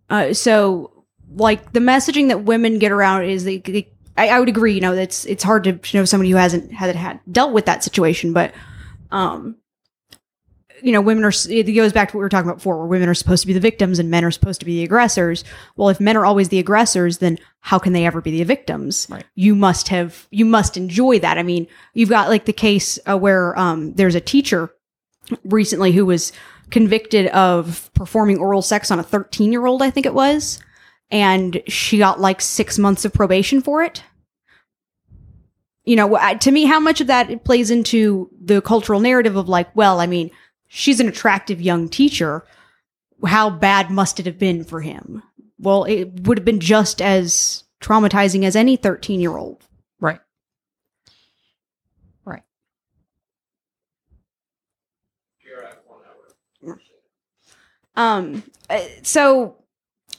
[0.09, 4.49] Uh, so, like the messaging that women get around is they, they I, I, would
[4.49, 4.73] agree.
[4.73, 7.83] You know, it's it's hard to know somebody who hasn't hasn't had dealt with that
[7.83, 8.53] situation, but
[9.11, 9.57] um,
[10.81, 12.87] you know, women are, it goes back to what we were talking about before, where
[12.87, 15.43] women are supposed to be the victims and men are supposed to be the aggressors.
[15.75, 19.07] Well, if men are always the aggressors, then how can they ever be the victims?
[19.09, 19.25] Right.
[19.35, 21.37] You must have, you must enjoy that.
[21.37, 24.71] I mean, you've got like the case uh, where um, there's a teacher
[25.43, 26.31] recently who was
[26.69, 30.59] convicted of performing oral sex on a 13 year old, I think it was.
[31.09, 34.03] And she got like six months of probation for it
[35.87, 39.73] you know, to me, how much of that plays into the cultural narrative of like,
[39.73, 40.31] well, I mean,
[40.67, 42.45] she's an attractive young teacher.
[43.25, 45.23] How bad must it have been for him?
[45.59, 49.63] Well, it would have been just as traumatizing as any 13 year old.
[49.99, 50.19] Right.
[52.25, 52.43] Right.
[57.95, 58.43] Um,
[59.01, 59.55] so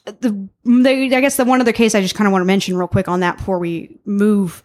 [0.05, 2.77] the, the, I guess the one other case I just kind of want to mention
[2.77, 4.63] real quick on that before we move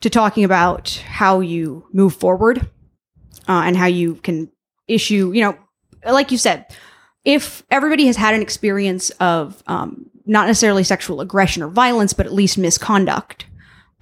[0.00, 2.58] to talking about how you move forward
[3.48, 4.50] uh, and how you can
[4.88, 5.56] issue, you know,
[6.04, 6.66] like you said,
[7.24, 12.26] if everybody has had an experience of um, not necessarily sexual aggression or violence, but
[12.26, 13.46] at least misconduct,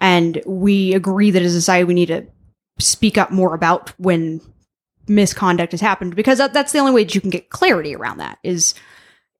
[0.00, 2.26] and we agree that as a society we need to
[2.78, 4.40] speak up more about when
[5.08, 8.38] misconduct has happened, because that's the only way that you can get clarity around that
[8.42, 8.74] is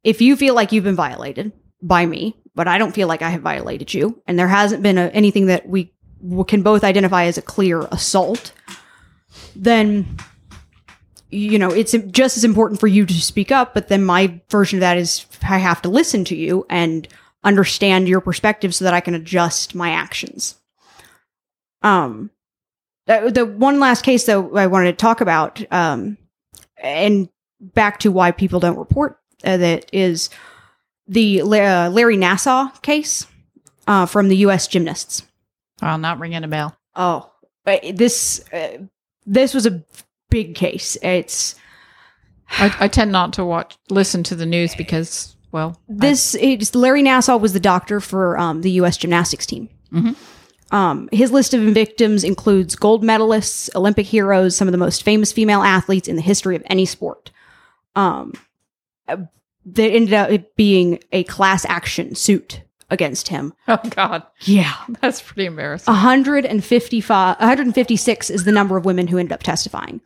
[0.03, 3.31] if you feel like you've been violated by me, but I don't feel like I
[3.31, 5.93] have violated you, and there hasn't been a, anything that we
[6.47, 8.53] can both identify as a clear assault,
[9.55, 10.17] then
[11.35, 14.78] you know, it's just as important for you to speak up, but then my version
[14.78, 17.09] of that is I have to listen to you and
[17.43, 20.57] understand your perspective so that I can adjust my actions.
[21.82, 22.30] Um,
[23.07, 26.16] the, the one last case though I wanted to talk about, um,
[26.78, 27.28] and
[27.61, 30.30] back to why people don't report uh, that is
[31.07, 33.26] the uh, Larry Nassar case
[33.87, 34.66] uh, from the U.S.
[34.68, 35.22] gymnasts.
[35.82, 36.76] I'll not ringing a bell.
[36.95, 37.30] Oh,
[37.64, 38.78] this uh,
[39.26, 39.82] this was a
[40.35, 40.97] big case.
[41.01, 41.55] It's
[42.51, 47.05] I, I, tend not to watch listen to the news because well this it's Larry
[47.05, 48.97] Nassar was the doctor for um, the U.S.
[48.97, 49.68] gymnastics team.
[49.93, 50.74] Mm-hmm.
[50.74, 55.30] Um, his list of victims includes gold medalists, Olympic heroes, some of the most famous
[55.30, 57.30] female athletes in the history of any sport.
[57.95, 58.32] Um,
[59.07, 63.53] that ended up being a class action suit against him.
[63.68, 64.22] Oh God.
[64.43, 64.74] Yeah.
[65.01, 65.93] That's pretty embarrassing.
[65.93, 70.01] 155 156 is the number of women who ended up testifying.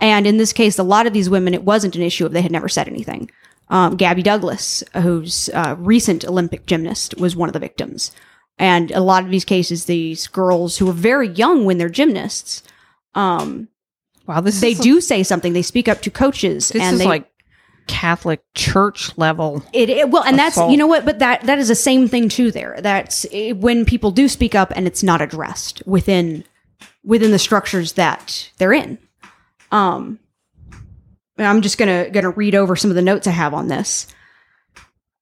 [0.00, 2.42] And in this case, a lot of these women, it wasn't an issue if they
[2.42, 3.30] had never said anything.
[3.68, 8.12] Um, Gabby Douglas, who's a recent Olympic gymnast, was one of the victims.
[8.58, 12.62] And a lot of these cases, these girls who are very young when they're gymnasts,
[13.14, 13.68] um,
[14.26, 15.52] wow, this they do say something.
[15.52, 17.31] They speak up to coaches, this and is they, like
[17.86, 19.62] Catholic Church level.
[19.72, 20.54] It, it well, and assault.
[20.54, 22.50] that's you know what, but that that is the same thing too.
[22.50, 26.44] There, that's it, when people do speak up and it's not addressed within
[27.04, 28.98] within the structures that they're in.
[29.70, 30.18] Um,
[31.38, 34.06] I'm just gonna gonna read over some of the notes I have on this.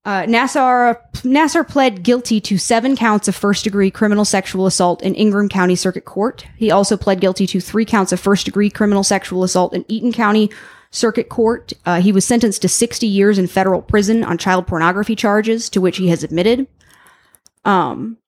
[0.04, 5.14] Uh, Nassar Nassar pled guilty to seven counts of first degree criminal sexual assault in
[5.14, 6.46] Ingham County Circuit Court.
[6.56, 10.12] He also pled guilty to three counts of first degree criminal sexual assault in Eaton
[10.12, 10.50] County
[10.90, 11.72] Circuit Court.
[11.86, 15.80] Uh, he was sentenced to 60 years in federal prison on child pornography charges, to
[15.80, 16.66] which he has admitted.
[17.64, 18.18] Um,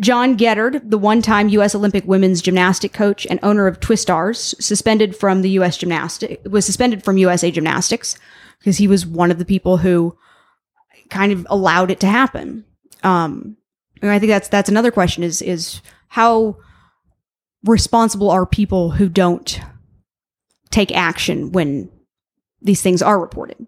[0.00, 1.74] John Geddert, the one-time U.S.
[1.74, 5.76] Olympic women's gymnastic coach and owner of Twistars, suspended from the U.S.
[5.76, 8.16] gymnastic was suspended from USA Gymnastics
[8.58, 10.16] because he was one of the people who
[11.10, 12.64] kind of allowed it to happen.
[13.02, 13.56] Um,
[14.02, 16.56] and I think that's that's another question: is is how
[17.64, 19.60] responsible are people who don't
[20.70, 21.90] take action when
[22.60, 23.66] these things are reported?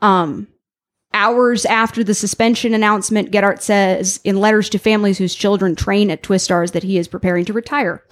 [0.00, 0.48] Um,
[1.14, 6.22] Hours after the suspension announcement, Geddert says in letters to families whose children train at
[6.22, 8.04] Twistars that he is preparing to retire.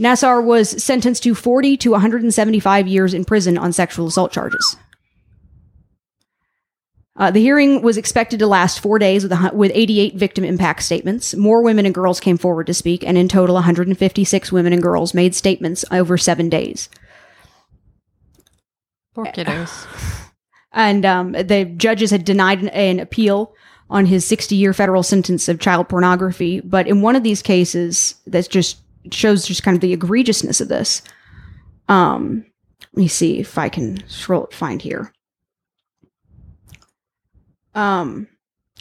[0.00, 4.76] Nassar was sentenced to 40 to 175 years in prison on sexual assault charges.
[7.16, 10.82] Uh, the hearing was expected to last four days with, a, with 88 victim impact
[10.82, 11.34] statements.
[11.34, 15.14] More women and girls came forward to speak, and in total, 156 women and girls
[15.14, 16.88] made statements over seven days.
[19.14, 19.86] Poor kiddos.
[20.72, 23.54] and um, the judges had denied an, an appeal
[23.88, 26.60] on his 60 year federal sentence of child pornography.
[26.60, 28.78] But in one of these cases, that just
[29.12, 31.02] shows just kind of the egregiousness of this.
[31.88, 32.46] Um,
[32.92, 35.12] let me see if I can scroll find here.
[37.74, 38.28] Um,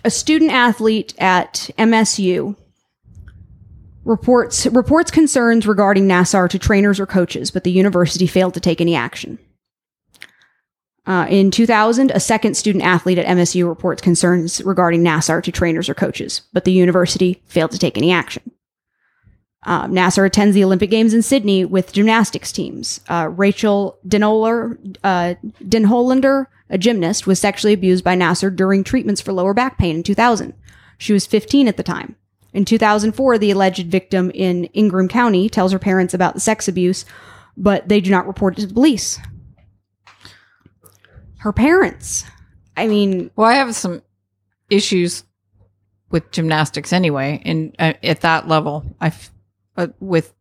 [0.04, 2.56] a student athlete at MSU
[4.06, 8.82] reports reports concerns regarding Nassar to trainers or coaches, but the university failed to take
[8.82, 9.40] any action.
[11.06, 15.90] Uh, in 2000, a second student athlete at MSU reports concerns regarding Nassar to trainers
[15.90, 18.52] or coaches, but the university failed to take any action.
[19.66, 23.00] Uh, Nassar attends the Olympic Games in Sydney with gymnastics teams.
[23.08, 29.32] Uh, Rachel Denholer, uh, Denhollander, a gymnast, was sexually abused by Nassar during treatments for
[29.32, 30.54] lower back pain in 2000.
[30.98, 32.18] She was 15 at the time.
[32.52, 37.06] In 2004, the alleged victim in Ingham County tells her parents about the sex abuse,
[37.56, 39.20] but they do not report it to the police
[41.44, 42.24] her parents.
[42.78, 44.02] I mean, Well, I have some
[44.70, 45.26] issues
[46.10, 49.32] with gymnastics anyway, and uh, at that level, I f-
[49.76, 50.34] uh, with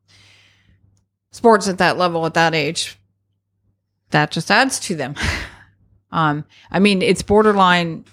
[1.33, 3.01] sports at that level at that age,
[4.11, 5.17] that just adds to them.
[6.13, 8.05] um, I mean, it's borderline,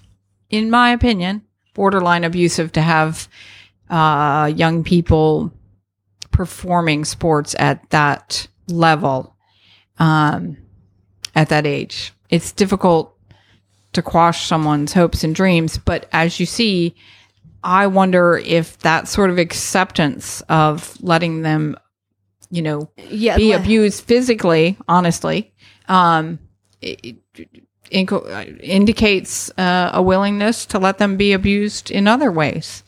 [0.50, 1.44] in my opinion,
[1.74, 3.28] borderline abusive to have
[3.90, 5.54] uh, young people
[6.32, 9.36] performing sports at that level,
[10.00, 10.58] um,
[11.36, 13.16] at that age it's difficult
[13.94, 15.78] to quash someone's hopes and dreams.
[15.78, 16.96] But as you see,
[17.64, 21.76] I wonder if that sort of acceptance of letting them,
[22.50, 25.54] you know, yeah, be abused physically, honestly,
[25.88, 26.40] um,
[26.82, 32.84] it, it inco- indicates uh, a willingness to let them be abused in other ways.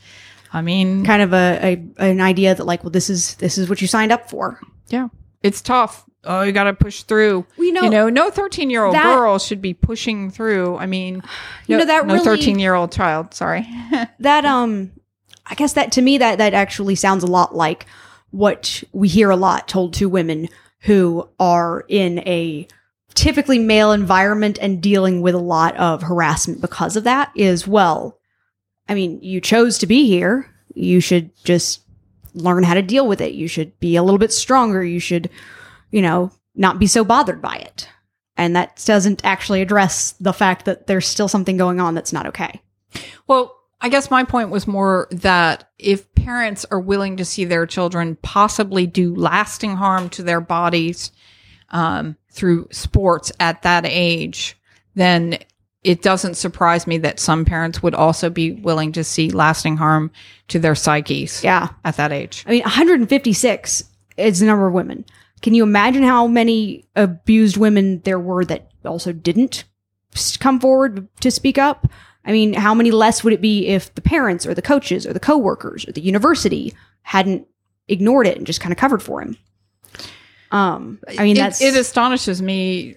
[0.54, 1.60] I mean, kind of a,
[1.98, 4.60] a an idea that like, well, this is this is what you signed up for.
[4.90, 5.08] yeah,
[5.44, 6.06] it's tough.
[6.24, 7.48] Oh, you got to push through.
[7.58, 10.78] We know- you know, no thirteen-year-old girl should be pushing through.
[10.78, 11.24] I mean,
[11.68, 13.34] You no, know, that no really- thirteen-year-old child.
[13.34, 13.68] Sorry.
[14.20, 14.92] That um,
[15.48, 17.86] I guess that to me that that actually sounds a lot like
[18.30, 20.48] what we hear a lot told to women
[20.82, 22.68] who are in a
[23.14, 28.18] typically male environment and dealing with a lot of harassment because of that is well
[28.88, 30.48] i mean you chose to be here.
[30.74, 31.82] You should just
[32.34, 33.34] learn how to deal with it.
[33.34, 34.84] You should be a little bit stronger.
[34.84, 35.30] You should
[35.92, 37.88] you know not be so bothered by it.
[38.38, 42.26] And that doesn't actually address the fact that there's still something going on that's not
[42.28, 42.62] okay.
[43.28, 47.66] Well, I guess my point was more that if parents are willing to see their
[47.66, 51.12] children possibly do lasting harm to their bodies
[51.70, 54.58] um, through sports at that age,
[54.96, 55.38] then
[55.84, 60.12] it doesn't surprise me that some parents would also be willing to see lasting harm
[60.48, 62.44] to their psyches yeah at that age.
[62.48, 63.84] I mean, 156
[64.18, 65.06] is the number of women.
[65.42, 69.64] Can you imagine how many abused women there were that also didn't
[70.40, 71.88] come forward to speak up?
[72.24, 75.14] I mean, how many less would it be if the parents or the coaches or
[75.14, 77.48] the coworkers or the university hadn't
[77.88, 79.36] ignored it and just kind of covered for him?
[80.52, 82.96] Um, I mean, It- that's it, astonishes me.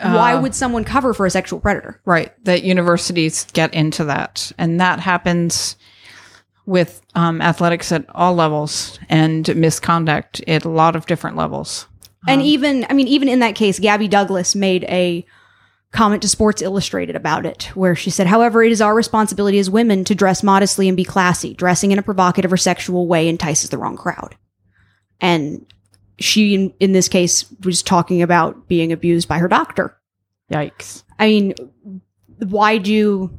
[0.00, 2.00] why uh, would someone cover for a sexual predator?
[2.04, 2.32] Right.
[2.44, 4.52] That universities get into that.
[4.56, 5.76] And that happens
[6.66, 11.86] with um, athletics at all levels and misconduct at a lot of different levels.
[12.28, 15.24] And even, I mean, even in that case, Gabby Douglas made a
[15.92, 19.70] comment to Sports Illustrated about it, where she said, however, it is our responsibility as
[19.70, 21.54] women to dress modestly and be classy.
[21.54, 24.36] Dressing in a provocative or sexual way entices the wrong crowd.
[25.20, 25.64] And
[26.18, 29.96] she, in, in this case, was talking about being abused by her doctor.
[30.50, 31.02] Yikes.
[31.18, 31.54] I mean,
[32.38, 33.30] why do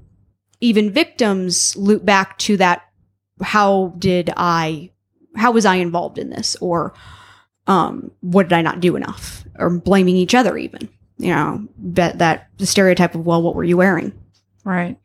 [0.62, 2.84] even victims loop back to that?
[3.42, 4.92] How did I?
[5.36, 6.56] How was I involved in this?
[6.58, 6.94] Or
[7.68, 9.44] um, what did I not do enough?
[9.58, 13.64] Or blaming each other, even you know that that the stereotype of well, what were
[13.64, 14.14] you wearing?
[14.64, 14.98] Right.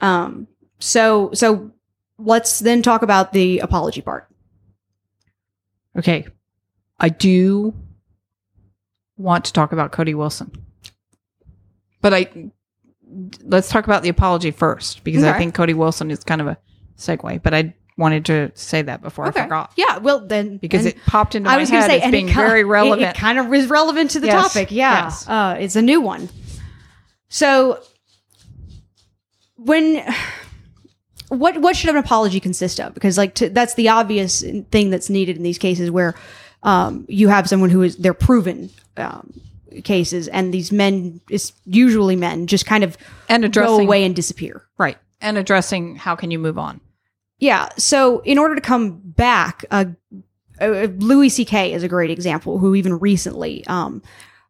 [0.00, 0.46] Um,
[0.78, 1.72] so so
[2.18, 4.28] let's then talk about the apology part.
[5.98, 6.26] Okay.
[6.98, 7.74] I do
[9.16, 10.50] want to talk about Cody Wilson.
[12.00, 12.50] But I
[13.42, 16.58] let's talk about the apology first because I think Cody Wilson is kind of a
[16.98, 19.72] segue, but I wanted to say that before I forgot.
[19.76, 22.10] Yeah, well then Because it popped into I my was going head to say, as
[22.10, 23.02] being it, ki- very it- relevant.
[23.02, 24.70] It, kind of is relevant to the Yes, topic.
[24.72, 25.28] Yeah, yes.
[25.28, 26.28] uh, it's a new one.
[27.28, 27.80] So,
[29.56, 30.04] when
[31.28, 32.94] what what should an apology consist of?
[32.94, 36.14] Because like to, that's the obvious thing that's needed in these cases where
[36.62, 39.32] um, you have someone who is they're proven um,
[39.82, 42.96] cases, and these men is usually men just kind of
[43.28, 44.66] and go away and disappear.
[44.78, 44.98] right.
[45.20, 46.80] And addressing how can you move on?
[47.38, 47.68] Yeah.
[47.78, 49.86] So in order to come back, uh,
[50.60, 51.72] uh, Louis C.K.
[51.72, 52.58] is a great example.
[52.58, 54.02] Who even recently, um,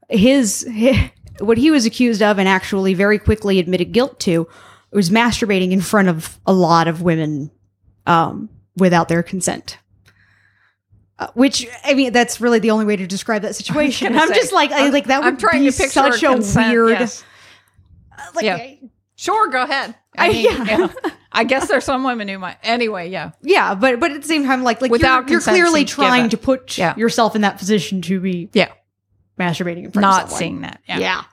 [0.08, 0.68] his,
[1.38, 4.48] what he was accused of and actually very quickly admitted guilt to
[4.96, 7.50] was masturbating in front of a lot of women
[8.06, 9.78] um, without their consent.
[11.18, 14.16] Uh, which I mean, that's really the only way to describe that situation.
[14.16, 16.26] I'm say, just like, I, like that would I'm trying be to picture such a
[16.28, 17.24] consent, weird, yes.
[18.34, 18.74] like, Yeah.
[19.16, 19.94] Sure, go ahead.
[20.18, 20.64] I I- mean, yeah.
[20.64, 20.88] yeah.
[21.36, 22.58] I guess there's some women who might.
[22.62, 23.32] Anyway, yeah.
[23.42, 26.36] Yeah, but but at the same time, like like Without you're, you're clearly trying to
[26.36, 26.94] put Yeah.
[26.96, 28.70] yourself in that position to be Yeah.
[29.38, 30.38] masturbating in front of Not someone.
[30.38, 30.80] seeing that.
[30.88, 30.98] Yeah.
[30.98, 31.24] Yeah.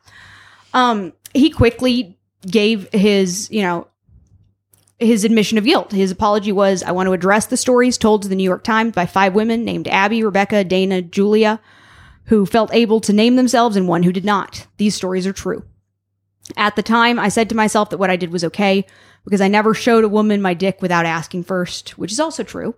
[0.73, 3.87] Um, he quickly gave his, you know,
[4.99, 5.91] his admission of guilt.
[5.91, 8.93] His apology was, "I want to address the stories told to the New York Times
[8.93, 11.59] by five women named Abby, Rebecca, Dana, Julia,
[12.25, 14.67] who felt able to name themselves and one who did not.
[14.77, 15.63] These stories are true."
[16.57, 18.85] At the time, I said to myself that what I did was okay
[19.23, 22.75] because I never showed a woman my dick without asking first, which is also true.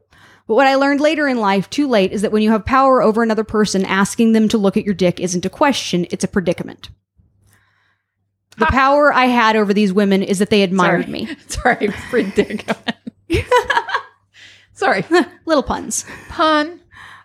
[0.47, 3.01] But what I learned later in life, too late, is that when you have power
[3.01, 6.27] over another person, asking them to look at your dick isn't a question, it's a
[6.27, 6.89] predicament.
[8.57, 11.11] The power I had over these women is that they admired Sorry.
[11.11, 11.37] me.
[11.47, 12.95] Sorry, predicament.
[14.73, 15.05] Sorry,
[15.45, 16.05] Little puns.
[16.29, 16.79] pun.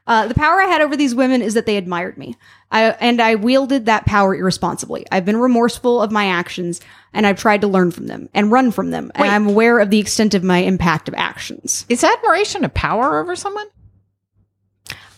[0.06, 2.34] Uh, the power I had over these women is that they admired me.
[2.70, 5.04] I, and I wielded that power irresponsibly.
[5.12, 6.80] I've been remorseful of my actions,
[7.12, 9.06] and I've tried to learn from them and run from them.
[9.18, 9.24] Wait.
[9.26, 11.84] And I'm aware of the extent of my impact of actions.
[11.90, 13.66] Is admiration a power over someone?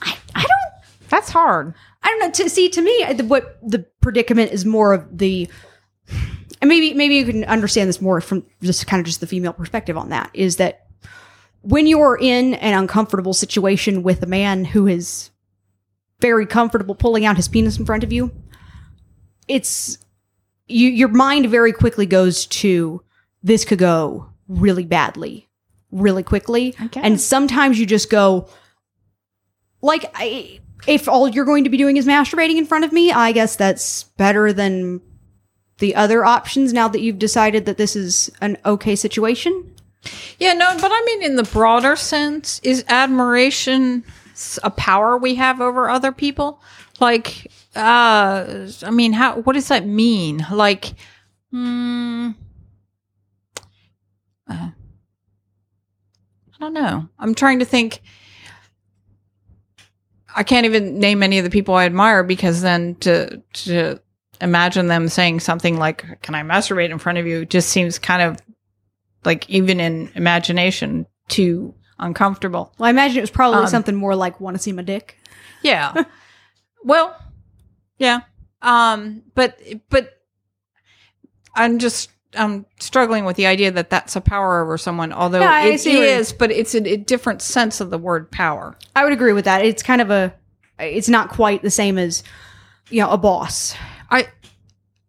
[0.03, 1.75] I, I don't That's hard.
[2.03, 2.31] I don't know.
[2.31, 5.49] To see, to me, the- what the predicament is more of the,
[6.61, 9.53] and maybe maybe you can understand this more from just kind of just the female
[9.53, 10.31] perspective on that.
[10.35, 10.87] Is that
[11.63, 15.31] when you're in an uncomfortable situation with a man who is
[16.21, 18.31] very comfortable pulling out his penis in front of you,
[19.49, 19.99] it's
[20.67, 20.89] you.
[20.89, 23.03] Your mind very quickly goes to
[23.43, 25.49] this could go really badly,
[25.91, 27.05] really quickly, guess.
[27.05, 28.49] and sometimes you just go
[29.83, 33.13] like I, if all you're going to be doing is masturbating in front of me,
[33.13, 35.01] I guess that's better than
[35.81, 39.75] the other options now that you've decided that this is an okay situation.
[40.39, 44.05] Yeah, no, but I mean, in the broader sense, is admiration
[44.63, 46.63] a power we have over other people?
[47.01, 49.41] Like, uh, I mean, how?
[49.41, 50.47] What does that mean?
[50.51, 50.95] Like,
[51.51, 52.31] hmm,
[54.49, 54.71] uh,
[56.55, 57.09] I don't know.
[57.19, 58.03] I'm trying to think.
[60.35, 64.01] I can't even name any of the people I admire because then to to
[64.41, 68.23] imagine them saying something like "Can I masturbate in front of you?" just seems kind
[68.23, 68.39] of
[69.25, 72.73] like even in imagination too uncomfortable.
[72.79, 75.17] Well, I imagine it was probably Um, something more like "Want to see my dick?"
[75.63, 76.05] Yeah.
[76.85, 77.17] well,
[77.99, 78.21] yeah.
[78.63, 79.59] Um, but
[79.89, 80.11] but
[81.55, 85.13] I'm just I'm struggling with the idea that that's a power over someone.
[85.13, 87.99] Although Yeah, it see what you- is, but it's a, a different sense of the
[87.99, 88.77] word power.
[88.95, 89.65] I would agree with that.
[89.65, 90.33] It's kind of a,
[90.79, 92.23] it's not quite the same as,
[92.89, 93.75] you know, a boss.
[94.11, 94.29] I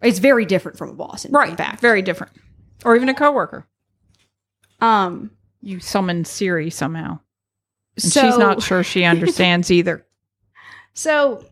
[0.02, 1.26] It's very different from a boss.
[1.26, 1.82] In, right, in fact.
[1.82, 2.34] very different,
[2.86, 3.68] or even a coworker.
[4.80, 5.32] Um.
[5.64, 7.20] You summon Siri somehow,
[7.96, 10.06] and so she's not sure she understands either.
[10.96, 11.46] So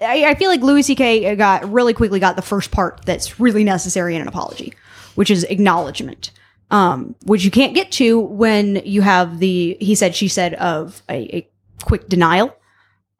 [0.00, 1.36] I, I feel like Louis C.K.
[1.36, 4.74] got really quickly got the first part that's really necessary in an apology,
[5.14, 6.32] which is acknowledgement,
[6.70, 11.02] um, which you can't get to when you have the he said she said of
[11.08, 11.48] a, a
[11.84, 12.54] quick denial,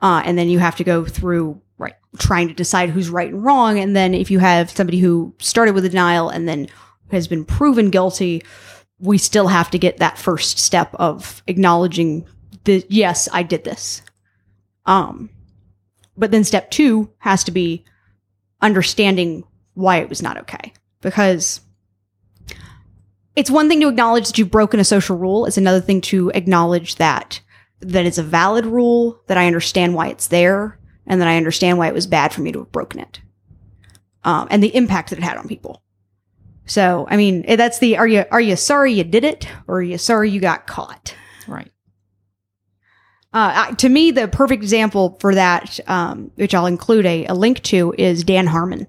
[0.01, 1.95] uh, and then you have to go through Right.
[2.19, 5.75] trying to decide who's right and wrong, and then if you have somebody who started
[5.75, 6.69] with a denial and then
[7.11, 8.43] has been proven guilty,
[8.99, 12.27] we still have to get that first step of acknowledging
[12.65, 14.03] the yes, I did this.
[14.87, 15.31] Um,
[16.17, 17.85] but then step two has to be
[18.63, 19.45] understanding
[19.75, 20.73] why it was not okay.
[21.01, 21.61] Because
[23.37, 25.45] it's one thing to acknowledge that you've broken a social rule.
[25.45, 27.41] It's another thing to acknowledge that
[27.81, 31.79] that it's a valid rule, that I understand why it's there, and then I understand
[31.79, 33.21] why it was bad for me to have broken it.
[34.25, 35.83] Um, and the impact that it had on people.
[36.67, 39.77] So, I mean, eh, that's the are you are you sorry you did it or
[39.79, 41.15] are you sorry you got caught?
[41.47, 41.71] Right.
[43.35, 47.35] Uh, I- to me, the perfect example for that, um, which I'll include a, a
[47.35, 48.87] link to, is Dan Harmon.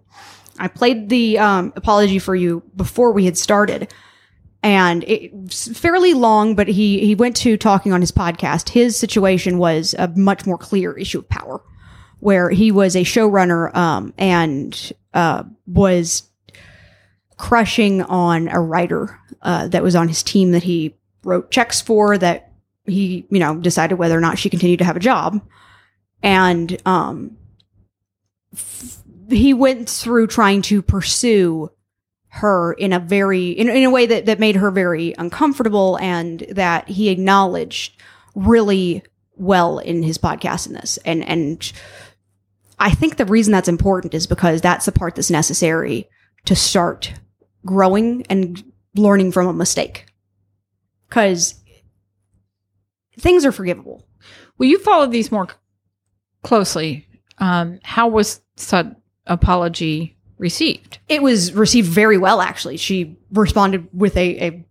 [0.58, 3.94] I played the um, apology for you before we had started,
[4.64, 6.56] and it's fairly long.
[6.56, 8.70] But he he went to talking on his podcast.
[8.70, 11.62] His situation was a much more clear issue of power,
[12.20, 16.30] where he was a showrunner um, and uh, was
[17.38, 22.18] crushing on a writer uh, that was on his team that he wrote checks for
[22.18, 22.52] that
[22.86, 25.42] he you know decided whether or not she continued to have a job.
[26.22, 27.38] And um
[28.54, 31.72] f- he went through trying to pursue
[32.30, 36.42] her in a very in, in a way that that made her very uncomfortable and
[36.52, 38.00] that he acknowledged
[38.36, 39.04] really
[39.36, 40.98] well in his podcast in this.
[41.06, 41.72] And and
[42.80, 46.10] I think the reason that's important is because that's the part that's necessary
[46.46, 47.14] to start
[47.66, 48.64] growing and
[48.96, 50.06] learning from a mistake.
[51.10, 51.56] Because
[53.20, 54.06] things are forgivable.
[54.58, 55.48] Well, you followed these more
[56.44, 57.08] closely.
[57.38, 58.96] Um, how was said
[59.26, 61.00] apology received?
[61.10, 62.78] It was received very well, actually.
[62.78, 64.66] She responded with a, a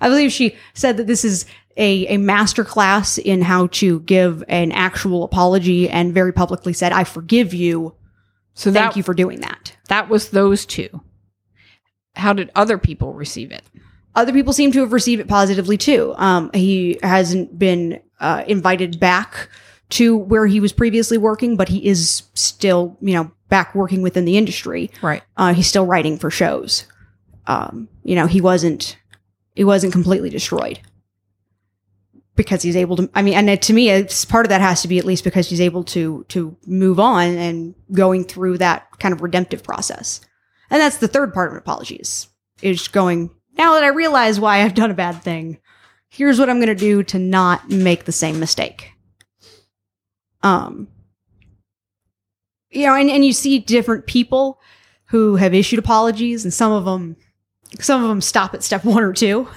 [0.00, 1.46] I believe she said that this is
[1.76, 6.92] a, a master class in how to give an actual apology and very publicly said,
[6.92, 7.94] I forgive you.
[8.54, 9.76] So Thank that you for doing that.
[9.88, 11.02] that was those two.
[12.16, 13.62] How did other people receive it?
[14.14, 16.14] other people seem to have received it positively too.
[16.16, 19.48] Um, he hasn't been uh, invited back
[19.90, 24.24] to where he was previously working, but he is still, you know, back working within
[24.24, 24.90] the industry.
[25.02, 25.22] Right.
[25.36, 26.86] Uh, he's still writing for shows.
[27.46, 28.96] Um, you know, he wasn't
[29.54, 30.80] he wasn't completely destroyed
[32.36, 33.10] because he's able to.
[33.14, 35.48] I mean, and to me, it's part of that has to be at least because
[35.48, 40.20] he's able to to move on and going through that kind of redemptive process.
[40.70, 42.28] And that's the third part of is,
[42.62, 45.58] is going now that I realize why I've done a bad thing.
[46.08, 48.92] Here's what I'm going to do to not make the same mistake.
[50.42, 50.88] Um,
[52.70, 54.60] you know, and, and you see different people
[55.06, 57.16] who have issued apologies, and some of them,
[57.78, 59.48] some of them stop at step one or two.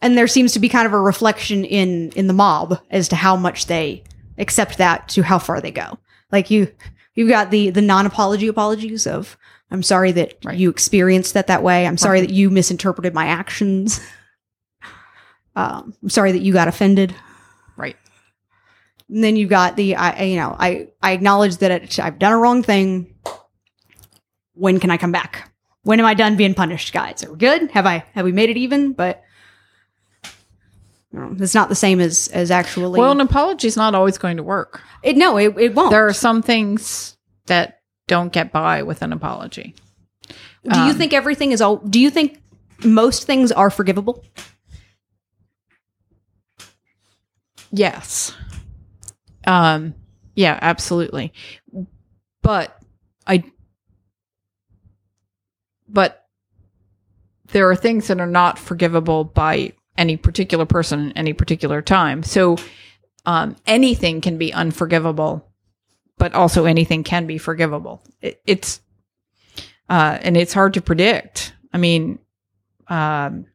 [0.00, 3.16] And there seems to be kind of a reflection in in the mob as to
[3.16, 4.02] how much they
[4.38, 5.98] accept that to how far they go.
[6.32, 6.72] Like you,
[7.14, 9.36] you've got the the non apology apologies of
[9.70, 10.58] I'm sorry that Right.
[10.58, 11.86] you experienced that that way.
[11.86, 12.28] I'm sorry Right.
[12.28, 14.00] that you misinterpreted my actions.
[15.54, 17.14] Um, I'm sorry that you got offended.
[17.76, 17.96] Right.
[19.08, 22.18] And then you got the I I- you know I I acknowledge that it, I've
[22.18, 23.14] done a wrong thing.
[24.54, 25.51] When can I come back?
[25.84, 27.24] When am I done being punished, guys?
[27.24, 27.70] Are we good?
[27.72, 28.92] Have I have we made it even?
[28.92, 29.22] But
[31.12, 32.98] you it's not the same as as actually.
[32.98, 34.80] Well, an apology is not always going to work.
[35.02, 35.90] it, no, it, it won't.
[35.90, 39.74] There are some things that don't get by with an apology.
[40.28, 41.76] do you um, think everything is all?
[41.76, 42.40] Do you think
[42.84, 44.24] most things are forgivable?
[47.72, 48.34] Yes.
[49.46, 49.94] Um
[50.34, 51.32] yeah, absolutely.
[52.42, 52.76] But
[53.26, 53.44] I
[55.92, 56.26] but
[57.48, 62.22] there are things that are not forgivable by any particular person at any particular time.
[62.22, 62.56] So
[63.26, 65.46] um anything can be unforgivable,
[66.18, 68.02] but also anything can be forgivable.
[68.20, 68.80] It, it's
[69.88, 71.54] uh and it's hard to predict.
[71.72, 72.18] I mean,
[72.88, 73.46] um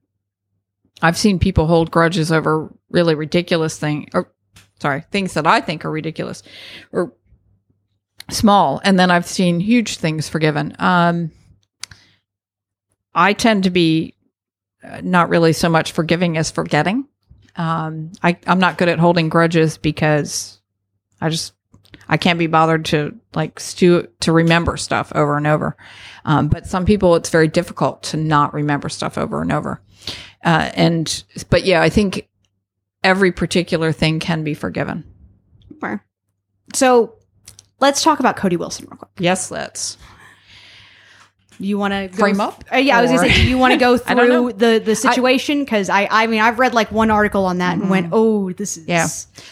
[1.01, 4.31] I've seen people hold grudges over really ridiculous thing or
[4.79, 6.43] sorry, things that I think are ridiculous
[6.91, 7.13] or
[8.29, 10.75] small and then I've seen huge things forgiven.
[10.77, 11.31] Um
[13.17, 14.13] I tend to be
[14.81, 17.05] uh, not really so much forgiving as forgetting.
[17.57, 20.61] Um I I'm not good at holding grudges because
[21.19, 21.53] I just
[22.09, 25.75] I can't be bothered to like stew to remember stuff over and over.
[26.25, 29.81] Um, but some people, it's very difficult to not remember stuff over and over.
[30.43, 32.27] Uh, and but yeah, I think
[33.03, 35.03] every particular thing can be forgiven.
[35.83, 36.01] Okay.
[36.73, 37.15] So
[37.79, 39.11] let's talk about Cody Wilson real quick.
[39.19, 39.97] Yes, let's.
[41.59, 42.63] You want to Frame up?
[42.71, 44.49] Uh, yeah, I was gonna say, do you want to go I don't know.
[44.51, 45.63] through the the situation?
[45.63, 48.77] Because I, I mean, I've read like one article on that and went, oh, this
[48.77, 48.91] is Mm-hmm.
[48.91, 49.05] Yeah.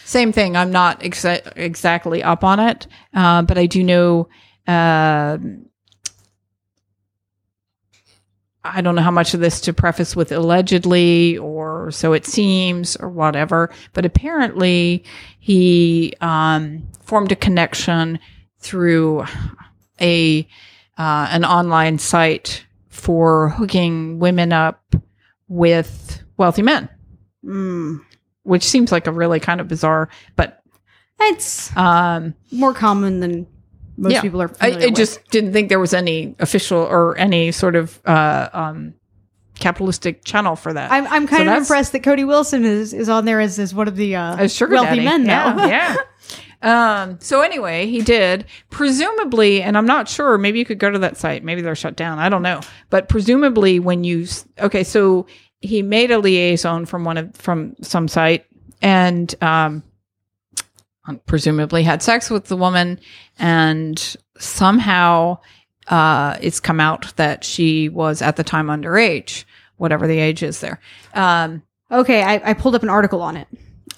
[0.04, 0.56] Same thing.
[0.56, 4.28] I'm not exa- exactly up on it, uh, but I do know.
[4.66, 5.38] Uh,
[8.64, 12.96] I don't know how much of this to preface with allegedly or so it seems
[12.96, 15.04] or whatever, but apparently
[15.38, 18.18] he um, formed a connection
[18.58, 19.24] through
[20.00, 20.48] a
[20.98, 24.82] uh, an online site for hooking women up
[25.48, 26.88] with wealthy men,
[27.44, 28.00] Mm.
[28.42, 30.62] which seems like a really kind of bizarre, but
[31.20, 33.46] It's um, more common than
[33.96, 34.20] most Yeah.
[34.22, 34.50] people are.
[34.60, 38.94] I, I just didn't think there was any official or any sort of uh, um,
[39.58, 40.90] capitalistic channel for that.
[40.92, 43.74] I'm, I'm So kind of impressed that Cody Wilson is, is on there as, as
[43.74, 45.04] one of the uh, wealthy daddy.
[45.04, 45.30] men, though.
[45.30, 45.96] Yeah, yeah.
[46.66, 50.36] Um, so anyway, he did presumably, and I'm not sure.
[50.36, 51.44] Maybe you could go to that site.
[51.44, 52.18] Maybe they're shut down.
[52.18, 52.60] I don't know.
[52.90, 54.26] But presumably, when you
[54.58, 55.26] okay, so
[55.60, 58.46] he made a liaison from one of from some site,
[58.82, 59.84] and um,
[61.26, 62.98] presumably had sex with the woman,
[63.38, 65.38] and somehow
[65.86, 69.44] uh, it's come out that she was at the time underage,
[69.76, 70.80] whatever the age is there.
[71.14, 73.46] Um, Okay, I, I pulled up an article on it.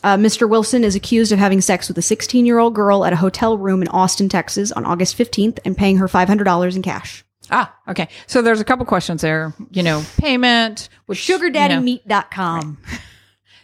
[0.04, 0.48] Uh, Mr.
[0.48, 3.58] Wilson is accused of having sex with a 16 year old girl at a hotel
[3.58, 7.24] room in Austin, Texas on August 15th and paying her $500 in cash.
[7.50, 8.08] Ah, okay.
[8.26, 9.54] So there's a couple questions there.
[9.70, 11.48] You know, payment, which you know.
[11.48, 12.78] SugarDaddyMeet.com.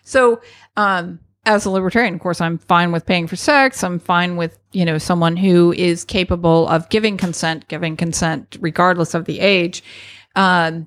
[0.04, 0.40] So,
[0.76, 3.84] um, as a libertarian, of course, I'm fine with paying for sex.
[3.84, 9.14] I'm fine with you know someone who is capable of giving consent, giving consent regardless
[9.14, 9.82] of the age.
[10.36, 10.86] Um,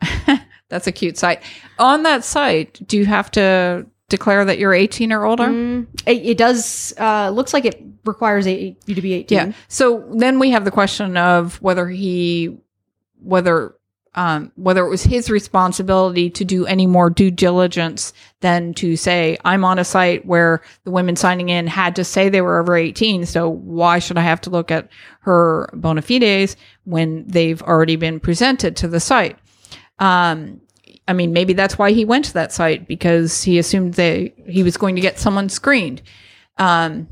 [0.68, 1.42] that's a cute site.
[1.78, 5.46] On that site, do you have to declare that you're 18 or older?
[5.46, 9.38] Mm, it, it does, uh, looks like it requires a, you to be 18.
[9.38, 9.52] Yeah.
[9.68, 12.58] So then we have the question of whether he,
[13.22, 13.74] whether,
[14.14, 19.38] um, whether it was his responsibility to do any more due diligence than to say,
[19.44, 22.76] I'm on a site where the women signing in had to say they were over
[22.76, 23.24] 18.
[23.24, 24.88] So why should I have to look at
[25.20, 29.38] her bona fides when they've already been presented to the site?
[30.00, 30.60] Um,
[31.10, 34.62] I mean, maybe that's why he went to that site because he assumed they he
[34.62, 36.02] was going to get someone screened.
[36.56, 37.08] Um,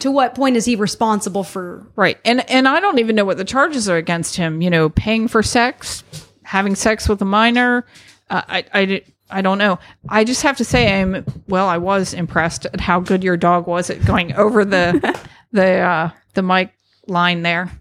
[0.00, 1.86] To what point is he responsible for?
[1.96, 2.18] Right.
[2.24, 5.28] And and I don't even know what the charges are against him, you know, paying
[5.28, 6.04] for sex,
[6.42, 7.86] having sex with a minor.
[8.28, 9.78] Uh, I, I, I don't know.
[10.08, 13.66] I just have to say I'm well, I was impressed at how good your dog
[13.66, 15.18] was at going over the
[15.52, 16.72] the uh the mic
[17.08, 17.72] line there.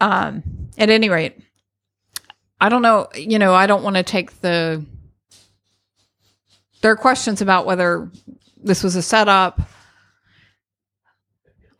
[0.00, 0.42] Um
[0.76, 1.38] at any rate,
[2.60, 4.84] I don't know, you know, I don't want to take the
[6.80, 8.10] there are questions about whether
[8.62, 9.60] this was a setup.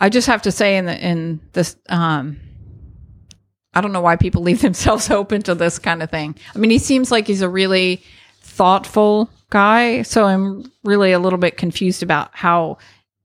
[0.01, 2.41] I just have to say in the in this um
[3.75, 6.37] I don't know why people leave themselves open to this kind of thing.
[6.55, 8.03] I mean, he seems like he's a really
[8.41, 12.79] thoughtful guy, so I'm really a little bit confused about how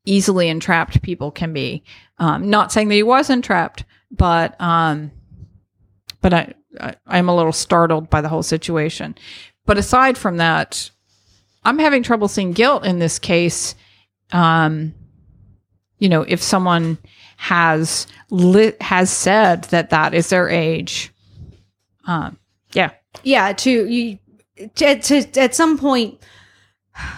[0.05, 1.83] easily entrapped people can be.
[2.17, 5.11] Um, not saying that he was entrapped, but um,
[6.21, 9.15] but I, I I'm a little startled by the whole situation.
[9.65, 10.89] But aside from that,
[11.63, 13.75] I'm having trouble seeing guilt in this case.
[14.31, 14.93] Um,
[15.99, 16.97] you know, if someone
[17.37, 21.11] has lit has said that that is their age,
[22.07, 22.37] um,
[22.73, 22.91] yeah,
[23.23, 24.19] Yeah, to you
[24.75, 26.19] to, to at some point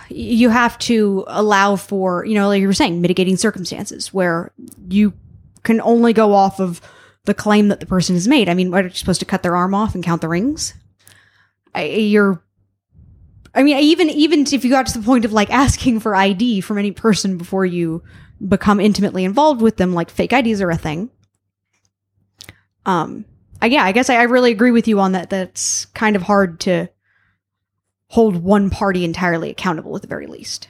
[0.10, 4.52] you have to allow for, you know, like you were saying, mitigating circumstances where
[4.88, 5.14] you
[5.64, 6.82] can only go off of
[7.26, 8.50] the claim that the person has made.
[8.50, 10.74] I mean, what are you supposed to cut their arm off and count the rings?
[11.74, 12.42] I, you're
[13.56, 16.62] I mean, even even if you got to the point of like asking for ID
[16.62, 18.04] from any person before you
[18.46, 21.10] become intimately involved with them, like fake IDs are a thing.
[22.86, 23.26] Um,
[23.62, 25.30] I, yeah, I guess I, I really agree with you on that.
[25.30, 26.90] That's kind of hard to
[28.10, 30.68] hold one party entirely accountable at the very least.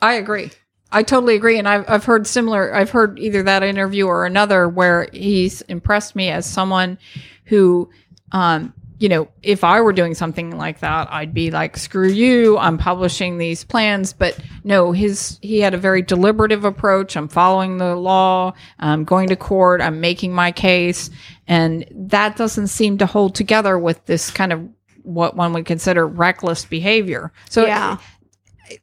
[0.00, 0.52] I agree.
[0.92, 2.74] I totally agree, and I've I've heard similar.
[2.74, 6.98] I've heard either that interview or another where he's impressed me as someone
[7.46, 7.90] who,
[8.32, 12.58] um, you know, if I were doing something like that, I'd be like, "Screw you!
[12.58, 17.16] I'm publishing these plans." But no, his he had a very deliberative approach.
[17.16, 18.52] I'm following the law.
[18.78, 19.80] I'm going to court.
[19.80, 21.10] I'm making my case,
[21.48, 24.68] and that doesn't seem to hold together with this kind of
[25.02, 27.32] what one would consider reckless behavior.
[27.48, 27.96] So Yeah.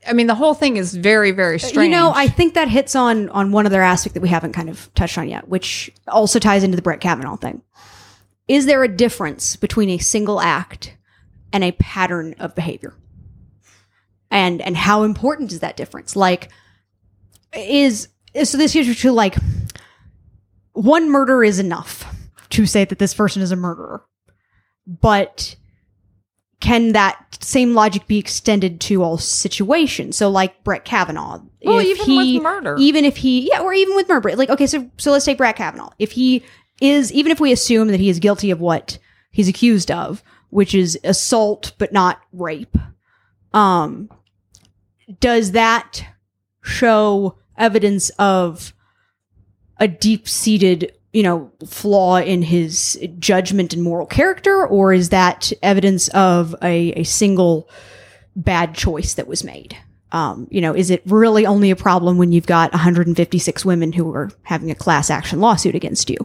[0.07, 1.89] I mean, the whole thing is very, very strange.
[1.89, 4.69] You know, I think that hits on on one other aspect that we haven't kind
[4.69, 7.61] of touched on yet, which also ties into the Brett Kavanaugh thing.
[8.47, 10.95] Is there a difference between a single act
[11.53, 12.95] and a pattern of behavior?
[14.31, 16.15] And and how important is that difference?
[16.15, 16.49] Like,
[17.53, 18.09] is
[18.43, 19.35] so this is to like
[20.73, 22.05] one murder is enough
[22.51, 24.03] to say that this person is a murderer,
[24.87, 25.55] but
[26.59, 30.17] can that same logic be extended to all situations?
[30.17, 32.75] So, like Brett Kavanaugh, Well, if even he, with murder.
[32.79, 35.55] even if he, yeah, or even with murder, like okay, so so let's take Brett
[35.55, 35.91] Kavanaugh.
[35.99, 36.43] If he
[36.81, 38.97] is, even if we assume that he is guilty of what
[39.31, 42.77] he's accused of, which is assault but not rape,
[43.53, 44.09] um,
[45.19, 46.03] does that
[46.61, 48.73] show evidence of
[49.77, 55.51] a deep seated, you know, flaw in his judgment and moral character, or is that
[55.63, 57.69] evidence of a, a single
[58.35, 59.75] bad choice that was made?
[60.11, 64.11] Um, you know, is it really only a problem when you've got 156 women who
[64.13, 66.17] are having a class action lawsuit against you?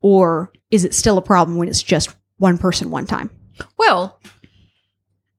[0.00, 3.30] Or is it still a problem when it's just one person one time?
[3.78, 4.20] Well,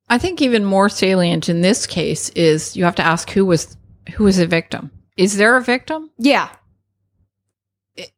[0.09, 3.77] I think even more salient in this case is you have to ask who was
[4.15, 4.89] who was a victim.
[5.17, 6.09] Is there a victim?
[6.17, 6.49] Yeah.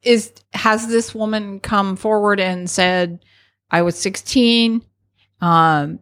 [0.01, 3.23] Is has this woman come forward and said
[3.72, 4.84] I was 16
[5.41, 5.99] um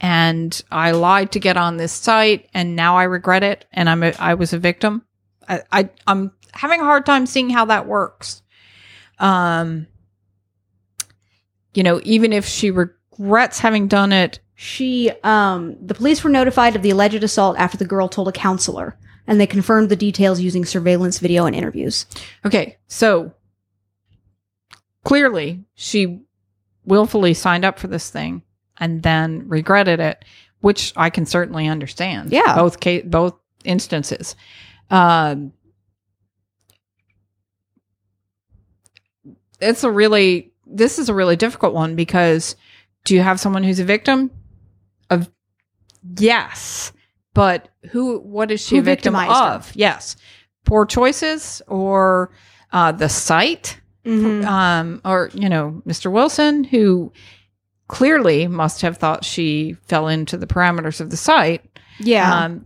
[0.00, 4.02] and I lied to get on this site and now I regret it and I'm
[4.02, 5.02] a, I was a victim?
[5.48, 8.42] I, I I'm having a hard time seeing how that works.
[9.18, 9.86] Um
[11.74, 16.76] you know, even if she regrets having done it, She, um, the police were notified
[16.76, 18.98] of the alleged assault after the girl told a counselor,
[19.30, 22.04] and they confirmed the details using surveillance video and interviews.
[22.44, 23.32] Okay, so
[25.04, 26.20] clearly she
[26.84, 28.42] willfully signed up for this thing
[28.78, 30.24] and then regretted it,
[30.62, 32.32] which I can certainly understand.
[32.32, 32.56] Yeah.
[32.56, 33.34] both both
[33.64, 34.34] instances.
[34.90, 35.52] Um,
[39.60, 42.56] it's a really this is a really difficult one because
[43.04, 44.32] do you have someone who's a victim
[45.08, 45.30] of
[46.18, 46.92] yes
[47.34, 49.54] but who what is she Who a victim victimized her?
[49.56, 50.16] of yes
[50.64, 52.30] poor choices or
[52.72, 57.12] uh, the site um, or you know mr wilson who
[57.88, 61.62] clearly must have thought she fell into the parameters of the site
[61.98, 62.44] Yeah.
[62.44, 62.64] um,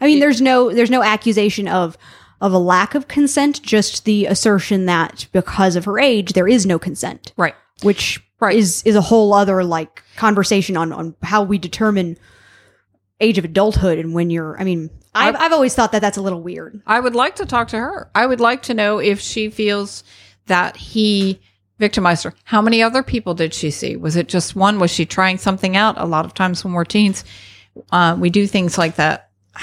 [0.00, 1.96] I mean, there's no, there's no accusation of,
[2.40, 6.66] of a lack of consent, just the assertion that because of her age, there is
[6.66, 8.56] no consent, right which Right.
[8.56, 12.18] is, is a whole other like conversation on, on how we determine
[13.20, 16.22] age of adulthood and when you're, I mean, I've, I've always thought that that's a
[16.22, 16.82] little weird.
[16.86, 18.10] I would like to talk to her.
[18.14, 20.02] I would like to know if she feels
[20.46, 21.40] that he
[21.78, 22.34] victimized her.
[22.44, 23.96] How many other people did she see?
[23.96, 24.80] Was it just one?
[24.80, 25.94] Was she trying something out?
[25.98, 27.24] A lot of times when we're teens,
[27.92, 29.30] uh, we do things like that.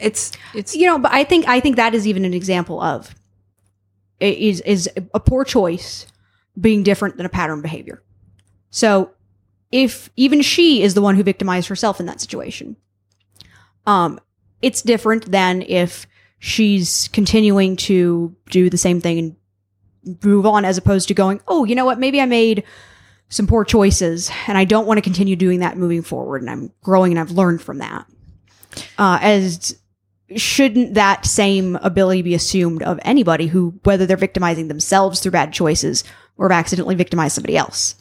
[0.00, 3.14] It's it's you know but i think i think that is even an example of
[4.18, 6.06] is is a poor choice
[6.58, 8.02] being different than a pattern behavior
[8.70, 9.10] so
[9.70, 12.76] if even she is the one who victimized herself in that situation.
[13.86, 14.20] Um
[14.62, 16.06] it's different than if
[16.38, 19.36] she's continuing to do the same thing and
[20.24, 21.98] move on as opposed to going oh you know what?
[21.98, 22.64] Maybe i made
[23.28, 26.72] some poor choices and i don't want to continue doing that moving forward and i'm
[26.82, 28.06] growing and i've learned from that.
[28.98, 29.80] Uh, as
[30.36, 35.52] shouldn't that same ability be assumed of anybody who, whether they're victimizing themselves through bad
[35.52, 36.04] choices
[36.36, 37.96] or have accidentally victimized somebody else?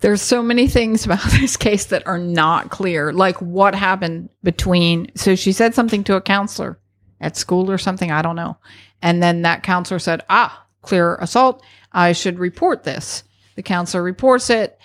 [0.00, 3.12] There's so many things about this case that are not clear.
[3.12, 6.78] Like what happened between so she said something to a counselor
[7.20, 8.56] at school or something, I don't know.
[9.02, 11.62] And then that counselor said, "Ah, clear assault.
[11.92, 13.24] I should report this."
[13.56, 14.78] The counselor reports it.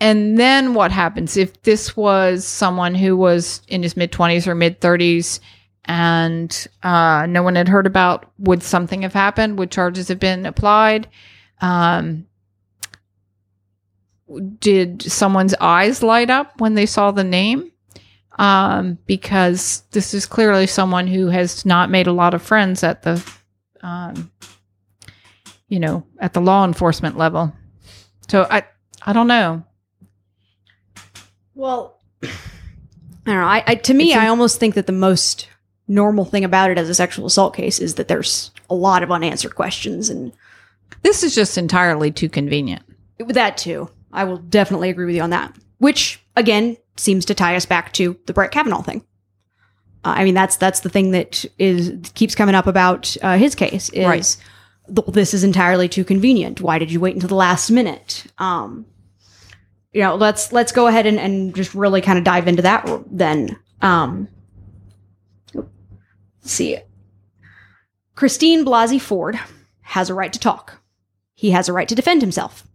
[0.00, 4.54] And then what happens if this was someone who was in his mid 20s or
[4.54, 5.40] mid 30s
[5.84, 8.32] and uh, no one had heard about?
[8.38, 9.58] Would something have happened?
[9.58, 11.08] Would charges have been applied?
[11.60, 12.26] Um,
[14.58, 17.70] did someone's eyes light up when they saw the name?
[18.38, 23.02] Um, because this is clearly someone who has not made a lot of friends at
[23.02, 23.22] the,
[23.82, 24.30] um,
[25.68, 27.52] you know, at the law enforcement level.
[28.28, 28.62] So I,
[29.02, 29.62] I don't know.
[31.54, 32.28] Well, I
[33.26, 33.42] don't know.
[33.44, 35.48] I, I to me, I almost think that the most
[35.88, 39.10] normal thing about it as a sexual assault case is that there's a lot of
[39.10, 40.32] unanswered questions, and
[41.02, 42.82] This is just entirely too convenient.
[43.18, 45.54] with that too, I will definitely agree with you on that.
[45.78, 49.04] Which again seems to tie us back to the Brett Kavanaugh thing.
[50.04, 53.54] Uh, I mean, that's that's the thing that is keeps coming up about uh, his
[53.54, 54.36] case is Right.
[55.08, 56.60] this is entirely too convenient.
[56.60, 58.24] Why did you wait until the last minute?
[58.38, 58.86] Um,
[59.92, 62.88] you know, let's let's go ahead and, and just really kind of dive into that
[63.10, 63.58] then.
[63.82, 64.28] Um,
[65.54, 65.68] let's
[66.42, 66.78] see,
[68.14, 69.38] Christine Blasey Ford
[69.82, 70.80] has a right to talk.
[71.34, 72.66] He has a right to defend himself.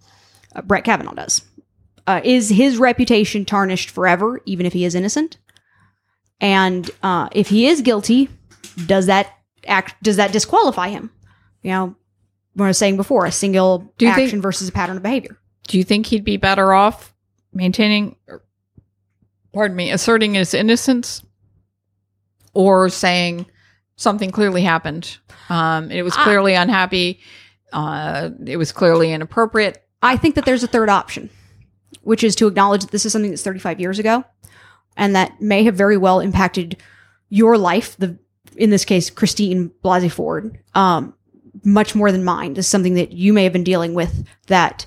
[0.56, 1.41] Uh, Brett Kavanaugh does.
[2.07, 5.38] Uh, is his reputation tarnished forever, even if he is innocent?
[6.40, 8.30] And uh, if he is guilty,
[8.86, 9.32] does that
[9.68, 10.02] act?
[10.03, 11.10] Does that disqualify him?
[11.64, 11.95] You know,
[12.53, 15.38] what I was saying before, a single action think- versus a pattern of behavior.
[15.68, 17.11] Do you think he'd be better off
[17.52, 18.44] maintaining, or,
[19.52, 21.23] pardon me, asserting his innocence,
[22.53, 23.48] or saying
[23.95, 25.18] something clearly happened?
[25.49, 27.19] Um, it was I- clearly unhappy.
[27.73, 29.85] Uh, it was clearly inappropriate.
[30.01, 31.30] I think that there's a third option,
[32.01, 34.23] which is to acknowledge that this is something that's 35 years ago
[34.97, 36.77] and that may have very well impacted
[37.30, 38.17] your life, the
[38.55, 41.13] in this case, Christine Blasey Ford, um,
[41.63, 42.53] much more than mine.
[42.53, 44.85] This is something that you may have been dealing with that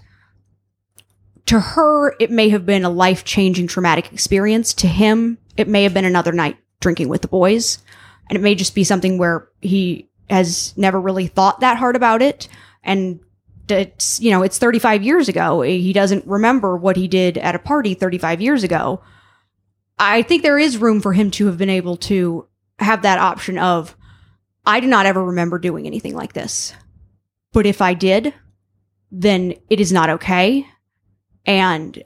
[1.47, 4.75] to her, it may have been a life changing traumatic experience.
[4.75, 7.79] To him, it may have been another night drinking with the boys.
[8.29, 12.21] And it may just be something where he has never really thought that hard about
[12.21, 12.49] it.
[12.85, 13.21] And
[13.71, 15.63] it's, you know, it's 35 years ago.
[15.63, 19.03] He doesn't remember what he did at a party 35 years ago.
[19.99, 22.47] I think there is room for him to have been able to
[22.79, 23.97] have that option of,
[24.65, 26.75] I do not ever remember doing anything like this.
[27.53, 28.35] But if I did,
[29.11, 30.67] then it is not okay.
[31.47, 32.03] And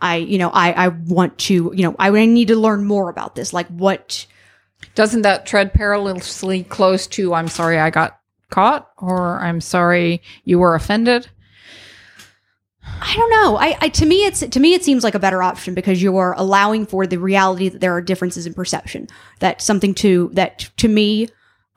[0.00, 3.34] I, you know, I, I want to, you know, I need to learn more about
[3.34, 3.52] this.
[3.52, 4.26] Like what
[4.94, 8.18] Doesn't that tread perilously close to I'm sorry I got
[8.50, 11.28] caught or I'm sorry you were offended?
[13.00, 13.56] I don't know.
[13.56, 16.16] I, I to me it's to me it seems like a better option because you
[16.18, 19.08] are allowing for the reality that there are differences in perception.
[19.40, 21.28] That something to that to me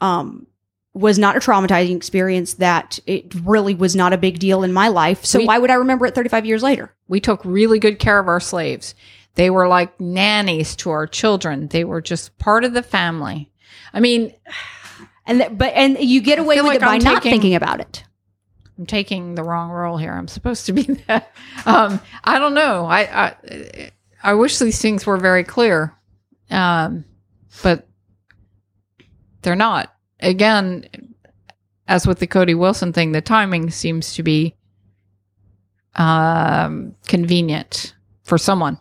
[0.01, 0.45] um
[0.93, 4.87] was not a traumatizing experience that it really was not a big deal in my
[4.87, 5.23] life.
[5.25, 6.93] So We- why would I remember it 35 years later?
[7.07, 8.95] We took really good care of our slaves.
[9.35, 11.67] They were like nannies to our children.
[11.67, 13.51] They were just part of the family.
[13.93, 14.33] I mean,
[15.29, 17.55] And that, but and you get away with like it by I'm not taking- thinking
[17.55, 18.03] about it.
[18.77, 20.13] I'm taking the wrong role here.
[20.13, 21.31] I'm supposed to be that.
[21.65, 22.85] Um, I don't know.
[22.85, 23.91] I, I
[24.23, 25.93] I wish these things were very clear,
[26.49, 27.05] um,
[27.61, 27.87] but
[29.41, 29.93] they're not.
[30.21, 31.13] Again,
[31.87, 34.55] as with the Cody Wilson thing, the timing seems to be
[35.95, 38.77] um, convenient for someone.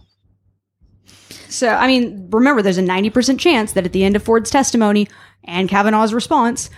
[1.48, 5.08] So, I mean, remember, there's a 90% chance that at the end of Ford's testimony
[5.44, 6.68] and Kavanaugh's response,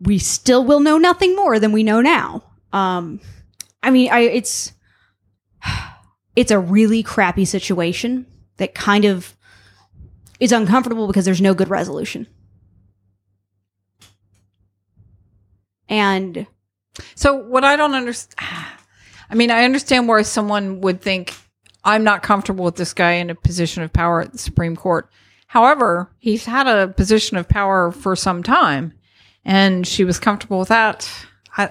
[0.00, 2.44] we still will know nothing more than we know now.
[2.72, 3.20] Um,
[3.82, 4.72] I mean, I, it's,
[6.36, 8.26] it's a really crappy situation
[8.58, 9.34] that kind of
[10.40, 12.26] is uncomfortable because there's no good resolution.
[15.88, 16.46] And
[17.14, 18.34] So what I don't understand,
[19.30, 21.34] I mean, I understand why someone would think
[21.84, 25.10] I'm not comfortable with this guy in a position of power at the Supreme Court.
[25.46, 28.92] However, he's had a position of power for some time,
[29.44, 31.10] and she was comfortable with that.
[31.56, 31.70] I,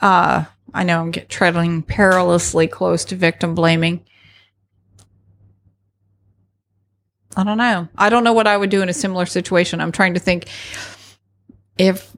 [0.00, 4.04] uh, I know I'm get, treading perilously close to victim blaming.
[7.36, 7.88] I don't know.
[7.96, 9.80] I don't know what I would do in a similar situation.
[9.80, 10.46] I'm trying to think
[11.76, 12.10] if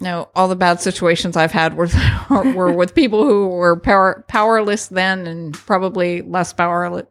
[0.00, 1.88] no, all the bad situations I've had were
[2.54, 7.06] were with people who were power, powerless then and probably less powerless,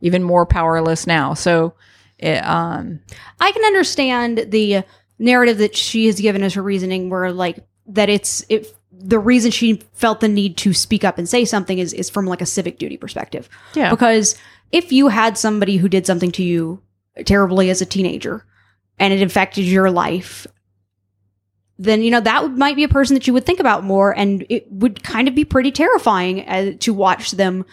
[0.00, 1.34] even more powerless now.
[1.34, 1.74] So,
[2.18, 3.00] it, um,
[3.40, 4.82] I can understand the
[5.18, 9.50] narrative that she has given as her reasoning, where like that it's it the reason
[9.50, 12.46] she felt the need to speak up and say something is is from like a
[12.46, 13.48] civic duty perspective.
[13.74, 14.36] yeah, Because
[14.72, 16.82] if you had somebody who did something to you
[17.26, 18.44] terribly as a teenager
[18.98, 20.46] and it affected your life,
[21.78, 24.46] then you know that might be a person that you would think about more, and
[24.48, 27.64] it would kind of be pretty terrifying uh, to watch them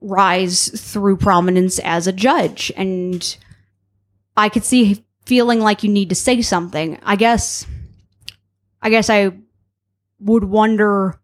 [0.00, 2.70] rise through prominence as a judge.
[2.76, 3.36] And
[4.36, 6.98] I could see feeling like you need to say something.
[7.02, 7.66] I guess.
[8.82, 9.32] I guess I
[10.20, 11.18] would wonder.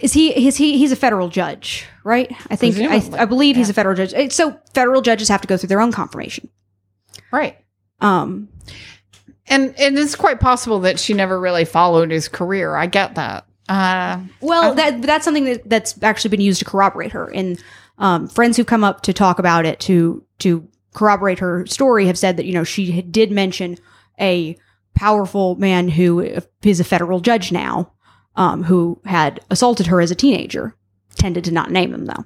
[0.00, 0.46] Is he?
[0.46, 0.78] Is he?
[0.78, 2.30] He's a federal judge, right?
[2.48, 2.76] I think.
[2.76, 4.32] I, Presumably, I believe he's a federal judge.
[4.32, 6.48] So federal judges have to go through their own confirmation.
[7.32, 7.58] right.
[8.00, 8.48] Um,
[9.46, 12.76] And and it's quite possible that she never really followed his career.
[12.76, 13.46] I get that.
[13.68, 17.30] Uh, Well, that that's something that, that's actually been used to corroborate her.
[17.32, 17.62] And
[17.98, 22.18] um, friends who've come up to talk about it to to corroborate her story have
[22.18, 23.76] said that you know she did mention
[24.20, 24.56] a
[24.94, 26.20] powerful man who
[26.62, 27.92] is a federal judge now,
[28.36, 30.74] um, who had assaulted her as a teenager.
[31.16, 32.24] Tended to not name him though,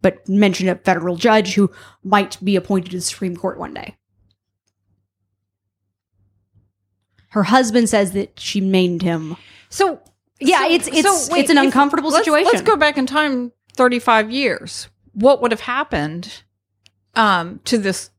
[0.00, 1.70] but mentioned a federal judge who
[2.04, 3.96] might be appointed to the Supreme Court one day.
[7.32, 9.36] Her husband says that she maimed him.
[9.68, 10.00] so
[10.40, 12.50] Yeah, so- it's it's so wait, it's an if- uncomfortable let's- situation.
[12.52, 14.88] Let's go back in time 35 years.
[15.14, 16.42] What would have happened
[17.14, 18.10] um, to this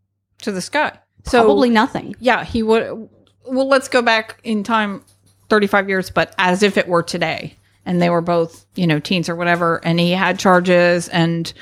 [0.42, 0.98] to this guy?
[1.26, 2.16] So Probably nothing.
[2.20, 3.10] yeah, he would.
[3.46, 5.04] Well, let's go back in time
[5.50, 9.30] 35 years, but as if it were today, and they were both you know teens
[9.30, 11.54] or whatever, and he had charges and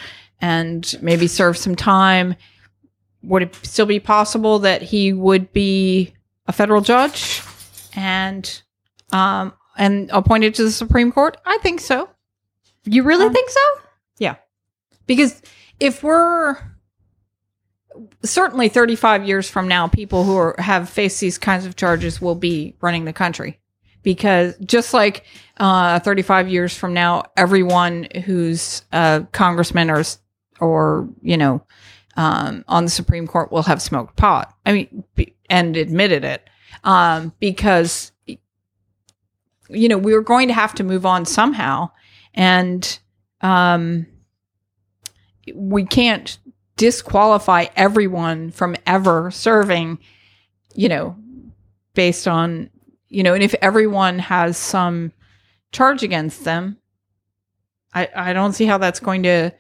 [0.42, 2.36] and maybe served some time.
[3.24, 6.14] Would it still be possible that he would be
[6.52, 7.42] a federal judge
[7.96, 8.62] and
[9.14, 11.38] um and appointed to the Supreme Court?
[11.46, 12.10] I think so.
[12.84, 13.60] You really Um, think so?
[14.20, 14.36] Yeah.
[15.08, 15.42] Because
[15.80, 16.58] if we're
[18.24, 22.36] certainly 35 years from now, people who are, have faced these kinds of charges will
[22.36, 23.60] be running the country.
[24.04, 25.24] Because just like
[25.58, 30.04] uh, 35 years from now, everyone who's a congressman or,
[30.60, 31.64] or you know,
[32.18, 34.54] um, on the Supreme Court will have smoked pot.
[34.66, 36.50] I mean, be, and admitted it
[36.86, 38.12] um, because
[39.70, 41.92] you know we were going to have to move on somehow,
[42.34, 42.98] and
[43.42, 44.08] um,
[45.54, 46.40] we can't
[46.78, 50.00] disqualify everyone from ever serving.
[50.74, 51.16] You know,
[51.94, 52.70] based on
[53.10, 55.12] you know, and if everyone has some
[55.74, 56.78] charge against them,
[57.94, 59.52] I I don't see how that's going to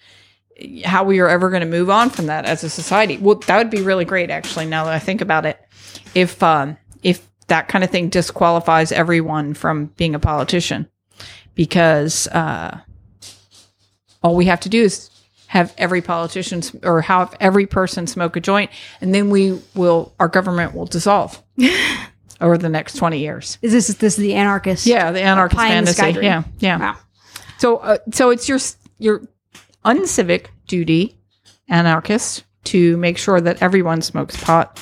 [0.85, 3.17] how we are ever going to move on from that as a society.
[3.17, 4.65] Well, that would be really great, actually.
[4.65, 5.59] Now that I think about it,
[6.15, 10.87] if um, if that kind of thing disqualifies everyone from being a politician,
[11.55, 12.79] because uh,
[14.23, 15.09] all we have to do is
[15.47, 20.27] have every politician or have every person smoke a joint, and then we will our
[20.27, 21.41] government will dissolve
[22.41, 23.57] over the next twenty years.
[23.61, 24.85] Is this this is the anarchist?
[24.85, 26.25] Yeah, the anarchist in the fantasy.
[26.25, 26.79] Yeah, yeah.
[26.79, 26.97] Wow.
[27.57, 28.59] So, uh, so it's your
[28.97, 29.21] your
[29.85, 31.17] uncivic duty,
[31.67, 34.79] anarchist, to make sure that everyone smokes pot,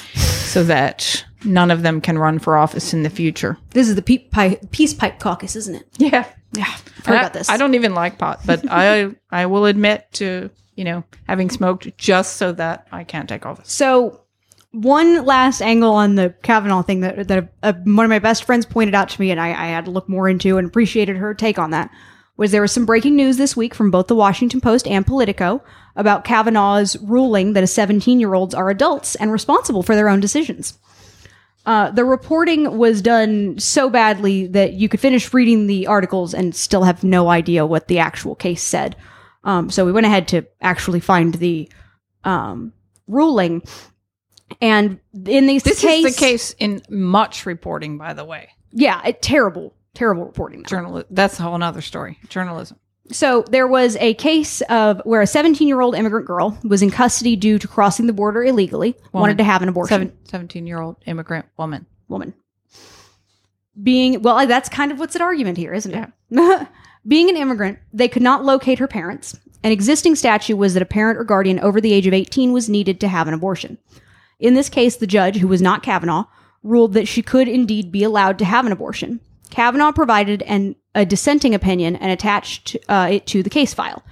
[0.49, 3.57] so that none of them can run for office in the future.
[3.71, 5.87] This is the peace pipe caucus, isn't it?
[5.97, 6.65] Yeah, Yeah.
[6.67, 7.49] I've heard I, about this.
[7.49, 11.97] I don't even like pot, but I I will admit to you know having smoked
[11.97, 13.71] just so that I can't take office.
[13.71, 14.21] So,
[14.71, 18.65] one last angle on the Kavanaugh thing that that uh, one of my best friends
[18.65, 21.33] pointed out to me, and I, I had to look more into and appreciated her
[21.33, 21.89] take on that.
[22.37, 25.61] Was there was some breaking news this week from both the Washington Post and Politico
[25.95, 30.19] about Kavanaugh's ruling that a 17 year olds are adults and responsible for their own
[30.19, 30.77] decisions.
[31.65, 36.55] Uh, the reporting was done so badly that you could finish reading the articles and
[36.55, 38.95] still have no idea what the actual case said.
[39.43, 41.69] Um, so we went ahead to actually find the
[42.23, 42.73] um,
[43.07, 43.61] ruling.
[44.61, 48.49] And in these This case, is the case in much reporting, by the way.
[48.71, 50.63] yeah, it, terrible, terrible reporting.
[50.63, 50.69] though.
[50.69, 52.17] Journal that's a whole other story.
[52.29, 52.78] Journalism.
[53.11, 56.91] So there was a case of where a 17 year old immigrant girl was in
[56.91, 60.15] custody due to crossing the border illegally, wanted to have an abortion.
[60.25, 61.85] 17 year old immigrant woman.
[62.07, 62.33] woman.
[63.81, 66.67] Being, well, that's kind of what's at argument here, isn't it?
[67.07, 69.37] Being an immigrant, they could not locate her parents.
[69.63, 72.69] An existing statute was that a parent or guardian over the age of 18 was
[72.69, 73.77] needed to have an abortion.
[74.39, 76.25] In this case, the judge, who was not Kavanaugh,
[76.63, 79.19] ruled that she could indeed be allowed to have an abortion.
[79.49, 84.03] Kavanaugh provided an, a dissenting opinion and attached uh, it to the case file.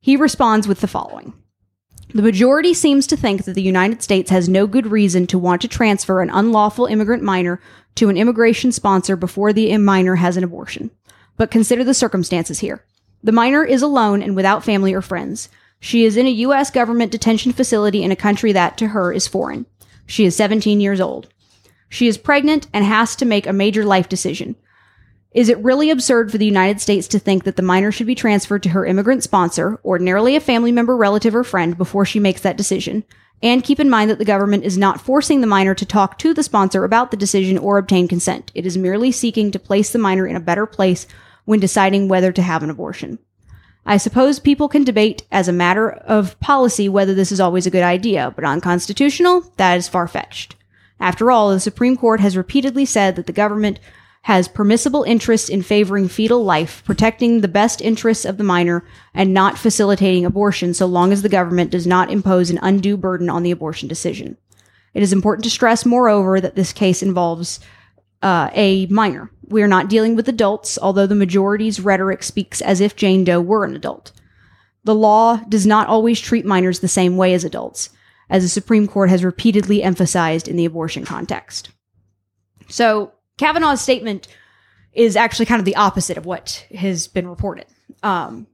[0.00, 1.34] He responds with the following
[2.14, 5.62] The majority seems to think that the United States has no good reason to want
[5.62, 7.60] to transfer an unlawful immigrant minor
[7.96, 10.90] to an immigration sponsor before the minor has an abortion.
[11.36, 12.84] But consider the circumstances here.
[13.22, 15.48] The minor is alone and without family or friends.
[15.80, 16.70] She is in a U.S.
[16.70, 19.66] government detention facility in a country that, to her, is foreign.
[20.06, 21.28] She is 17 years old.
[21.88, 24.56] She is pregnant and has to make a major life decision.
[25.36, 28.14] Is it really absurd for the United States to think that the minor should be
[28.14, 32.40] transferred to her immigrant sponsor, ordinarily a family member, relative, or friend, before she makes
[32.40, 33.04] that decision?
[33.42, 36.32] And keep in mind that the government is not forcing the minor to talk to
[36.32, 38.50] the sponsor about the decision or obtain consent.
[38.54, 41.06] It is merely seeking to place the minor in a better place
[41.44, 43.18] when deciding whether to have an abortion.
[43.84, 47.70] I suppose people can debate as a matter of policy whether this is always a
[47.70, 50.56] good idea, but unconstitutional, that is far fetched.
[50.98, 53.80] After all, the Supreme Court has repeatedly said that the government
[54.26, 58.84] has permissible interests in favoring fetal life, protecting the best interests of the minor,
[59.14, 63.30] and not facilitating abortion so long as the government does not impose an undue burden
[63.30, 64.36] on the abortion decision.
[64.94, 67.60] It is important to stress, moreover, that this case involves
[68.20, 69.30] uh, a minor.
[69.44, 73.40] We are not dealing with adults, although the majority's rhetoric speaks as if Jane Doe
[73.40, 74.10] were an adult.
[74.82, 77.90] The law does not always treat minors the same way as adults,
[78.28, 81.70] as the Supreme Court has repeatedly emphasized in the abortion context.
[82.68, 84.28] So, Kavanaugh's statement
[84.92, 87.66] is actually kind of the opposite of what has been reported.
[88.02, 88.46] Um,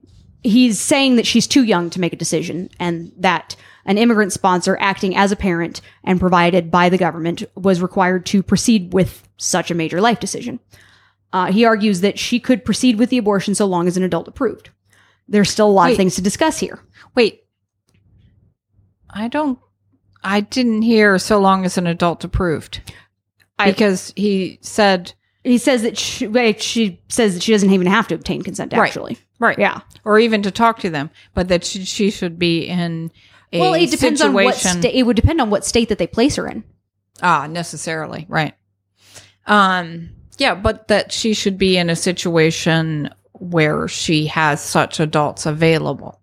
[0.43, 3.55] he's saying that she's too young to make a decision and that
[3.85, 8.43] an immigrant sponsor acting as a parent and provided by the government was required to
[8.43, 10.59] proceed with such a major life decision.
[11.31, 14.27] Uh, he argues that she could proceed with the abortion so long as an adult
[14.27, 14.69] approved.
[15.27, 15.91] There's still a lot Wait.
[15.91, 16.79] of things to discuss here.
[17.15, 17.43] Wait.
[19.09, 19.59] I don't.
[20.23, 22.81] I didn't hear so long as an adult approved.
[23.65, 25.13] Because he said,
[25.43, 28.73] He says that she, wait, she says that she doesn't even have to obtain consent.
[28.73, 28.87] Right.
[28.87, 29.57] Actually, right.
[29.57, 29.81] Yeah.
[30.05, 33.11] Or even to talk to them, but that she, she should be in
[33.51, 34.27] a well, it depends situation.
[34.27, 34.95] on what state.
[34.95, 36.63] It would depend on what state that they place her in.
[37.21, 38.25] Ah, necessarily.
[38.27, 38.53] Right.
[39.45, 45.45] Um, yeah, but that she should be in a situation where she has such adults
[45.45, 46.19] available.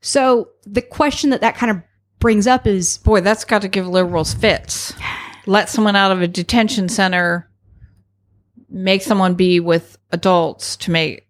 [0.00, 1.82] So the question that that kind of
[2.20, 4.94] brings up is Boy, that's got to give liberals fits.
[5.48, 7.50] Let someone out of a detention center,
[8.68, 11.26] make someone be with adults to make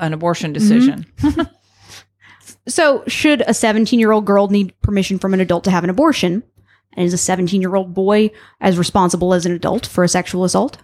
[0.00, 1.04] an abortion mm-hmm.
[1.22, 1.48] decision.
[2.68, 5.90] So, should a 17 year old girl need permission from an adult to have an
[5.90, 6.42] abortion?
[6.92, 8.30] And is a 17 year old boy
[8.60, 10.78] as responsible as an adult for a sexual assault?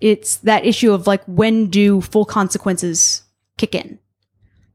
[0.00, 3.24] It's that issue of like, when do full consequences
[3.56, 3.98] kick in?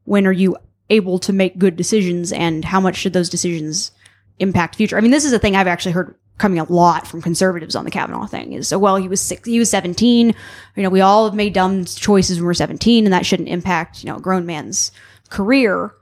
[0.03, 0.57] When are you
[0.89, 3.91] able to make good decisions and how much should those decisions
[4.40, 4.98] impact future?
[4.98, 7.86] I mean, this is a thing I've actually heard coming a lot from conservatives on
[7.86, 10.34] the Kavanaugh thing is, so, well, he was six, he was 17.
[10.76, 14.03] You know, we all have made dumb choices when we're 17 and that shouldn't impact,
[14.03, 14.91] you know, a grown man's
[15.30, 15.94] career.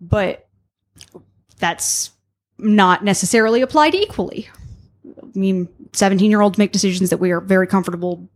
[0.00, 0.48] But
[1.58, 2.10] that's
[2.58, 4.48] not necessarily applied equally.
[5.06, 8.28] I mean, 17 year olds make decisions that we are very comfortable.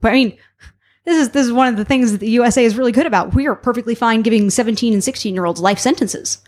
[0.00, 0.38] But I mean,
[1.04, 3.34] this is this is one of the things that the USA is really good about.
[3.34, 6.38] We are perfectly fine giving 17 and 16 year olds life sentences.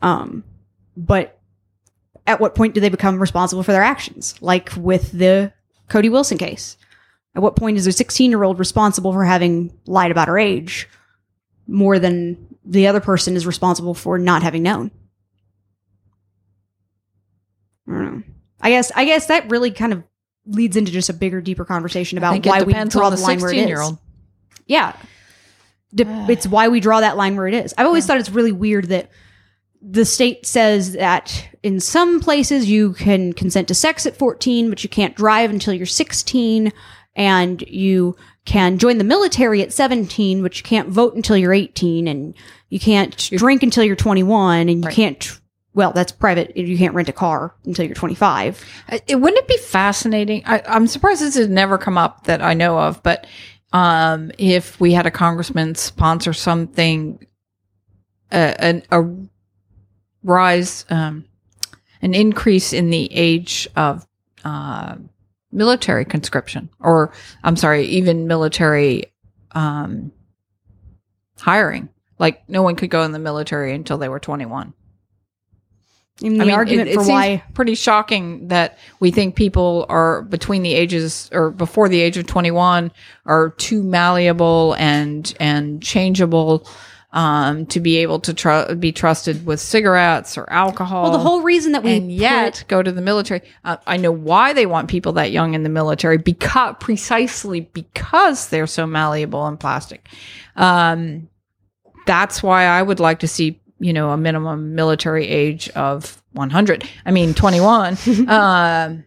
[0.00, 0.44] Um,
[0.96, 1.38] but
[2.26, 4.34] at what point do they become responsible for their actions?
[4.40, 5.52] Like with the
[5.88, 6.76] Cody Wilson case.
[7.34, 10.88] At what point is a 16 year old responsible for having lied about her age
[11.66, 14.90] more than the other person is responsible for not having known?
[17.88, 18.22] I don't know.
[18.60, 20.04] I guess I guess that really kind of
[20.46, 23.50] leads into just a bigger, deeper conversation about why we draw the, the line where
[23.50, 23.62] it is.
[23.62, 23.98] 16 year old.
[24.66, 24.96] Yeah.
[25.94, 27.74] De- it's why we draw that line where it is.
[27.76, 29.10] I've always thought it's really weird that
[29.82, 34.82] the state says that in some places you can consent to sex at 14, but
[34.84, 36.72] you can't drive until you're 16,
[37.16, 42.06] and you can join the military at 17, but you can't vote until you're 18,
[42.08, 42.34] and
[42.68, 44.94] you can't drink until you're 21, and you Right.
[44.94, 45.40] can't,
[45.74, 46.56] well, that's private.
[46.56, 48.64] You can't rent a car until you're 25.
[49.06, 50.42] It wouldn't it be fascinating?
[50.46, 53.26] I, I'm surprised this has never come up that I know of, but
[53.72, 57.24] um, if we had a congressman sponsor something,
[58.30, 59.04] uh, an, a
[60.22, 61.24] rise, um,
[62.00, 64.06] an increase in the age of
[64.44, 64.96] uh,
[65.50, 67.12] military conscription, or
[67.44, 69.12] I'm sorry, even military
[69.52, 70.12] um,
[71.38, 71.88] hiring.
[72.18, 74.72] Like no one could go in the military until they were 21.
[76.22, 79.34] And the I mean, argument it, it for seems why pretty shocking that we think
[79.34, 82.92] people are between the ages or before the age of 21
[83.26, 86.68] are too malleable and and changeable
[87.12, 91.02] um, to be able to tr- be trusted with cigarettes or alcohol.
[91.04, 93.42] well, the whole reason that we and yet put- go to the military.
[93.64, 98.48] Uh, I know why they want people that young in the military because precisely because
[98.48, 100.08] they're so malleable and plastic.
[100.56, 101.28] Um,
[102.06, 106.88] that's why I would like to see you know a minimum military age of 100.
[107.04, 107.98] I mean 21.
[108.28, 109.04] um,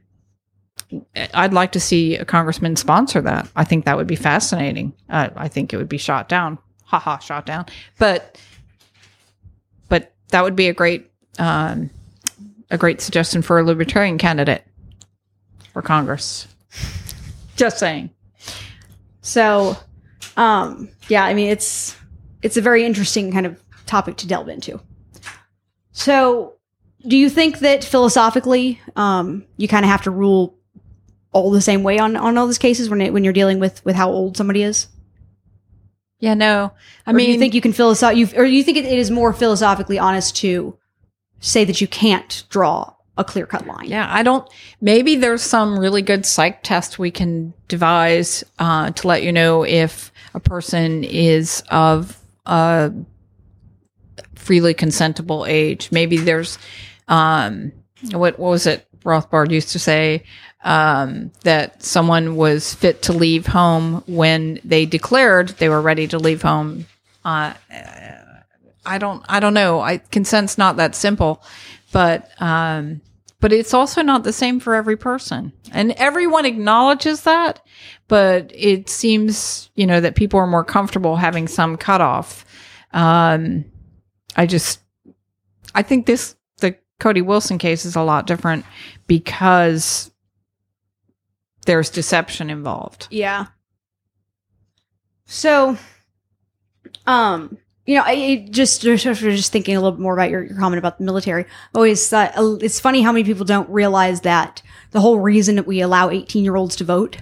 [1.34, 3.50] I'd like to see a congressman sponsor that.
[3.56, 4.94] I think that would be fascinating.
[5.10, 6.60] Uh, I think it would be shot down.
[6.86, 7.66] Ha ha, shot down.
[7.98, 8.40] But
[9.90, 11.10] but that would be a great
[11.40, 11.90] um,
[12.70, 14.64] a great suggestion for a libertarian candidate
[15.74, 16.48] for Congress.
[17.56, 18.10] Just saying.
[19.22, 19.78] So,
[20.38, 21.96] um, yeah, I mean, it's
[22.42, 24.80] it's a very interesting kind of topic to delve into.
[25.92, 26.54] So,
[27.08, 30.58] do you think that philosophically, um, you kind of have to rule
[31.32, 33.84] all the same way on on all these cases when it, when you're dealing with
[33.86, 34.88] with how old somebody is?
[36.26, 36.72] Yeah, no.
[37.06, 39.12] I I mean, you think you can philosoph you or you think it, it is
[39.12, 40.76] more philosophically honest to
[41.40, 43.86] say that you can't draw a clear cut line?
[43.86, 44.52] Yeah, I don't.
[44.82, 49.64] Maybe there's some really good psych test we can devise uh, to let you know
[49.64, 52.92] if a person is of a
[54.34, 55.92] freely consentable age.
[55.92, 56.58] Maybe there's
[57.08, 57.72] um,
[58.14, 60.24] what what was it Rothbard used to say
[60.66, 66.18] um, that someone was fit to leave home when they declared they were ready to
[66.18, 66.88] leave home.
[67.24, 67.54] Uh,
[68.86, 69.80] I don't I don't know.
[69.80, 71.44] I consent's not that simple,
[71.92, 73.02] but um,
[73.40, 77.62] but it's also not the same for every person, and everyone acknowledges that.
[78.08, 82.44] But it seems you know that people are more comfortable having some cutoff.
[82.92, 83.66] Um,
[84.36, 84.80] I just
[85.76, 88.66] I think this the Cody Wilson case is a lot different
[89.06, 90.12] because
[91.66, 93.08] there's deception involved.
[93.12, 93.48] Yeah.
[95.26, 95.78] So,
[97.08, 100.58] um, you know, I I just just, thinking a little bit more about your, your
[100.58, 101.46] comment about the military.
[101.74, 102.32] Always uh,
[102.62, 104.62] it's funny how many people don't realize that
[104.92, 107.18] the whole reason that we allow 18 year olds to vote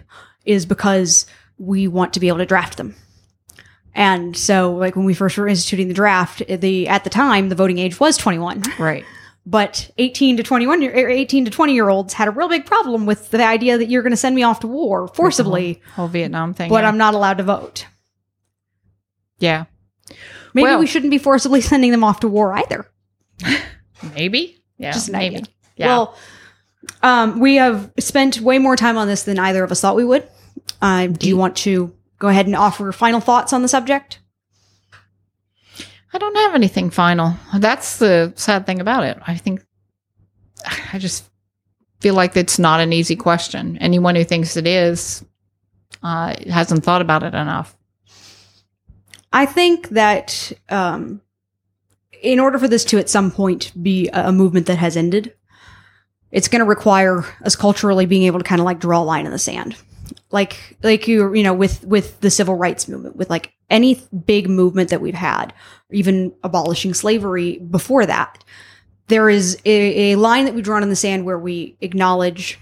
[0.45, 1.25] is because
[1.57, 2.95] we want to be able to draft them.
[3.95, 7.55] And so, like when we first were instituting the draft, the at the time the
[7.55, 8.63] voting age was 21.
[8.79, 9.05] Right.
[9.45, 13.05] But 18 to 21 year, 18 to 20 year olds had a real big problem
[13.05, 16.53] with the idea that you're going to send me off to war forcibly, Whole Vietnam
[16.53, 16.69] thing.
[16.69, 16.87] but yeah.
[16.87, 17.85] I'm not allowed to vote.
[19.39, 19.65] yeah.
[20.53, 22.85] Maybe Well- we shouldn't be forcibly sending them off to war either.
[24.15, 24.63] Maybe.
[24.77, 24.91] Yeah.
[24.91, 25.35] Just maybe.
[25.37, 25.47] idea.
[25.77, 25.87] Yeah.
[25.87, 26.17] Well,
[27.01, 30.05] um, we have spent way more time on this than either of us thought we
[30.05, 30.27] would.
[30.81, 34.19] Uh, do you want to go ahead and offer final thoughts on the subject?
[36.13, 37.35] I don't have anything final.
[37.57, 39.17] That's the sad thing about it.
[39.25, 39.65] I think
[40.93, 41.25] I just
[42.01, 43.77] feel like it's not an easy question.
[43.79, 45.25] Anyone who thinks it is
[46.03, 47.75] uh, hasn't thought about it enough.
[49.31, 51.21] I think that um,
[52.21, 55.33] in order for this to at some point be a, a movement that has ended,
[56.31, 59.25] it's going to require us culturally being able to kind of like draw a line
[59.25, 59.75] in the sand.
[60.33, 64.49] Like, like you, you know, with, with the civil rights movement, with like any big
[64.49, 65.53] movement that we've had,
[65.91, 68.43] even abolishing slavery before that,
[69.07, 72.59] there is a, a line that we've drawn in the sand where we acknowledge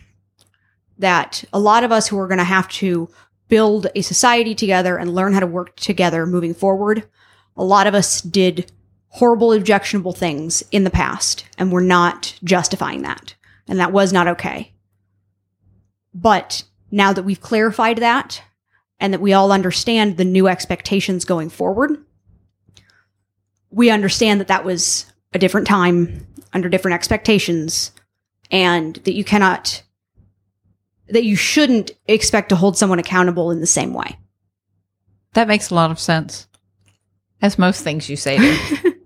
[1.00, 3.10] that a lot of us who are going to have to
[3.48, 7.08] build a society together and learn how to work together moving forward,
[7.58, 8.72] a lot of us did
[9.08, 13.36] horrible, objectionable things in the past, and we're not justifying that.
[13.68, 14.74] And that was not okay.
[16.14, 18.42] But now that we've clarified that
[19.00, 21.98] and that we all understand the new expectations going forward,
[23.70, 27.92] we understand that that was a different time under different expectations
[28.52, 29.82] and that you cannot
[31.08, 34.18] that you shouldn't expect to hold someone accountable in the same way.
[35.34, 36.48] That makes a lot of sense.
[37.42, 38.38] As most things you say.
[38.38, 38.94] do.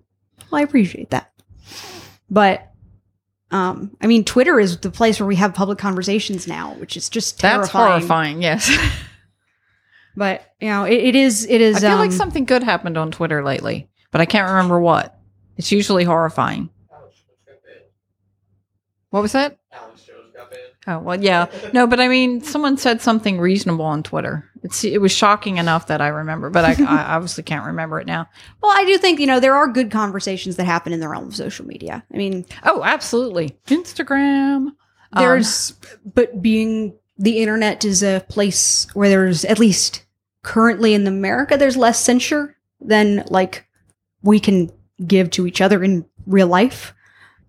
[0.52, 1.34] Well, I appreciate that.
[2.30, 2.72] But
[3.56, 7.10] um I mean Twitter is the place where we have public conversations now, which is
[7.10, 7.62] just terrifying.
[7.62, 7.92] That's terrifying.
[7.92, 8.42] horrifying.
[8.42, 8.92] Yes.
[10.16, 12.98] But you know, it, it is it is I feel like um, something good happened
[12.98, 15.18] on Twitter lately, but I can't remember what.
[15.58, 16.70] It's usually horrifying.
[19.10, 19.58] What was that?
[20.88, 24.50] Oh well, yeah, no, but I mean, someone said something reasonable on Twitter.
[24.66, 28.08] It's it was shocking enough that I remember, but I, I obviously can't remember it
[28.08, 28.28] now.
[28.62, 31.28] Well, I do think, you know, there are good conversations that happen in the realm
[31.28, 32.04] of social media.
[32.14, 34.68] I mean, Oh, absolutely, Instagram.
[34.68, 34.76] Um,
[35.14, 35.74] there's
[36.14, 40.04] but being the internet is a place where there's at least
[40.44, 43.66] currently in America there's less censure than like
[44.22, 44.70] we can
[45.06, 46.94] give to each other in real life.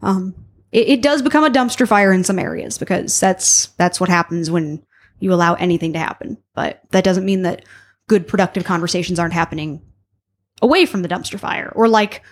[0.02, 0.34] Um,
[0.72, 4.50] it, it does become a dumpster fire in some areas because that's that's what happens
[4.50, 4.84] when
[5.18, 6.38] you allow anything to happen.
[6.54, 7.64] But that doesn't mean that
[8.08, 9.82] good productive conversations aren't happening
[10.62, 12.22] away from the dumpster fire or like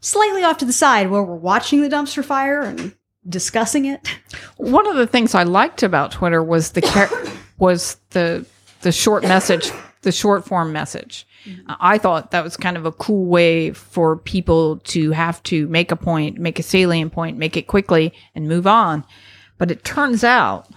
[0.00, 2.94] slightly off to the side where we're watching the dumpster fire and
[3.28, 4.08] discussing it.
[4.56, 7.10] One of the things I liked about Twitter was the char-
[7.58, 8.44] was the
[8.82, 9.70] the short message,
[10.02, 11.26] the short form message.
[11.46, 11.72] Mm-hmm.
[11.80, 15.90] I thought that was kind of a cool way for people to have to make
[15.90, 19.04] a point, make a salient point, make it quickly, and move on.
[19.56, 20.68] But it turns out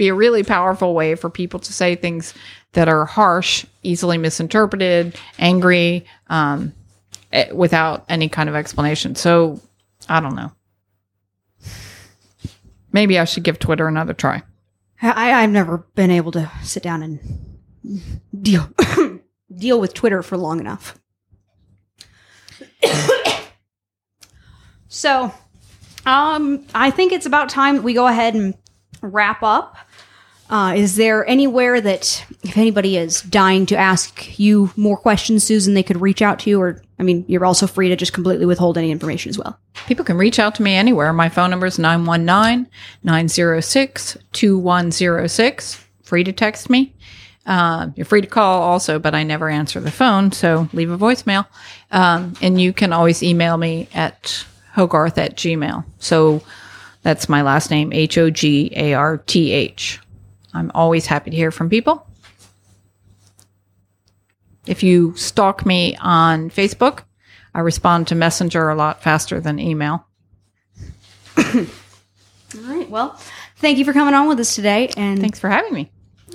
[0.00, 2.32] be a really powerful way for people to say things
[2.72, 6.72] that are harsh, easily misinterpreted, angry, um,
[7.32, 9.14] eh, without any kind of explanation.
[9.14, 9.60] So
[10.08, 10.52] I don't know.
[12.92, 14.42] Maybe I should give Twitter another try.
[15.02, 17.20] I, I've never been able to sit down and
[18.40, 18.70] deal
[19.54, 20.98] deal with Twitter for long enough.
[24.88, 25.34] so,
[26.06, 28.54] um, I think it's about time we go ahead and
[29.02, 29.76] wrap up.
[30.50, 35.74] Uh, is there anywhere that, if anybody is dying to ask you more questions, Susan,
[35.74, 36.60] they could reach out to you?
[36.60, 39.56] Or, I mean, you're also free to just completely withhold any information as well.
[39.86, 41.12] People can reach out to me anywhere.
[41.12, 42.68] My phone number is 919
[43.04, 45.84] 906 2106.
[46.02, 46.92] Free to text me.
[47.46, 50.98] Uh, you're free to call also, but I never answer the phone, so leave a
[50.98, 51.46] voicemail.
[51.92, 55.84] Um, and you can always email me at hogarth at gmail.
[55.98, 56.42] So
[57.02, 60.00] that's my last name, H O G A R T H.
[60.54, 62.06] I'm always happy to hear from people.
[64.66, 67.00] If you stalk me on Facebook,
[67.54, 70.06] I respond to Messenger a lot faster than email.
[71.36, 71.44] All
[72.64, 72.88] right.
[72.90, 73.18] Well,
[73.56, 74.90] thank you for coming on with us today.
[74.96, 75.90] And Thanks for having me.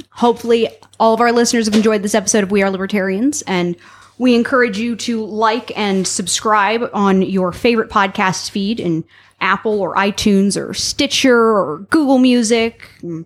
[0.09, 0.69] hopefully
[0.99, 3.75] all of our listeners have enjoyed this episode of We Are Libertarians and
[4.17, 9.03] we encourage you to like and subscribe on your favorite podcast feed in
[9.41, 13.25] Apple or iTunes or Stitcher or Google Music, mm,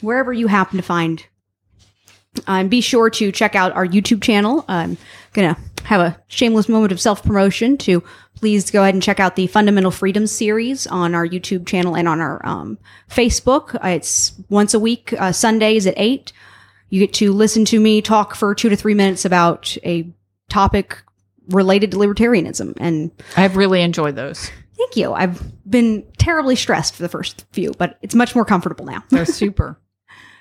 [0.00, 1.24] wherever you happen to find.
[2.46, 4.64] And be sure to check out our YouTube channel.
[4.68, 4.98] I'm
[5.32, 8.02] gonna have a shameless moment of self promotion to
[8.34, 12.06] please go ahead and check out the Fundamental Freedoms series on our YouTube channel and
[12.06, 12.78] on our um,
[13.10, 13.74] Facebook.
[13.76, 16.32] Uh, it's once a week, uh, Sundays at eight.
[16.90, 20.08] You get to listen to me talk for two to three minutes about a
[20.48, 21.02] topic
[21.48, 22.74] related to libertarianism.
[22.78, 24.50] And I've really enjoyed those.
[24.76, 25.12] thank you.
[25.12, 29.02] I've been terribly stressed for the first few, but it's much more comfortable now.
[29.10, 29.80] They're super.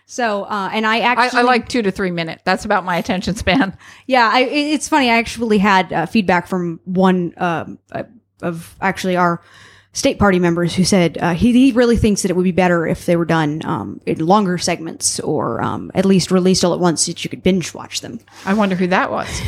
[0.07, 2.43] So, uh, and I I, actually, I like two to three minutes.
[2.45, 3.75] That's about my attention span.
[4.07, 5.09] yeah, I, it's funny.
[5.09, 8.03] I actually had uh, feedback from one um, uh,
[8.41, 9.41] of actually our
[9.93, 12.85] state party members who said uh, he, he really thinks that it would be better
[12.85, 16.79] if they were done um, in longer segments or um, at least released all at
[16.79, 18.19] once so that you could binge watch them.
[18.45, 19.41] I wonder who that was.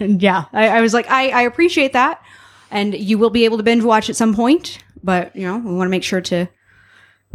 [0.00, 2.24] And yeah, I, I was like, I, I appreciate that.
[2.70, 5.74] And you will be able to binge watch at some point, but you know, we
[5.74, 6.48] want to make sure to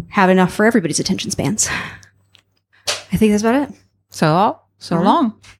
[0.09, 1.69] have enough for everybody's attention spans.
[3.11, 3.75] I think that's about it.
[4.09, 5.05] So, so mm-hmm.
[5.05, 5.41] long.